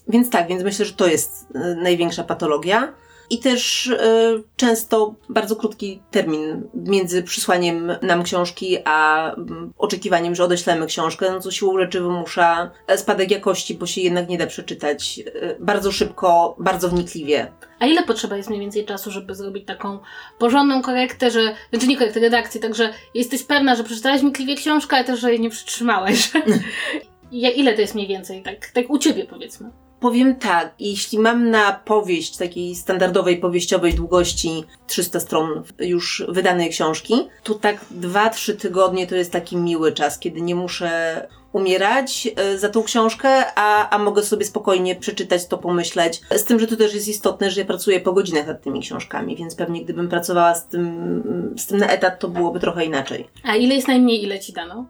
Więc 0.08 0.30
tak, 0.30 0.48
więc 0.48 0.62
myślę, 0.62 0.84
że 0.84 0.92
to 0.92 1.06
jest 1.06 1.46
y, 1.56 1.74
największa 1.74 2.24
patologia. 2.24 2.92
I 3.30 3.38
też 3.38 3.86
y, 3.86 4.42
często 4.56 5.14
bardzo 5.28 5.56
krótki 5.56 6.02
termin 6.10 6.68
między 6.74 7.22
przysłaniem 7.22 7.92
nam 8.02 8.22
książki, 8.22 8.78
a 8.84 9.30
mm, 9.34 9.72
oczekiwaniem, 9.78 10.34
że 10.34 10.44
odeślemy 10.44 10.86
książkę, 10.86 11.30
no 11.30 11.40
co 11.40 11.50
siłą 11.50 11.78
rzeczy 11.78 12.00
wymusza 12.00 12.70
e, 12.86 12.98
spadek 12.98 13.30
jakości, 13.30 13.74
bo 13.74 13.86
się 13.86 14.00
jednak 14.00 14.28
nie 14.28 14.38
da 14.38 14.46
przeczytać 14.46 15.20
y, 15.26 15.56
bardzo 15.60 15.92
szybko, 15.92 16.56
bardzo 16.58 16.88
wnikliwie. 16.88 17.52
A 17.78 17.86
ile 17.86 18.02
potrzeba 18.02 18.36
jest 18.36 18.48
mniej 18.48 18.60
więcej 18.60 18.84
czasu, 18.84 19.10
żeby 19.10 19.34
zrobić 19.34 19.66
taką 19.66 19.98
porządną 20.38 20.82
korektę, 20.82 21.30
że, 21.30 21.54
znaczy 21.70 21.86
nie 21.86 21.96
korektę, 21.96 22.20
redakcję, 22.20 22.60
także 22.60 22.92
jesteś 23.14 23.42
pewna, 23.42 23.76
że 23.76 23.84
przeczytałaś 23.84 24.20
wnikliwie 24.20 24.56
książkę, 24.56 24.96
ale 24.96 25.04
też, 25.04 25.20
że 25.20 25.30
jej 25.30 25.40
nie 25.40 25.50
przytrzymałeś. 25.50 26.30
Ile 27.32 27.74
to 27.74 27.80
jest 27.80 27.94
mniej 27.94 28.08
więcej, 28.08 28.42
tak, 28.42 28.66
tak 28.66 28.90
u 28.90 28.98
Ciebie 28.98 29.24
powiedzmy? 29.24 29.70
Powiem 30.00 30.36
tak, 30.36 30.74
jeśli 30.78 31.18
mam 31.18 31.50
na 31.50 31.72
powieść 31.72 32.36
takiej 32.36 32.74
standardowej 32.76 33.36
powieściowej 33.36 33.94
długości 33.94 34.64
300 34.86 35.20
stron 35.20 35.62
już 35.78 36.24
wydanej 36.28 36.70
książki, 36.70 37.14
to 37.42 37.54
tak 37.54 37.84
2-3 38.00 38.56
tygodnie 38.56 39.06
to 39.06 39.14
jest 39.14 39.32
taki 39.32 39.56
miły 39.56 39.92
czas, 39.92 40.18
kiedy 40.18 40.40
nie 40.40 40.54
muszę 40.54 41.26
umierać 41.52 42.28
e, 42.36 42.58
za 42.58 42.68
tą 42.68 42.82
książkę, 42.82 43.44
a, 43.54 43.90
a 43.90 43.98
mogę 43.98 44.22
sobie 44.22 44.44
spokojnie 44.44 44.96
przeczytać 44.96 45.46
to, 45.46 45.58
pomyśleć. 45.58 46.20
Z 46.36 46.44
tym, 46.44 46.60
że 46.60 46.66
to 46.66 46.76
też 46.76 46.94
jest 46.94 47.08
istotne, 47.08 47.50
że 47.50 47.60
ja 47.60 47.66
pracuję 47.66 48.00
po 48.00 48.12
godzinach 48.12 48.46
nad 48.46 48.62
tymi 48.62 48.80
książkami, 48.80 49.36
więc 49.36 49.54
pewnie 49.54 49.84
gdybym 49.84 50.08
pracowała 50.08 50.54
z 50.54 50.66
tym, 50.66 51.54
z 51.58 51.66
tym 51.66 51.78
na 51.78 51.88
etat, 51.88 52.18
to 52.18 52.28
byłoby 52.28 52.60
trochę 52.60 52.84
inaczej. 52.84 53.28
A 53.44 53.56
ile 53.56 53.74
jest 53.74 53.88
najmniej, 53.88 54.24
ile 54.24 54.40
Ci 54.40 54.52
dano? 54.52 54.86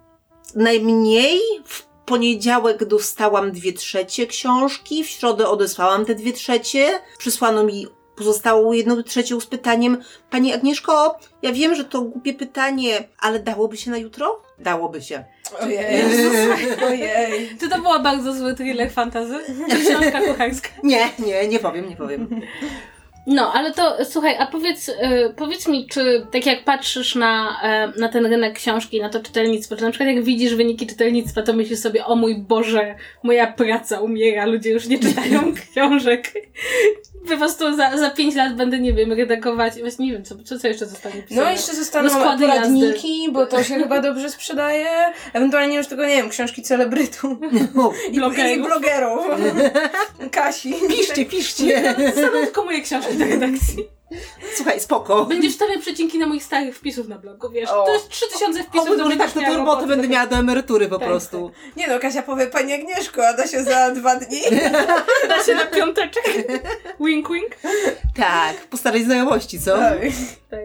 Najmniej 0.55 1.39
w 1.65 1.90
poniedziałek 2.11 2.85
dostałam 2.85 3.53
dwie 3.53 3.73
trzecie 3.73 4.27
książki, 4.27 5.05
w 5.05 5.09
środę 5.09 5.49
odesłałam 5.49 6.05
te 6.05 6.15
dwie 6.15 6.33
trzecie, 6.33 7.01
przysłano 7.19 7.65
mi 7.65 7.87
pozostałą 8.17 8.73
jedną 8.73 9.03
trzecią 9.03 9.41
z 9.41 9.47
pytaniem 9.47 9.99
Pani 10.31 10.53
Agnieszko, 10.53 11.19
ja 11.43 11.53
wiem, 11.53 11.75
że 11.75 11.85
to 11.85 12.03
głupie 12.03 12.35
pytanie, 12.35 13.09
ale 13.19 13.39
dałoby 13.41 13.77
się 13.77 13.91
na 13.91 13.99
jutro? 13.99 14.43
Dałoby 14.59 15.03
się. 15.03 15.25
Ojej. 15.63 16.05
Ojej. 16.87 17.57
Czy 17.61 17.69
to 17.69 17.79
była 17.79 17.99
bardzo 17.99 18.33
zły 18.33 18.55
thriller 18.55 18.93
fantazy? 18.93 19.39
Czy 19.71 19.81
książka 19.81 20.21
kucharska? 20.21 20.69
Nie, 20.83 21.09
nie, 21.19 21.49
nie 21.49 21.59
powiem, 21.59 21.89
nie 21.89 21.97
powiem. 21.97 22.41
No, 23.27 23.53
ale 23.53 23.73
to 23.73 24.05
słuchaj, 24.05 24.37
a 24.39 24.47
powiedz, 24.47 24.89
y, 24.89 24.95
powiedz 25.37 25.69
mi, 25.69 25.87
czy 25.87 26.27
tak 26.33 26.47
jak 26.47 26.65
patrzysz 26.65 27.15
na, 27.15 27.61
y, 27.97 28.01
na 28.01 28.09
ten 28.09 28.27
rynek 28.27 28.55
książki, 28.55 29.01
na 29.01 29.09
to 29.09 29.21
czytelnictwo, 29.21 29.77
czy 29.77 29.83
na 29.83 29.91
przykład 29.91 30.15
jak 30.15 30.25
widzisz 30.25 30.55
wyniki 30.55 30.87
czytelnictwa, 30.87 31.43
to 31.43 31.53
myślisz 31.53 31.79
sobie, 31.79 32.05
o 32.05 32.17
mój 32.17 32.37
Boże, 32.39 32.95
moja 33.23 33.47
praca 33.53 34.01
umiera, 34.01 34.47
ludzie 34.47 34.71
już 34.71 34.87
nie 34.87 34.99
czytają 34.99 35.55
książek. 35.71 36.33
Po 37.29 37.37
prostu 37.37 37.77
za, 37.77 37.99
za 37.99 38.11
pięć 38.11 38.35
lat 38.35 38.57
będę, 38.57 38.81
nie 38.81 38.93
wiem, 38.93 39.13
redagować, 39.13 39.81
właśnie 39.81 40.07
nie 40.07 40.13
wiem, 40.13 40.25
co, 40.25 40.35
co, 40.45 40.59
co 40.59 40.69
jeszcze 40.69 40.87
zostanie 40.87 41.23
pisane. 41.23 41.45
No 41.47 41.51
jeszcze 41.51 41.75
zostaną 41.75 42.09
Rozkłady 42.09 42.47
poradniki, 42.47 43.29
bo 43.33 43.47
to 43.47 43.65
się 43.65 43.75
chyba 43.75 44.01
dobrze 44.01 44.31
sprzedaje. 44.31 44.89
Ewentualnie 45.33 45.77
już 45.77 45.87
tylko, 45.87 46.07
nie 46.07 46.17
wiem, 46.17 46.29
książki 46.29 46.63
celebrytów. 46.63 47.39
O, 47.79 47.93
I 48.11 48.17
blogerów. 48.17 48.57
I 48.57 48.63
blogerów. 48.63 49.27
Kasi. 50.33 50.75
piszcie, 50.89 51.25
piszcie. 51.27 51.95
Zostaną 52.15 52.41
tylko 52.45 52.65
moje 52.65 52.83
książki 52.83 53.15
do 53.15 53.25
redakcji. 53.25 54.00
Słuchaj, 54.57 54.81
spoko. 54.81 55.25
Będziesz 55.25 55.53
wstawiać 55.53 55.81
przecinki 55.81 56.19
na 56.19 56.27
moich 56.27 56.45
starych 56.45 56.77
wpisów 56.77 57.09
na 57.09 57.19
blogu, 57.19 57.51
wiesz, 57.51 57.71
O. 57.71 57.85
to 57.87 57.93
jest 57.93 58.09
3000 58.09 58.61
O, 58.61 58.65
wpisów, 58.65 58.89
no, 58.99 59.11
to 59.11 59.17
tak, 59.17 59.31
to 59.33 59.41
robotę 59.41 59.57
robotę. 59.59 59.87
będę 59.87 60.09
miała 60.09 60.27
do 60.27 60.37
emerytury 60.37 60.89
po 60.89 60.99
Tak, 60.99 61.09
prostu. 61.09 61.51
Nie 61.77 61.89
no, 61.89 61.99
Kasia 61.99 62.23
powie, 62.23 62.47
Pani 62.47 62.73
Agnieszko, 62.73 63.29
a 63.29 63.33
da 63.33 63.47
się 63.47 63.65
za 63.65 63.91
dwa 63.95 64.17
dni. 64.17 64.41
Da 65.29 65.45
się 65.45 65.55
na 65.55 65.67
piąteczek. 65.67 66.25
wink, 67.01 67.29
wink. 67.33 67.57
Tak, 68.17 68.57
po 68.57 68.77
starej 68.77 69.05
znajomości, 69.05 69.61
co? 69.61 69.79
Tak. 69.79 69.99
Tak. 70.51 70.61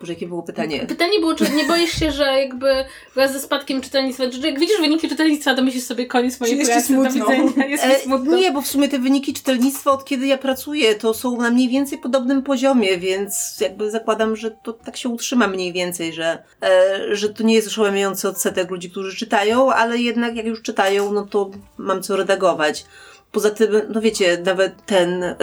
Boże, 0.00 0.12
jakie 0.12 0.26
było 0.26 0.42
pytanie? 0.42 0.86
Pytanie 0.86 1.20
było, 1.20 1.34
czy 1.34 1.50
nie 1.50 1.64
boisz 1.64 1.92
się, 1.92 2.10
że 2.12 2.24
jakby 2.24 2.84
wraz 3.14 3.32
ze 3.32 3.40
spadkiem 3.40 3.80
czytelnictwa, 3.80 4.30
czy 4.30 4.38
jak 4.40 4.58
widzisz 4.58 4.80
wyniki 4.80 5.08
czytelnictwa, 5.08 5.54
to 5.54 5.62
myślisz 5.62 5.84
sobie 5.84 6.06
koniec 6.06 6.40
mojej 6.40 6.56
pracy, 6.64 6.74
do 6.74 7.10
smutno? 7.10 7.26
widzenia, 7.30 7.66
jest 7.66 7.84
E, 7.84 7.98
smutno. 7.98 8.36
nie, 8.36 8.52
bo 8.52 8.62
w 8.62 8.66
sumie 8.66 8.88
te 8.88 8.98
wyniki 8.98 9.32
czytelnictwa 9.34 9.90
od 9.92 10.04
kiedy 10.04 10.26
ja 10.26 10.38
pracuję, 10.38 10.94
to 10.94 11.14
są 11.14 11.36
na 11.36 11.50
mniej 11.50 11.68
więcej 11.68 11.98
podobnym 11.98 12.42
poziomie, 12.42 12.98
więc 12.98 13.60
jakby 13.60 13.90
zakładam, 13.90 14.36
że 14.36 14.50
to 14.50 14.72
tak 14.72 14.96
się 14.96 15.08
utrzyma 15.08 15.46
mniej 15.46 15.72
więcej, 15.72 16.12
że, 16.12 16.42
e, 16.62 17.16
że 17.16 17.28
to 17.28 17.42
nie 17.42 17.54
jest 17.54 17.68
oszałamiający 17.68 18.28
odsetek 18.28 18.70
ludzi, 18.70 18.90
którzy 18.90 19.16
czytają, 19.16 19.72
ale 19.72 19.98
jednak 19.98 20.36
jak 20.36 20.46
już 20.46 20.62
czytają, 20.62 21.12
no 21.12 21.26
to 21.26 21.50
mam 21.78 22.02
co 22.02 22.16
redagować. 22.16 22.84
Poza 23.32 23.50
tym, 23.50 23.68
no 23.88 24.00
wiecie, 24.00 24.38
nawet 24.44 24.86
ten 24.86 25.22
e, 25.22 25.36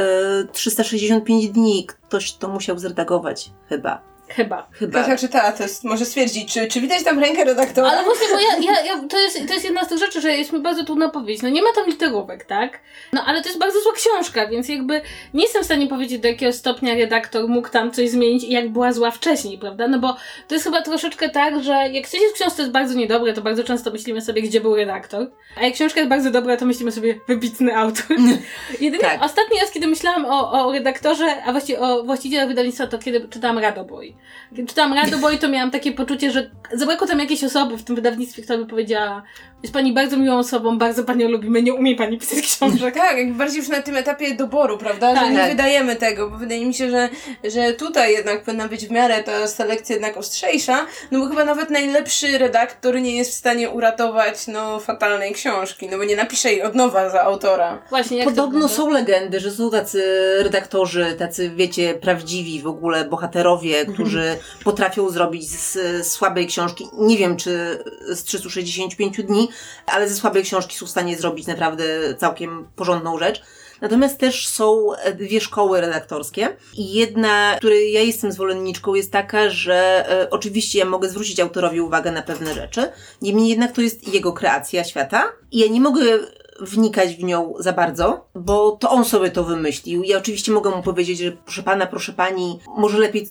365 0.53 1.49
dni 1.49 1.85
ktoś 1.87 2.33
to 2.33 2.47
musiał 2.47 2.79
zredagować, 2.79 3.51
chyba. 3.69 4.16
Chyba. 4.29 4.67
Chyba. 4.71 5.03
Kasia 5.03 5.17
czytała 5.17 5.51
test, 5.51 5.83
może 5.83 6.05
stwierdzić, 6.05 6.53
czy, 6.53 6.67
czy 6.67 6.81
widać 6.81 7.03
tam 7.03 7.19
rękę 7.19 7.43
redaktora? 7.43 7.89
Ale 7.91 8.03
właśnie, 8.03 8.27
bo 8.31 8.39
ja, 8.39 8.71
ja, 8.71 8.81
ja, 8.85 9.07
to, 9.09 9.19
jest, 9.19 9.47
to 9.47 9.53
jest 9.53 9.65
jedna 9.65 9.83
z 9.83 9.87
tych 9.87 9.97
rzeczy, 9.97 10.21
że 10.21 10.37
jest 10.37 10.53
mi 10.53 10.59
bardzo 10.59 10.83
trudno 10.83 11.09
powiedzieć. 11.09 11.43
No 11.43 11.49
nie 11.49 11.61
ma 11.61 11.69
tam 11.75 11.85
literówek, 11.85 12.45
tak? 12.45 12.79
No 13.13 13.23
ale 13.25 13.41
to 13.41 13.47
jest 13.47 13.59
bardzo 13.59 13.81
zła 13.81 13.91
książka, 13.93 14.47
więc 14.47 14.69
jakby 14.69 15.01
nie 15.33 15.43
jestem 15.43 15.61
w 15.61 15.65
stanie 15.65 15.87
powiedzieć, 15.87 16.21
do 16.21 16.27
jakiego 16.27 16.53
stopnia 16.53 16.95
redaktor 16.95 17.47
mógł 17.47 17.69
tam 17.69 17.91
coś 17.91 18.09
zmienić 18.09 18.43
i 18.43 18.51
jak 18.51 18.69
była 18.69 18.93
zła 18.93 19.11
wcześniej, 19.11 19.57
prawda? 19.57 19.87
No 19.87 19.99
bo 19.99 20.15
to 20.47 20.55
jest 20.55 20.65
chyba 20.65 20.81
troszeczkę 20.81 21.29
tak, 21.29 21.63
że 21.63 21.71
jak 21.71 22.07
coś 22.07 22.21
jest 22.21 22.35
w 22.35 22.39
książce 22.39 22.61
jest 22.61 22.73
bardzo 22.73 22.93
niedobre, 22.93 23.33
to 23.33 23.41
bardzo 23.41 23.63
często 23.63 23.91
myślimy 23.91 24.21
sobie, 24.21 24.41
gdzie 24.41 24.61
był 24.61 24.75
redaktor. 24.75 25.31
A 25.57 25.65
jak 25.65 25.73
książka 25.73 25.99
jest 25.99 26.09
bardzo 26.09 26.31
dobra, 26.31 26.57
to 26.57 26.65
myślimy 26.65 26.91
sobie, 26.91 27.19
wybitny 27.27 27.77
autor. 27.77 28.17
Jedynie 28.81 29.03
Tak. 29.03 29.23
ostatni 29.23 29.59
raz, 29.59 29.71
kiedy 29.71 29.87
myślałam 29.87 30.25
o, 30.25 30.67
o 30.67 30.71
redaktorze, 30.71 31.43
a 31.45 31.51
właściwie 31.51 31.79
o 31.79 32.03
właścicielach 32.03 32.47
wydawnictwa, 32.47 32.87
to 32.87 32.97
kiedy 32.97 33.27
czytałam 33.29 33.57
Radoboj. 33.57 34.16
Kiedy 34.49 34.67
czytałam 34.67 34.93
Radoboj, 34.93 35.39
to 35.39 35.49
miałam 35.49 35.71
takie 35.71 35.91
poczucie, 35.91 36.31
że 36.31 36.51
zabrakło 36.73 37.07
tam 37.07 37.19
jakiejś 37.19 37.43
osoby 37.43 37.77
w 37.77 37.83
tym 37.83 37.95
wydawnictwie, 37.95 38.43
która 38.43 38.57
by 38.57 38.65
powiedziała, 38.65 39.23
jest 39.63 39.73
pani 39.73 39.93
bardzo 39.93 40.17
miłą 40.17 40.37
osobą, 40.37 40.77
bardzo 40.77 41.03
panią 41.03 41.29
lubimy, 41.29 41.61
nie 41.63 41.73
umie 41.73 41.95
pani 41.95 42.17
pisać 42.17 42.41
książek. 42.41 42.93
Tak, 42.93 43.17
jakby 43.17 43.33
bardziej 43.33 43.59
już 43.59 43.69
na 43.69 43.81
tym 43.81 43.95
etapie 43.97 44.35
doboru, 44.35 44.77
prawda? 44.77 45.13
Tak. 45.13 45.25
że 45.25 45.31
nie 45.31 45.37
Tak. 45.37 45.49
wydajemy 45.51 45.95
tego, 45.95 46.29
bo 46.29 46.37
wydaje 46.37 46.65
mi 46.65 46.73
się, 46.73 46.89
że, 46.89 47.09
że 47.43 47.73
tutaj 47.73 48.13
jednak 48.13 48.43
powinna 48.43 48.67
być 48.67 48.87
w 48.87 48.91
miarę 48.91 49.23
ta 49.23 49.47
selekcja 49.47 49.95
jednak 49.95 50.17
ostrzejsza, 50.17 50.85
no 51.11 51.19
bo 51.19 51.27
chyba 51.27 51.45
nawet 51.45 51.69
najlepszy 51.69 52.37
redaktor 52.37 53.01
nie 53.01 53.15
jest 53.15 53.31
w 53.31 53.33
stanie 53.33 53.69
uratować 53.69 54.47
no 54.47 54.79
fatalnej 54.79 55.33
książki, 55.33 55.87
no 55.91 55.97
bo 55.97 56.03
nie 56.03 56.15
napisze 56.15 56.51
jej 56.51 56.61
od 56.61 56.75
nowa 56.75 57.09
za 57.09 57.21
autora. 57.21 57.81
Właśnie, 57.89 58.17
jak 58.17 58.27
to 58.27 58.35
Podobno 58.35 58.69
są 58.69 58.89
legendy, 58.89 59.39
że 59.39 59.51
są 59.51 59.71
tacy 59.71 60.03
redaktorzy, 60.43 61.15
tacy 61.19 61.49
wiecie, 61.55 61.93
prawdziwi 61.93 62.61
w 62.61 62.67
ogóle 62.67 63.05
bohaterowie, 63.05 63.85
którzy 63.85 64.37
potrafią 64.63 65.09
zrobić 65.09 65.49
z, 65.49 65.73
z 65.73 66.11
słabej 66.11 66.47
książki, 66.47 66.87
nie 66.93 67.17
wiem 67.17 67.37
czy 67.37 67.83
z 68.07 68.23
365 68.23 69.17
dni, 69.17 69.46
ale 69.85 70.09
ze 70.09 70.15
słabej 70.15 70.43
książki 70.43 70.77
są 70.77 70.85
w 70.85 70.89
stanie 70.89 71.17
zrobić 71.17 71.47
naprawdę 71.47 71.83
całkiem 72.17 72.67
porządną 72.75 73.17
rzecz. 73.17 73.41
Natomiast 73.81 74.17
też 74.19 74.47
są 74.47 74.87
dwie 75.15 75.41
szkoły 75.41 75.81
redaktorskie 75.81 76.57
jedna, 76.73 77.55
której 77.57 77.93
ja 77.93 78.01
jestem 78.01 78.31
zwolenniczką, 78.31 78.93
jest 78.93 79.11
taka, 79.11 79.49
że 79.49 80.05
e, 80.09 80.29
oczywiście 80.29 80.79
ja 80.79 80.85
mogę 80.85 81.09
zwrócić 81.09 81.39
autorowi 81.39 81.81
uwagę 81.81 82.11
na 82.11 82.21
pewne 82.21 82.53
rzeczy, 82.53 82.91
niemniej 83.21 83.49
jednak 83.49 83.71
to 83.71 83.81
jest 83.81 84.13
jego 84.13 84.33
kreacja 84.33 84.83
świata 84.83 85.23
i 85.51 85.59
ja 85.59 85.67
nie 85.67 85.81
mogę 85.81 86.19
wnikać 86.59 87.15
w 87.15 87.23
nią 87.23 87.53
za 87.59 87.73
bardzo, 87.73 88.27
bo 88.35 88.71
to 88.71 88.89
on 88.89 89.05
sobie 89.05 89.31
to 89.31 89.43
wymyślił. 89.43 90.03
Ja 90.03 90.17
oczywiście 90.17 90.51
mogę 90.51 90.69
mu 90.69 90.83
powiedzieć, 90.83 91.19
że 91.19 91.31
proszę 91.31 91.63
pana, 91.63 91.87
proszę 91.87 92.13
pani, 92.13 92.59
może 92.77 92.97
lepiej 92.97 93.29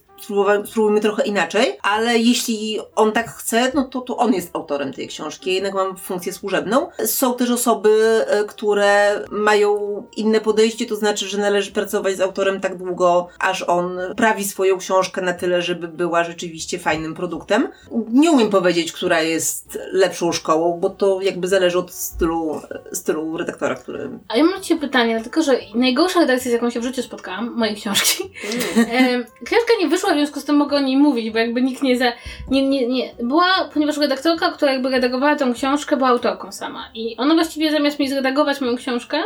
spróbujmy 0.64 1.00
trochę 1.00 1.22
inaczej, 1.22 1.78
ale 1.82 2.18
jeśli 2.18 2.78
on 2.96 3.12
tak 3.12 3.30
chce, 3.30 3.72
no 3.74 3.84
to, 3.84 4.00
to 4.00 4.16
on 4.16 4.34
jest 4.34 4.50
autorem 4.52 4.92
tej 4.92 5.08
książki. 5.08 5.50
Ja 5.50 5.54
jednak 5.54 5.74
mam 5.74 5.96
funkcję 5.96 6.32
służebną. 6.32 6.88
Są 7.06 7.34
też 7.34 7.50
osoby, 7.50 8.24
e, 8.28 8.44
które 8.44 9.20
mają 9.30 10.02
inne 10.16 10.40
podejście, 10.40 10.86
to 10.86 10.96
znaczy, 10.96 11.28
że 11.28 11.38
należy 11.38 11.72
pracować 11.72 12.16
z 12.16 12.20
autorem 12.20 12.60
tak 12.60 12.76
długo, 12.76 13.28
aż 13.38 13.62
on 13.62 13.98
prawi 14.16 14.44
swoją 14.44 14.78
książkę 14.78 15.22
na 15.22 15.32
tyle, 15.32 15.62
żeby 15.62 15.88
była 15.88 16.24
rzeczywiście 16.24 16.78
fajnym 16.78 17.14
produktem. 17.14 17.68
Nie 18.08 18.30
umiem 18.30 18.50
powiedzieć, 18.50 18.92
która 18.92 19.22
jest 19.22 19.78
lepszą 19.92 20.32
szkołą, 20.32 20.80
bo 20.80 20.90
to 20.90 21.20
jakby 21.22 21.48
zależy 21.48 21.78
od 21.78 21.92
stylu, 21.92 22.60
stylu 22.92 23.36
redaktora, 23.36 23.74
który 23.74 24.10
A 24.28 24.36
ja 24.36 24.44
mam 24.44 24.62
Ciebie 24.62 24.80
pytanie, 24.80 25.20
tylko 25.22 25.42
że 25.42 25.58
najgorsza 25.74 26.20
redakcja, 26.20 26.50
z 26.50 26.54
jaką 26.54 26.70
się 26.70 26.80
w 26.80 26.84
życiu 26.84 27.02
spotkałam, 27.02 27.54
mojej 27.54 27.76
książki, 27.76 28.24
Em, 28.76 29.24
książka 29.44 29.72
nie 29.80 29.88
wyszła, 29.88 30.05
w 30.12 30.16
związku 30.16 30.40
z 30.40 30.44
tym 30.44 30.56
mogę 30.56 30.76
o 30.76 30.80
niej 30.80 30.96
mówić, 30.96 31.30
bo 31.30 31.38
jakby 31.38 31.62
nikt 31.62 31.82
nie 31.82 31.98
za... 31.98 32.12
Nie, 32.50 32.68
nie, 32.68 32.86
nie. 32.86 33.14
Była, 33.22 33.70
ponieważ 33.74 33.98
redaktorka, 33.98 34.50
która 34.50 34.72
jakby 34.72 34.90
redagowała 34.90 35.36
tę 35.36 35.52
książkę, 35.54 35.96
była 35.96 36.08
autorką 36.08 36.52
sama. 36.52 36.88
I 36.94 37.16
ona 37.16 37.34
właściwie 37.34 37.72
zamiast 37.72 37.98
mi 37.98 38.08
zredagować 38.08 38.60
moją 38.60 38.76
książkę, 38.76 39.18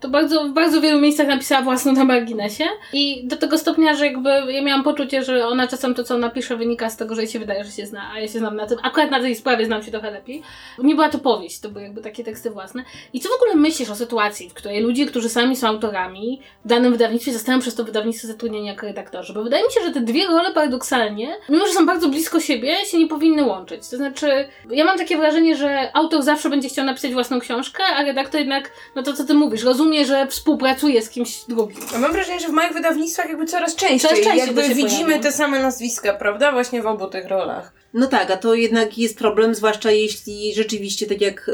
to 0.00 0.08
bardzo, 0.08 0.44
w 0.44 0.52
bardzo 0.52 0.80
wielu 0.80 1.00
miejscach 1.00 1.26
napisała 1.26 1.62
własną 1.62 1.92
na 1.92 2.04
marginesie. 2.04 2.64
I 2.92 3.26
do 3.26 3.36
tego 3.36 3.58
stopnia, 3.58 3.94
że 3.94 4.06
jakby 4.06 4.52
ja 4.52 4.62
miałam 4.62 4.84
poczucie, 4.84 5.24
że 5.24 5.46
ona 5.46 5.68
czasem 5.68 5.94
to, 5.94 6.04
co 6.04 6.18
napisze, 6.18 6.56
wynika 6.56 6.90
z 6.90 6.96
tego, 6.96 7.14
że 7.14 7.22
jej 7.22 7.30
się 7.30 7.38
wydaje, 7.38 7.64
że 7.64 7.70
się 7.70 7.86
zna, 7.86 8.12
a 8.12 8.20
ja 8.20 8.28
się 8.28 8.38
znam 8.38 8.56
na 8.56 8.66
tym. 8.66 8.78
Akurat 8.82 9.10
na 9.10 9.20
tej 9.20 9.34
sprawie 9.34 9.66
znam 9.66 9.82
się 9.82 9.90
trochę 9.90 10.10
lepiej. 10.10 10.42
Nie 10.78 10.94
była 10.94 11.08
to 11.08 11.18
powieść, 11.18 11.60
to 11.60 11.68
były 11.68 11.84
jakby 11.84 12.02
takie 12.02 12.24
teksty 12.24 12.50
własne. 12.50 12.84
I 13.12 13.20
co 13.20 13.28
w 13.28 13.32
ogóle 13.32 13.54
myślisz 13.54 13.90
o 13.90 13.94
sytuacji, 13.94 14.50
w 14.50 14.54
której 14.54 14.82
ludzie, 14.82 15.06
którzy 15.06 15.28
sami 15.28 15.56
są 15.56 15.68
autorami, 15.68 16.40
w 16.64 16.68
danym 16.68 16.92
wydawnictwie 16.92 17.32
zostają 17.32 17.60
przez 17.60 17.74
to 17.74 17.84
wydawnictwo 17.84 18.28
zatrudnieni 18.28 18.66
jako 18.66 18.86
redaktorzy? 18.86 19.32
Bo 19.32 19.42
wydaje 19.42 19.64
mi 19.64 19.72
się, 19.72 19.80
że 19.80 19.90
te 19.90 20.00
dwie 20.00 20.26
role 20.26 20.52
paradoksalnie, 20.52 21.36
mimo 21.48 21.66
że 21.66 21.72
są 21.72 21.86
bardzo 21.86 22.08
blisko 22.08 22.40
siebie, 22.40 22.76
się 22.86 22.98
nie 22.98 23.06
powinny 23.06 23.44
łączyć. 23.44 23.88
To 23.88 23.96
znaczy, 23.96 24.48
ja 24.70 24.84
mam 24.84 24.98
takie 24.98 25.16
wrażenie, 25.16 25.56
że 25.56 25.96
autor 25.96 26.22
zawsze 26.22 26.50
będzie 26.50 26.68
chciał 26.68 26.84
napisać 26.84 27.12
własną 27.12 27.40
książkę, 27.40 27.82
a 27.96 28.02
redaktor 28.02 28.40
jednak, 28.40 28.72
no 28.94 29.02
to 29.02 29.12
co 29.12 29.24
ty 29.24 29.34
mówisz, 29.34 29.62
rozumie, 29.62 29.87
że 30.06 30.26
współpracuje 30.26 31.02
z 31.02 31.10
kimś 31.10 31.44
drugim. 31.48 31.82
A 31.94 31.98
mam 31.98 32.12
wrażenie, 32.12 32.40
że 32.40 32.48
w 32.48 32.52
małych 32.52 32.72
wydawnictwach 32.72 33.28
jakby 33.28 33.46
coraz 33.46 33.76
częściej, 33.76 34.00
Coraz 34.00 34.24
częściej 34.24 34.38
jakby 34.38 34.62
widzimy 34.62 35.04
pojawia. 35.04 35.22
te 35.22 35.32
same 35.32 35.62
nazwiska, 35.62 36.14
prawda? 36.14 36.52
Właśnie 36.52 36.82
w 36.82 36.86
obu 36.86 37.06
tych 37.06 37.28
rolach. 37.28 37.72
No 37.94 38.06
tak, 38.06 38.30
a 38.30 38.36
to 38.36 38.54
jednak 38.54 38.98
jest 38.98 39.18
problem, 39.18 39.54
zwłaszcza 39.54 39.90
jeśli 39.90 40.54
rzeczywiście, 40.54 41.06
tak 41.06 41.20
jak 41.20 41.48
e, 41.48 41.52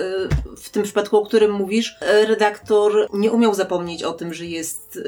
w 0.56 0.70
tym 0.70 0.82
przypadku, 0.82 1.16
o 1.16 1.26
którym 1.26 1.52
mówisz, 1.52 1.96
e, 2.00 2.26
redaktor 2.26 3.08
nie 3.12 3.32
umiał 3.32 3.54
zapomnieć 3.54 4.02
o 4.02 4.12
tym, 4.12 4.34
że 4.34 4.46
jest, 4.46 4.96
e, 4.96 5.00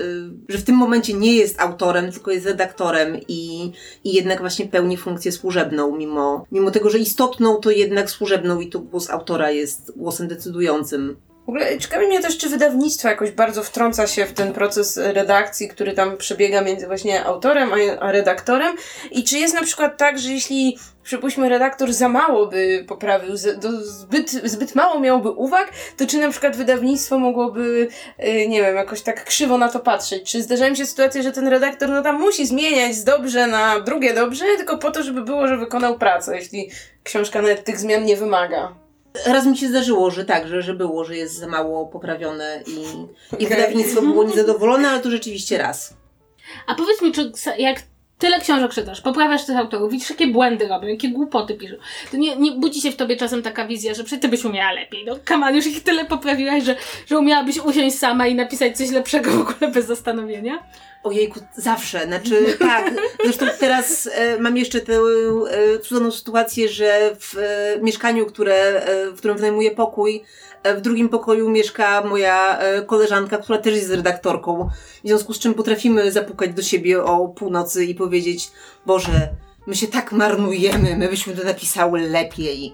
że 0.48 0.58
w 0.58 0.64
tym 0.64 0.76
momencie 0.76 1.14
nie 1.14 1.34
jest 1.34 1.60
autorem, 1.60 2.12
tylko 2.12 2.30
jest 2.30 2.46
redaktorem 2.46 3.20
i, 3.28 3.72
i 4.04 4.14
jednak 4.14 4.40
właśnie 4.40 4.66
pełni 4.66 4.96
funkcję 4.96 5.32
służebną, 5.32 5.96
mimo, 5.96 6.46
mimo 6.52 6.70
tego, 6.70 6.90
że 6.90 6.98
istotną, 6.98 7.56
to 7.56 7.70
jednak 7.70 8.10
służebną 8.10 8.60
i 8.60 8.68
tu 8.68 8.80
głos 8.80 9.10
autora 9.10 9.50
jest 9.50 9.92
głosem 9.96 10.28
decydującym. 10.28 11.16
W 11.46 11.48
ogóle 11.48 11.78
ciekawi 11.78 12.06
mnie 12.06 12.20
też, 12.20 12.38
czy 12.38 12.48
wydawnictwo 12.48 13.08
jakoś 13.08 13.30
bardzo 13.30 13.62
wtrąca 13.62 14.06
się 14.06 14.26
w 14.26 14.32
ten 14.32 14.52
proces 14.52 14.96
redakcji, 14.96 15.68
który 15.68 15.92
tam 15.92 16.16
przebiega 16.16 16.60
między 16.60 16.86
właśnie 16.86 17.24
autorem 17.24 17.70
a, 18.00 18.12
redaktorem 18.12 18.76
i 19.10 19.24
czy 19.24 19.38
jest 19.38 19.54
na 19.54 19.62
przykład 19.62 19.96
tak, 19.98 20.18
że 20.18 20.32
jeśli 20.32 20.78
przypuśćmy 21.02 21.48
redaktor 21.48 21.92
za 21.92 22.08
mało 22.08 22.46
by 22.46 22.84
poprawił, 22.88 23.36
zbyt, 23.36 24.30
zbyt 24.30 24.74
mało 24.74 25.00
miałby 25.00 25.30
uwag, 25.30 25.70
to 25.96 26.06
czy 26.06 26.18
na 26.18 26.30
przykład 26.30 26.56
wydawnictwo 26.56 27.18
mogłoby, 27.18 27.88
y, 28.24 28.48
nie 28.48 28.62
wiem, 28.62 28.76
jakoś 28.76 29.02
tak 29.02 29.24
krzywo 29.24 29.58
na 29.58 29.68
to 29.68 29.80
patrzeć? 29.80 30.30
Czy 30.30 30.42
zdarzają 30.42 30.74
się 30.74 30.86
sytuacje, 30.86 31.22
że 31.22 31.32
ten 31.32 31.48
redaktor 31.48 31.88
no 31.88 32.02
tam 32.02 32.20
musi 32.20 32.46
zmieniać 32.46 32.94
z 32.94 33.04
dobrze 33.04 33.46
na 33.46 33.80
drugie 33.80 34.14
dobrze, 34.14 34.44
tylko 34.56 34.78
po 34.78 34.90
to, 34.90 35.02
żeby 35.02 35.22
było, 35.22 35.48
że 35.48 35.56
wykonał 35.56 35.98
pracę, 35.98 36.36
jeśli 36.36 36.70
książka 37.02 37.42
nawet 37.42 37.64
tych 37.64 37.78
zmian 37.78 38.04
nie 38.04 38.16
wymaga? 38.16 38.85
Raz 39.26 39.46
mi 39.46 39.58
się 39.58 39.68
zdarzyło, 39.68 40.10
że 40.10 40.24
tak, 40.24 40.48
że, 40.48 40.62
że 40.62 40.74
było, 40.74 41.04
że 41.04 41.16
jest 41.16 41.34
za 41.38 41.46
mało 41.46 41.86
poprawione 41.86 42.62
i, 42.66 43.42
i 43.42 43.46
wydawnictwo 43.46 44.02
było 44.02 44.24
niezadowolone, 44.24 44.88
ale 44.88 45.00
to 45.00 45.10
rzeczywiście 45.10 45.58
raz. 45.58 45.94
A 46.66 46.74
powiedz 46.74 47.02
mi, 47.02 47.12
czy 47.12 47.32
jak 47.58 47.82
tyle 48.18 48.40
książek 48.40 48.72
czytasz, 48.72 49.00
poprawiasz 49.00 49.46
tych 49.46 49.56
autorów, 49.56 49.92
widzisz, 49.92 50.10
jakie 50.10 50.26
błędy 50.26 50.68
robią, 50.68 50.88
jakie 50.88 51.08
głupoty 51.08 51.54
piszą, 51.54 51.74
to 52.10 52.16
nie, 52.16 52.36
nie 52.36 52.52
budzi 52.52 52.80
się 52.80 52.90
w 52.90 52.96
tobie 52.96 53.16
czasem 53.16 53.42
taka 53.42 53.66
wizja, 53.66 53.94
że 53.94 54.04
przecież 54.04 54.22
ty 54.22 54.28
byś 54.28 54.44
umiała 54.44 54.72
lepiej. 54.72 55.04
No, 55.06 55.16
Kaman, 55.24 55.56
już 55.56 55.66
ich 55.66 55.82
tyle 55.82 56.04
poprawiłaś, 56.04 56.64
że, 56.64 56.76
że 57.06 57.18
umiałabyś 57.18 57.58
usiąść 57.58 57.98
sama 57.98 58.26
i 58.26 58.34
napisać 58.34 58.76
coś 58.76 58.90
lepszego 58.90 59.30
w 59.30 59.40
ogóle 59.40 59.70
bez 59.70 59.86
zastanowienia? 59.86 60.58
Ojejku, 61.06 61.40
zawsze. 61.56 62.06
Znaczy, 62.06 62.56
tak. 62.58 62.90
Zresztą 63.24 63.46
teraz 63.60 64.08
e, 64.12 64.40
mam 64.40 64.56
jeszcze 64.56 64.80
tę 64.80 64.92
e, 64.92 65.78
cudowną 65.78 66.10
sytuację, 66.10 66.68
że 66.68 67.16
w 67.20 67.38
e, 67.38 67.80
mieszkaniu, 67.82 68.26
które, 68.26 68.54
e, 68.54 69.10
w 69.10 69.18
którym 69.18 69.36
wynajmuję 69.36 69.70
pokój, 69.70 70.22
e, 70.62 70.74
w 70.74 70.80
drugim 70.80 71.08
pokoju 71.08 71.50
mieszka 71.50 72.02
moja 72.02 72.58
e, 72.58 72.82
koleżanka, 72.82 73.38
która 73.38 73.58
też 73.58 73.74
jest 73.74 73.90
redaktorką. 73.90 74.68
W 75.04 75.08
związku 75.08 75.34
z 75.34 75.38
czym 75.38 75.54
potrafimy 75.54 76.12
zapukać 76.12 76.54
do 76.54 76.62
siebie 76.62 77.02
o 77.02 77.28
północy 77.28 77.84
i 77.84 77.94
powiedzieć, 77.94 78.50
Boże, 78.86 79.28
my 79.66 79.74
się 79.74 79.86
tak 79.86 80.12
marnujemy, 80.12 80.96
my 80.96 81.08
byśmy 81.08 81.34
to 81.34 81.44
napisały 81.44 82.00
lepiej. 82.00 82.72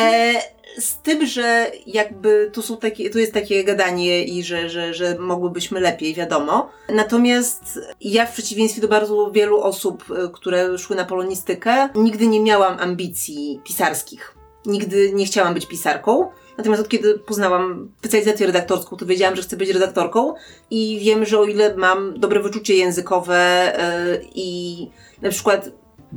E, 0.00 0.32
z 0.78 0.96
tym, 0.98 1.26
że 1.26 1.72
jakby 1.86 2.50
tu 2.52 2.62
są 2.62 2.76
takie, 2.76 3.10
tu 3.10 3.18
jest 3.18 3.32
takie 3.32 3.64
gadanie 3.64 4.24
i 4.24 4.44
że, 4.44 4.70
że, 4.70 4.94
że 4.94 5.18
mogłybyśmy 5.18 5.80
lepiej, 5.80 6.14
wiadomo. 6.14 6.70
Natomiast 6.88 7.80
ja 8.00 8.26
w 8.26 8.32
przeciwieństwie 8.32 8.80
do 8.80 8.88
bardzo 8.88 9.30
wielu 9.30 9.60
osób, 9.60 10.04
y, 10.10 10.30
które 10.32 10.78
szły 10.78 10.96
na 10.96 11.04
polonistykę, 11.04 11.88
nigdy 11.94 12.26
nie 12.26 12.40
miałam 12.40 12.80
ambicji 12.80 13.60
pisarskich. 13.64 14.36
Nigdy 14.66 15.12
nie 15.12 15.26
chciałam 15.26 15.54
być 15.54 15.66
pisarką. 15.66 16.30
Natomiast 16.58 16.82
od 16.82 16.88
kiedy 16.88 17.18
poznałam 17.18 17.92
specjalizację 17.98 18.46
redaktorską, 18.46 18.96
to 18.96 19.06
wiedziałam, 19.06 19.36
że 19.36 19.42
chcę 19.42 19.56
być 19.56 19.70
redaktorką 19.70 20.34
i 20.70 20.98
wiem, 21.02 21.24
że 21.24 21.38
o 21.38 21.44
ile 21.44 21.76
mam 21.76 22.20
dobre 22.20 22.40
wyczucie 22.40 22.74
językowe 22.74 23.72
y, 24.14 24.26
i 24.34 24.76
na 25.22 25.30
przykład 25.30 25.70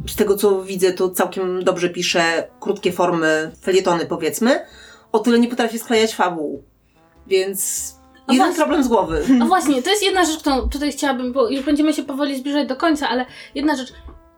z 0.08 0.16
tego 0.16 0.36
co 0.38 0.64
widzę, 0.64 0.94
to 0.94 1.10
całkiem 1.10 1.64
dobrze 1.64 1.90
piszę 1.90 2.48
krótkie 2.60 2.92
formy, 2.92 3.52
felietony 3.62 4.06
powiedzmy, 4.06 4.66
o 5.12 5.20
tyle 5.20 5.40
nie 5.40 5.48
potrafię 5.48 5.80
sklejać 5.80 6.16
fabuł. 6.16 6.64
Więc 7.28 7.92
No 8.28 8.34
jeden 8.34 8.48
właśnie. 8.48 8.56
problem 8.64 8.84
z 8.84 8.88
głowy. 8.88 9.24
No 9.30 9.46
właśnie, 9.48 9.84
to 9.84 9.90
jest 9.90 10.04
jedna 10.04 10.26
rzecz, 10.26 10.38
którą 10.40 10.70
tutaj 10.70 10.92
chciałabym, 10.92 11.34
bo 11.34 11.50
już 11.50 11.62
będziemy 11.66 11.94
się 11.94 12.04
powoli 12.04 12.38
zbliżać 12.40 12.68
do 12.68 12.76
końca, 12.76 13.10
ale 13.10 13.26
jedna 13.56 13.76
rzecz. 13.76 13.94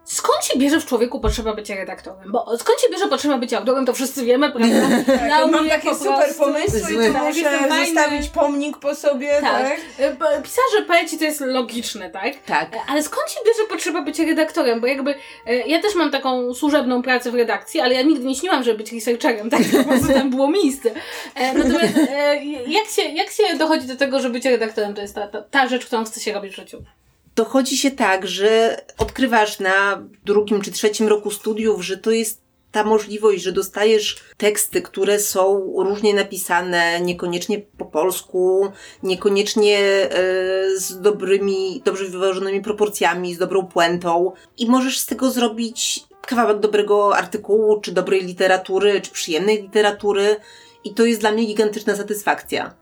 Skąd 0.05 0.45
się 0.45 0.59
bierze 0.59 0.79
w 0.79 0.85
człowieku 0.85 1.19
potrzeba 1.19 1.53
bycia 1.53 1.75
redaktorem? 1.75 2.31
Bo 2.31 2.57
skąd 2.57 2.81
się 2.81 2.87
bierze 2.91 3.07
potrzeba 3.07 3.37
bycia 3.37 3.57
autorem, 3.57 3.85
to 3.85 3.93
wszyscy 3.93 4.25
wiemy, 4.25 4.51
prawda? 4.51 4.75
Tak, 5.19 5.29
Na 5.29 5.47
mam 5.47 5.69
takie 5.69 5.89
po 5.89 5.95
super 5.95 6.35
pomysły 6.37 6.79
i 6.79 6.93
Złe. 6.93 7.07
tu 7.07 7.13
Tak, 7.13 7.35
jestem 7.35 7.69
muszę 7.69 7.85
zostawić 7.85 8.29
pomnik 8.29 8.77
po 8.77 8.95
sobie, 8.95 9.37
Tak. 9.41 9.69
tak? 9.97 10.17
Bo 10.19 10.25
Pisarze, 10.43 10.85
poeci 10.87 11.17
to 11.17 11.23
jest 11.23 11.41
logiczne, 11.41 12.09
tak? 12.09 12.33
Tak. 12.45 12.75
E, 12.75 12.79
Ale 12.87 13.03
skąd 13.03 13.29
się 13.29 13.39
bierze 13.45 13.63
potrzeba 13.69 14.01
bycia 14.01 14.23
redaktorem? 14.25 14.81
Bo 14.81 14.87
jakby 14.87 15.15
e, 15.47 15.55
ja 15.55 15.81
też 15.81 15.95
mam 15.95 16.11
taką 16.11 16.53
służebną 16.53 17.01
pracę 17.01 17.31
w 17.31 17.35
redakcji, 17.35 17.79
ale 17.81 17.93
ja 17.95 18.01
nigdy 18.01 18.25
nie 18.25 18.35
śniłam, 18.35 18.63
żeby 18.63 18.77
być 18.77 18.93
researcherem, 18.93 19.49
tak? 19.49 19.61
Po 19.77 19.83
prostu 19.83 20.13
tam 20.13 20.29
było 20.29 20.47
miejsce. 20.47 20.89
E, 21.35 21.53
natomiast 21.53 21.97
e, 21.97 22.45
jak, 22.67 22.87
się, 22.87 23.01
jak 23.01 23.29
się 23.29 23.43
dochodzi 23.57 23.87
do 23.87 23.95
tego, 23.95 24.19
że 24.19 24.29
bycie 24.29 24.49
redaktorem 24.51 24.93
to 24.93 25.01
jest 25.01 25.15
ta, 25.15 25.27
ta, 25.27 25.41
ta 25.41 25.67
rzecz, 25.67 25.85
którą 25.85 26.05
chce 26.05 26.19
się 26.19 26.33
robić 26.33 26.53
w 26.53 26.55
życiu? 26.55 26.83
Dochodzi 27.35 27.77
się 27.77 27.91
tak, 27.91 28.27
że 28.27 28.81
odkrywasz 28.97 29.59
na 29.59 30.03
drugim 30.25 30.61
czy 30.61 30.71
trzecim 30.71 31.07
roku 31.07 31.31
studiów, 31.31 31.85
że 31.85 31.97
to 31.97 32.11
jest 32.11 32.41
ta 32.71 32.83
możliwość, 32.83 33.43
że 33.43 33.51
dostajesz 33.51 34.17
teksty, 34.37 34.81
które 34.81 35.19
są 35.19 35.73
różnie 35.77 36.13
napisane, 36.13 37.01
niekoniecznie 37.01 37.59
po 37.77 37.85
polsku, 37.85 38.71
niekoniecznie 39.03 39.77
e, 39.77 40.09
z 40.77 41.01
dobrymi, 41.01 41.81
dobrze 41.85 42.05
wyważonymi 42.05 42.61
proporcjami, 42.61 43.35
z 43.35 43.37
dobrą 43.37 43.65
puentą 43.65 44.31
i 44.57 44.69
możesz 44.69 44.99
z 44.99 45.05
tego 45.05 45.31
zrobić 45.31 46.03
kawałek 46.21 46.59
dobrego 46.59 47.17
artykułu, 47.17 47.81
czy 47.81 47.91
dobrej 47.91 48.25
literatury, 48.25 49.01
czy 49.01 49.11
przyjemnej 49.11 49.61
literatury 49.61 50.35
i 50.83 50.93
to 50.93 51.05
jest 51.05 51.21
dla 51.21 51.31
mnie 51.31 51.45
gigantyczna 51.45 51.95
satysfakcja. 51.95 52.80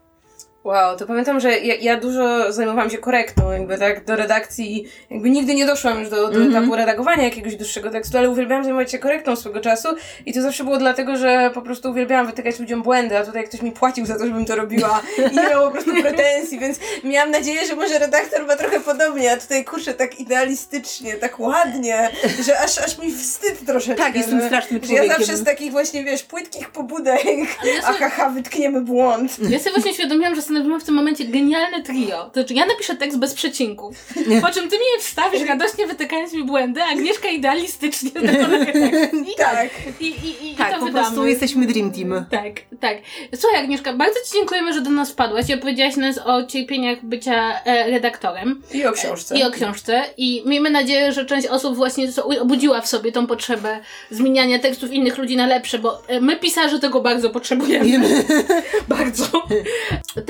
Wow, 0.63 0.97
to 0.97 1.05
pamiętam, 1.07 1.39
że 1.39 1.57
ja, 1.59 1.75
ja 1.75 1.97
dużo 1.99 2.53
zajmowałam 2.53 2.89
się 2.89 2.97
korektą, 2.97 3.51
jakby 3.51 3.77
tak 3.77 4.05
do 4.05 4.15
redakcji, 4.15 4.85
jakby 5.09 5.29
nigdy 5.29 5.55
nie 5.55 5.65
doszłam 5.65 5.99
już 5.99 6.09
do, 6.09 6.15
do 6.15 6.39
Mhm. 6.39 6.55
etapu 6.55 6.75
redagowania 6.75 7.23
jakiegoś 7.23 7.55
dłuższego 7.55 7.89
tekstu, 7.91 8.17
ale 8.17 8.29
uwielbiałam 8.29 8.63
zajmować 8.63 8.91
się 8.91 8.99
korektą 8.99 9.35
swego 9.35 9.59
czasu 9.61 9.87
i 10.25 10.33
to 10.33 10.41
zawsze 10.41 10.63
było 10.63 10.77
dlatego, 10.77 11.17
że 11.17 11.51
po 11.53 11.61
prostu 11.61 11.89
uwielbiałam 11.89 12.27
wytykać 12.27 12.59
ludziom 12.59 12.81
błędy, 12.83 13.17
a 13.17 13.25
tutaj 13.25 13.43
ktoś 13.43 13.61
mi 13.61 13.71
płacił 13.71 14.05
za 14.05 14.17
to, 14.19 14.25
żebym 14.25 14.45
to 14.45 14.55
robiła 14.55 15.01
i 15.17 15.35
nie 15.35 15.43
miał 15.43 15.65
po 15.65 15.71
prostu 15.71 15.91
pretensji, 16.01 16.59
więc 16.59 16.79
miałam 17.03 17.31
nadzieję, 17.31 17.65
że 17.67 17.75
może 17.75 17.99
redaktor 17.99 18.45
ma 18.47 18.55
trochę 18.55 18.79
podobnie, 18.79 19.31
a 19.31 19.37
tutaj 19.37 19.65
kurczę 19.65 19.93
tak 19.93 20.19
idealistycznie, 20.19 21.13
tak 21.15 21.39
ładnie, 21.39 22.09
że 22.45 22.59
aż, 22.59 22.77
aż 22.77 22.97
mi 22.97 23.11
wstyd 23.15 23.65
troszeczkę. 23.65 24.03
Tak, 24.03 24.15
jestem 24.15 24.41
strasznym 24.45 24.81
że 24.83 24.93
ja 24.93 25.07
zawsze 25.07 25.37
z 25.37 25.43
takich 25.43 25.71
właśnie, 25.71 26.03
wiesz, 26.03 26.23
płytkich 26.23 26.69
pobudek, 26.69 27.25
ja 27.25 27.93
sobie- 27.93 28.33
wytkniemy 28.33 28.81
błąd. 28.81 29.37
Ja 29.49 29.59
sobie 29.59 29.71
właśnie 29.71 29.91
uświadomiłam, 29.91 30.35
że 30.35 30.41
stanowiłam 30.49 30.81
w 30.81 30.83
tym 30.83 30.95
momencie 30.95 31.25
genialne 31.25 31.83
trio. 31.83 32.25
To 32.33 32.33
znaczy, 32.33 32.53
ja 32.53 32.65
napiszę 32.65 32.95
tekst 32.95 33.19
bez 33.19 33.33
przecinków, 33.33 33.95
po 34.41 34.51
czym 34.51 34.69
ty 34.69 34.75
mi 34.75 34.83
je 34.95 34.99
wstawisz, 34.99 35.41
radośnie 35.41 35.87
wytykając 35.87 36.33
mi 36.33 36.43
błędy, 36.43 36.81
a 36.83 36.85
Agnieszka 36.85 37.29
idealistycznie 37.29 38.11
dokonuje 38.11 38.65
tekst. 38.65 39.13
I 39.13 39.35
Tak. 39.37 39.69
I, 39.99 40.05
i, 40.05 40.51
i, 40.51 40.55
Tak, 40.55 40.69
i 40.69 40.73
to 40.73 40.79
po 40.79 40.85
wydamy. 40.85 41.05
prostu 41.05 41.27
jesteśmy 41.27 41.65
Dream 41.67 41.91
Team. 41.91 42.25
Tak, 42.31 42.53
tak. 42.79 42.97
Słuchaj 43.35 43.59
Agnieszka, 43.63 43.93
bardzo 43.93 44.15
Ci 44.25 44.33
dziękujemy, 44.33 44.73
że 44.73 44.81
do 44.81 44.89
nas 44.89 45.11
wpadłaś 45.11 45.49
i 45.49 45.53
opowiedziałaś 45.53 45.95
nas 45.95 46.17
o 46.25 46.43
cierpieniach 46.43 47.05
bycia 47.05 47.63
e, 47.63 47.89
redaktorem 47.91 48.61
I 48.73 48.85
o 48.85 48.91
książce. 48.91 49.37
i 49.39 49.43
o 49.43 49.51
książce 49.51 50.03
i 50.17 50.43
miejmy 50.45 50.69
nadzieję, 50.69 51.11
że 51.11 51.25
część 51.25 51.47
osób 51.47 51.75
właśnie 51.75 52.07
obudziła 52.41 52.81
w 52.81 52.87
sobie 52.87 53.11
tą 53.11 53.27
potrzebę 53.27 53.79
zmieniania 54.11 54.59
tekstów 54.59 54.91
innych 54.91 55.17
ludzi 55.17 55.35
na 55.37 55.47
lepsze, 55.47 55.79
bo 55.79 56.01
e, 56.07 56.21
my 56.21 56.35
pisarze 56.37 56.79
tego 56.79 57.01
bardzo 57.01 57.29
potrzebujemy. 57.29 58.23
bardzo. 58.87 59.23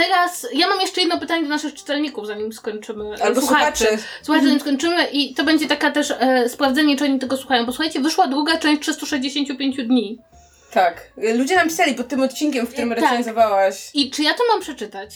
Teraz 0.09 0.47
ja 0.53 0.67
mam 0.67 0.81
jeszcze 0.81 1.01
jedno 1.01 1.19
pytanie 1.19 1.43
do 1.43 1.49
naszych 1.49 1.73
czytelników, 1.73 2.27
zanim 2.27 2.53
skończymy. 2.53 3.05
e, 3.19 3.23
Albo 3.23 3.41
słuchaczy. 3.41 3.85
Słuchajcie, 4.23 4.47
zanim 4.47 4.59
skończymy 4.61 5.07
i 5.11 5.33
to 5.35 5.43
będzie 5.43 5.67
taka 5.67 5.91
też 5.91 6.11
e, 6.19 6.49
sprawdzenie, 6.49 6.97
czy 6.97 7.03
oni 7.03 7.19
tego 7.19 7.37
słuchają. 7.37 7.65
Bo 7.65 7.71
słuchajcie, 7.71 7.99
wyszła 7.99 8.27
druga 8.27 8.57
część 8.57 8.81
365 8.81 9.77
dni. 9.77 10.17
Tak. 10.73 11.11
Ludzie 11.37 11.55
napisali 11.55 11.93
pod 11.95 12.07
tym 12.07 12.21
odcinkiem, 12.21 12.67
w 12.67 12.69
którym 12.73 12.89
Tak. 12.89 12.99
recenzowałaś. 12.99 13.89
I 13.93 14.11
czy 14.11 14.23
ja 14.23 14.33
to 14.33 14.43
mam 14.51 14.61
przeczytać? 14.61 15.09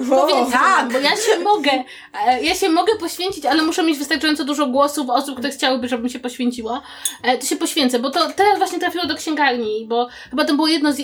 O, 0.00 0.04
Powiedz 0.04 0.52
tak. 0.52 0.60
nam, 0.62 0.88
bo 0.92 0.98
ja 0.98 1.10
się 1.16 1.38
mogę, 1.42 1.70
e, 2.26 2.42
ja 2.42 2.54
się 2.54 2.68
mogę 2.68 2.92
poświęcić, 3.00 3.46
ale 3.46 3.62
muszę 3.62 3.82
mieć 3.82 3.98
wystarczająco 3.98 4.44
dużo 4.44 4.66
głosów 4.66 5.10
osób, 5.10 5.36
które 5.38 5.50
chciałyby, 5.50 5.88
żebym 5.88 6.08
się 6.08 6.18
poświęciła. 6.18 6.82
E, 7.22 7.38
To 7.38 7.46
się 7.46 7.56
poświęcę, 7.56 7.98
bo 7.98 8.10
to 8.10 8.30
teraz 8.36 8.58
właśnie 8.58 8.78
trafiło 8.78 9.06
do 9.06 9.14
księgarni, 9.16 9.86
bo 9.88 10.08
chyba 10.30 10.44
to 10.44 10.54
było 10.54 10.68
jedno 10.68 10.92
z, 10.92 10.98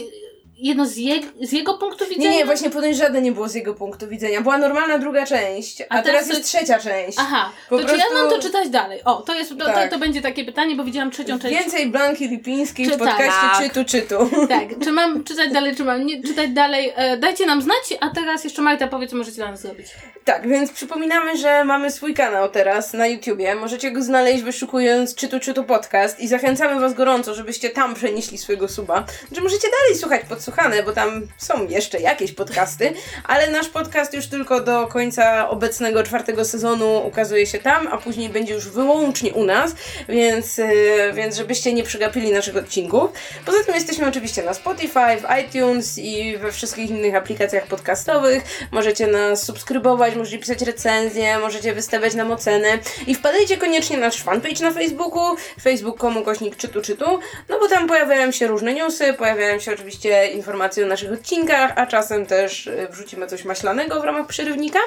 jedno 0.59 0.87
z, 0.87 0.97
je, 0.97 1.15
z 1.41 1.53
jego 1.53 1.75
punktu 1.79 2.05
widzenia. 2.09 2.31
Nie, 2.31 2.37
nie, 2.37 2.45
właśnie 2.45 2.71
ponoć 2.71 2.97
żadne 2.97 3.23
nie 3.23 3.33
było 3.33 3.49
z 3.49 3.55
jego 3.55 3.75
punktu 3.75 4.09
widzenia. 4.09 4.41
Była 4.41 4.59
normalna 4.59 4.99
druga 4.99 5.27
część, 5.27 5.81
a, 5.81 5.85
A 5.89 6.03
teraz, 6.03 6.05
teraz 6.05 6.29
jest 6.29 6.45
trzecia 6.45 6.79
część. 6.79 7.19
Aha, 7.21 7.51
Po 7.69 7.79
to 7.79 7.85
czy 7.89 7.97
ja 7.97 8.05
prostu- 8.05 8.15
mam 8.15 8.31
to 8.31 8.39
czytać 8.43 8.69
dalej? 8.69 9.01
O, 9.05 9.15
to 9.15 9.35
jest, 9.35 9.51
to, 9.59 9.65
Tak. 9.67 9.85
to, 9.91 9.95
to 9.95 9.99
będzie 10.01 10.23
takie 10.23 10.45
pytanie, 10.45 10.77
bo 10.77 10.85
widziałam 10.85 11.11
trzecią 11.11 11.39
część. 11.39 11.55
Więcej 11.61 11.87
Blanki 11.87 12.29
Lipińskiej 12.29 12.87
w 12.87 12.91
Czytaj. 12.91 13.09
podcaście 13.09 13.41
Tak. 13.41 13.63
Czytu 13.63 13.85
Czytu. 13.85 14.31
Tak, 14.49 14.69
czy 14.85 14.93
mam 14.93 15.25
czytać 15.25 15.53
dalej, 15.53 15.77
czy 15.77 15.85
mam 15.85 16.07
nie 16.07 16.23
czytać 16.23 16.51
dalej? 16.51 16.93
E, 16.97 17.17
dajcie 17.17 17.47
nam 17.47 17.63
znać, 17.63 17.77
a 18.01 18.11
teraz 18.11 18.45
jeszcze 18.45 18.63
Marta 18.63 18.87
powie, 18.89 19.07
co 19.07 19.17
możecie 19.17 19.37
dla 19.37 19.51
nas 19.51 19.61
zrobić. 19.61 19.87
Tak, 20.25 20.49
więc 20.49 20.73
przypominamy, 20.73 21.37
że 21.37 21.65
mamy 21.65 21.91
swój 21.91 22.15
kanał 22.15 22.49
teraz 22.51 22.93
na 22.93 23.07
YouTubie. 23.07 23.55
Możecie 23.55 23.91
go 23.91 24.03
znaleźć 24.03 24.43
wyszukując 24.43 25.15
Czytu 25.15 25.41
Czytu 25.41 25.65
Podcast 25.65 26.21
i 26.21 26.29
zachęcamy 26.29 26.81
Was 26.81 26.95
gorąco, 26.95 27.35
żebyście 27.35 27.71
tam 27.71 27.95
przenieśli 27.95 28.39
swojego 28.39 28.69
suba. 28.69 29.05
Że 29.33 29.41
możecie 29.41 29.69
dalej 29.81 29.99
słuchać 30.01 30.21
podsłuchane, 30.47 30.83
bo 30.83 30.93
tam 30.93 31.29
są 31.37 31.69
jeszcze 31.69 32.01
jakieś 32.01 32.33
podcasty, 32.33 32.93
ale 33.25 33.51
nasz 33.51 33.69
podcast 33.69 34.15
już 34.15 34.27
tylko 34.27 34.61
do 34.61 34.87
końca 34.87 35.49
obecnego 35.49 36.03
czwartego 36.03 36.45
sezonu 36.45 37.07
ukazuje 37.07 37.47
się 37.47 37.59
tam, 37.59 37.89
a 37.89 37.99
później 37.99 38.29
będzie 38.29 38.55
już 38.55 38.69
wyłącznie 38.69 39.33
u 39.33 39.45
nas, 39.45 39.75
więc, 40.09 40.59
yy, 40.59 41.13
więc 41.15 41.37
żebyście 41.37 41.73
nie 41.73 41.83
przegapili 41.83 42.33
naszych 42.33 42.57
odcinków. 42.57 43.11
Poza 43.47 43.65
tym 43.65 43.75
jesteśmy 43.75 44.09
oczywiście 44.09 44.43
na 44.43 44.55
Spotify, 44.55 45.17
w 45.21 45.39
iTunes 45.41 45.99
i 45.99 46.39
we 46.39 46.53
wszystkich 46.53 46.91
innych 46.91 47.15
aplikacjach 47.15 47.67
podcastowych. 47.67 48.45
Możecie 48.71 49.07
nas 49.07 49.43
subskrybować, 49.43 50.15
możecie 50.15 50.39
pisać 50.39 50.63
recenzje, 50.63 51.39
możecie 51.39 51.73
wystawiać 51.73 52.15
nam 52.15 52.33
oceny 52.33 52.79
i 53.07 53.15
wpadajcie 53.15 53.57
koniecznie 53.57 53.97
na 53.97 54.07
nasz 54.07 54.23
fanpage 54.23 54.63
na 54.63 54.71
Facebooku, 54.71 55.37
facebook.com 55.63 56.25
kośnik 56.25 56.57
czytu 56.57 56.83
czytu, 56.83 57.19
no 57.49 57.59
bo 57.61 57.69
tam 57.69 57.89
pojawiają 57.89 58.33
się 58.33 58.47
różne 58.47 58.75
newsy, 58.75 59.13
pojawiają 59.13 59.59
się 59.59 59.73
oczywiście 59.73 60.36
informacje 60.37 60.84
o 60.84 60.89
naszych 60.89 61.12
odcinkach, 61.12 61.72
a 61.76 61.87
czasem 61.87 62.26
też 62.26 62.66
e, 62.66 62.89
wrzucimy 62.89 63.26
coś 63.26 63.45
maślanego 63.45 64.01
w 64.01 64.05
ramach 64.05 64.26
przerywnika. 64.26 64.78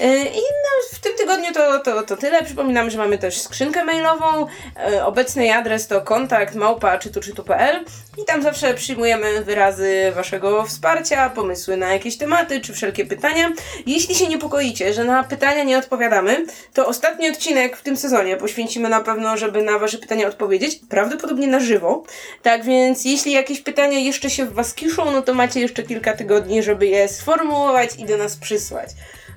E, 0.00 0.24
I 0.24 0.40
no, 0.40 0.70
w 0.92 0.98
tym 0.98 1.16
tygodniu 1.16 1.52
to, 1.52 1.78
to, 1.78 2.02
to 2.02 2.16
tyle. 2.16 2.42
Przypominam, 2.42 2.90
że 2.90 2.98
mamy 2.98 3.18
też 3.18 3.40
skrzynkę 3.40 3.84
mailową. 3.84 4.46
E, 4.76 5.04
Obecny 5.04 5.54
adres 5.54 5.88
to 5.88 6.00
kontakt 6.00 6.54
małpa 6.54 6.98
czytu 6.98 7.20
i 8.22 8.24
tam 8.24 8.42
zawsze 8.42 8.74
przyjmujemy 8.74 9.44
wyrazy 9.44 10.12
waszego 10.14 10.64
wsparcia, 10.64 11.30
pomysły 11.30 11.76
na 11.76 11.92
jakieś 11.92 12.16
tematy 12.16 12.60
czy 12.60 12.72
wszelkie 12.72 13.06
pytania. 13.06 13.52
Jeśli 13.86 14.14
się 14.14 14.28
niepokoicie, 14.28 14.92
że 14.92 15.04
na 15.04 15.24
pytania 15.24 15.64
nie 15.64 15.78
odpowiadamy, 15.78 16.46
to 16.74 16.86
ostatni 16.86 17.30
odcinek 17.30 17.76
w 17.76 17.82
tym 17.82 17.96
sezonie 17.96 18.36
poświęcimy 18.36 18.88
na 18.88 19.00
pewno, 19.00 19.36
żeby 19.36 19.62
na 19.62 19.78
wasze 19.78 19.98
pytania 19.98 20.28
odpowiedzieć, 20.28 20.80
prawdopodobnie 20.88 21.46
na 21.46 21.60
żywo. 21.60 22.04
Tak 22.42 22.64
więc 22.64 23.04
jeśli 23.04 23.32
jakieś 23.32 23.60
pytania 23.60 23.98
jeszcze 23.98 24.30
się 24.30 24.46
w 24.46 24.52
was 24.52 24.74
kiszą, 24.74 25.10
no 25.10 25.22
to 25.22 25.34
macie 25.34 25.60
jeszcze 25.60 25.82
kilka 25.82 26.16
tygodni, 26.16 26.62
żeby 26.62 26.86
je 26.86 27.08
sformułować 27.08 27.90
i 27.98 28.04
do 28.04 28.16
nas 28.16 28.36
przysłać. 28.36 28.90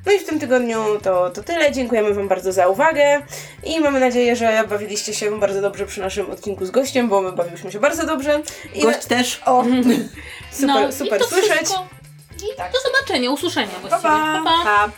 No 0.06 0.12
i 0.12 0.20
w 0.20 0.26
tym 0.26 0.40
tygodniu 0.40 0.78
to, 1.04 1.30
to 1.30 1.44
tyle. 1.44 1.72
Dziękujemy 1.72 2.14
Wam 2.14 2.28
bardzo 2.28 2.52
za 2.52 2.68
uwagę 2.68 3.22
i 3.64 3.80
mamy 3.80 4.00
nadzieję, 4.00 4.36
że 4.36 4.64
bawiliście 4.70 5.14
się 5.14 5.40
bardzo 5.40 5.62
dobrze 5.62 5.86
przy 5.86 6.00
naszym 6.02 6.32
odcinku 6.32 6.66
z 6.66 6.72
gościem, 6.72 7.10
bo 7.10 7.22
my 7.22 7.32
bawiłyśmy 7.32 7.72
się 7.72 7.80
bardzo 7.80 8.06
dobrze. 8.06 8.42
I 8.76 8.82
Gość 8.82 9.06
też. 9.06 9.42
O, 9.46 9.64
super, 10.52 10.68
no, 10.68 10.92
super 10.92 11.20
i 11.20 11.24
to 11.24 11.28
słyszeć. 11.28 11.52
Wszystko. 11.58 11.88
I 12.38 12.58
Tak. 12.58 12.72
do 12.72 12.78
zobaczenia, 12.80 13.32
usłyszenia 13.32 13.80
właściwie. 13.82 14.02
pa. 14.02 14.42
pa. 14.46 14.64
Pa. 14.64 14.90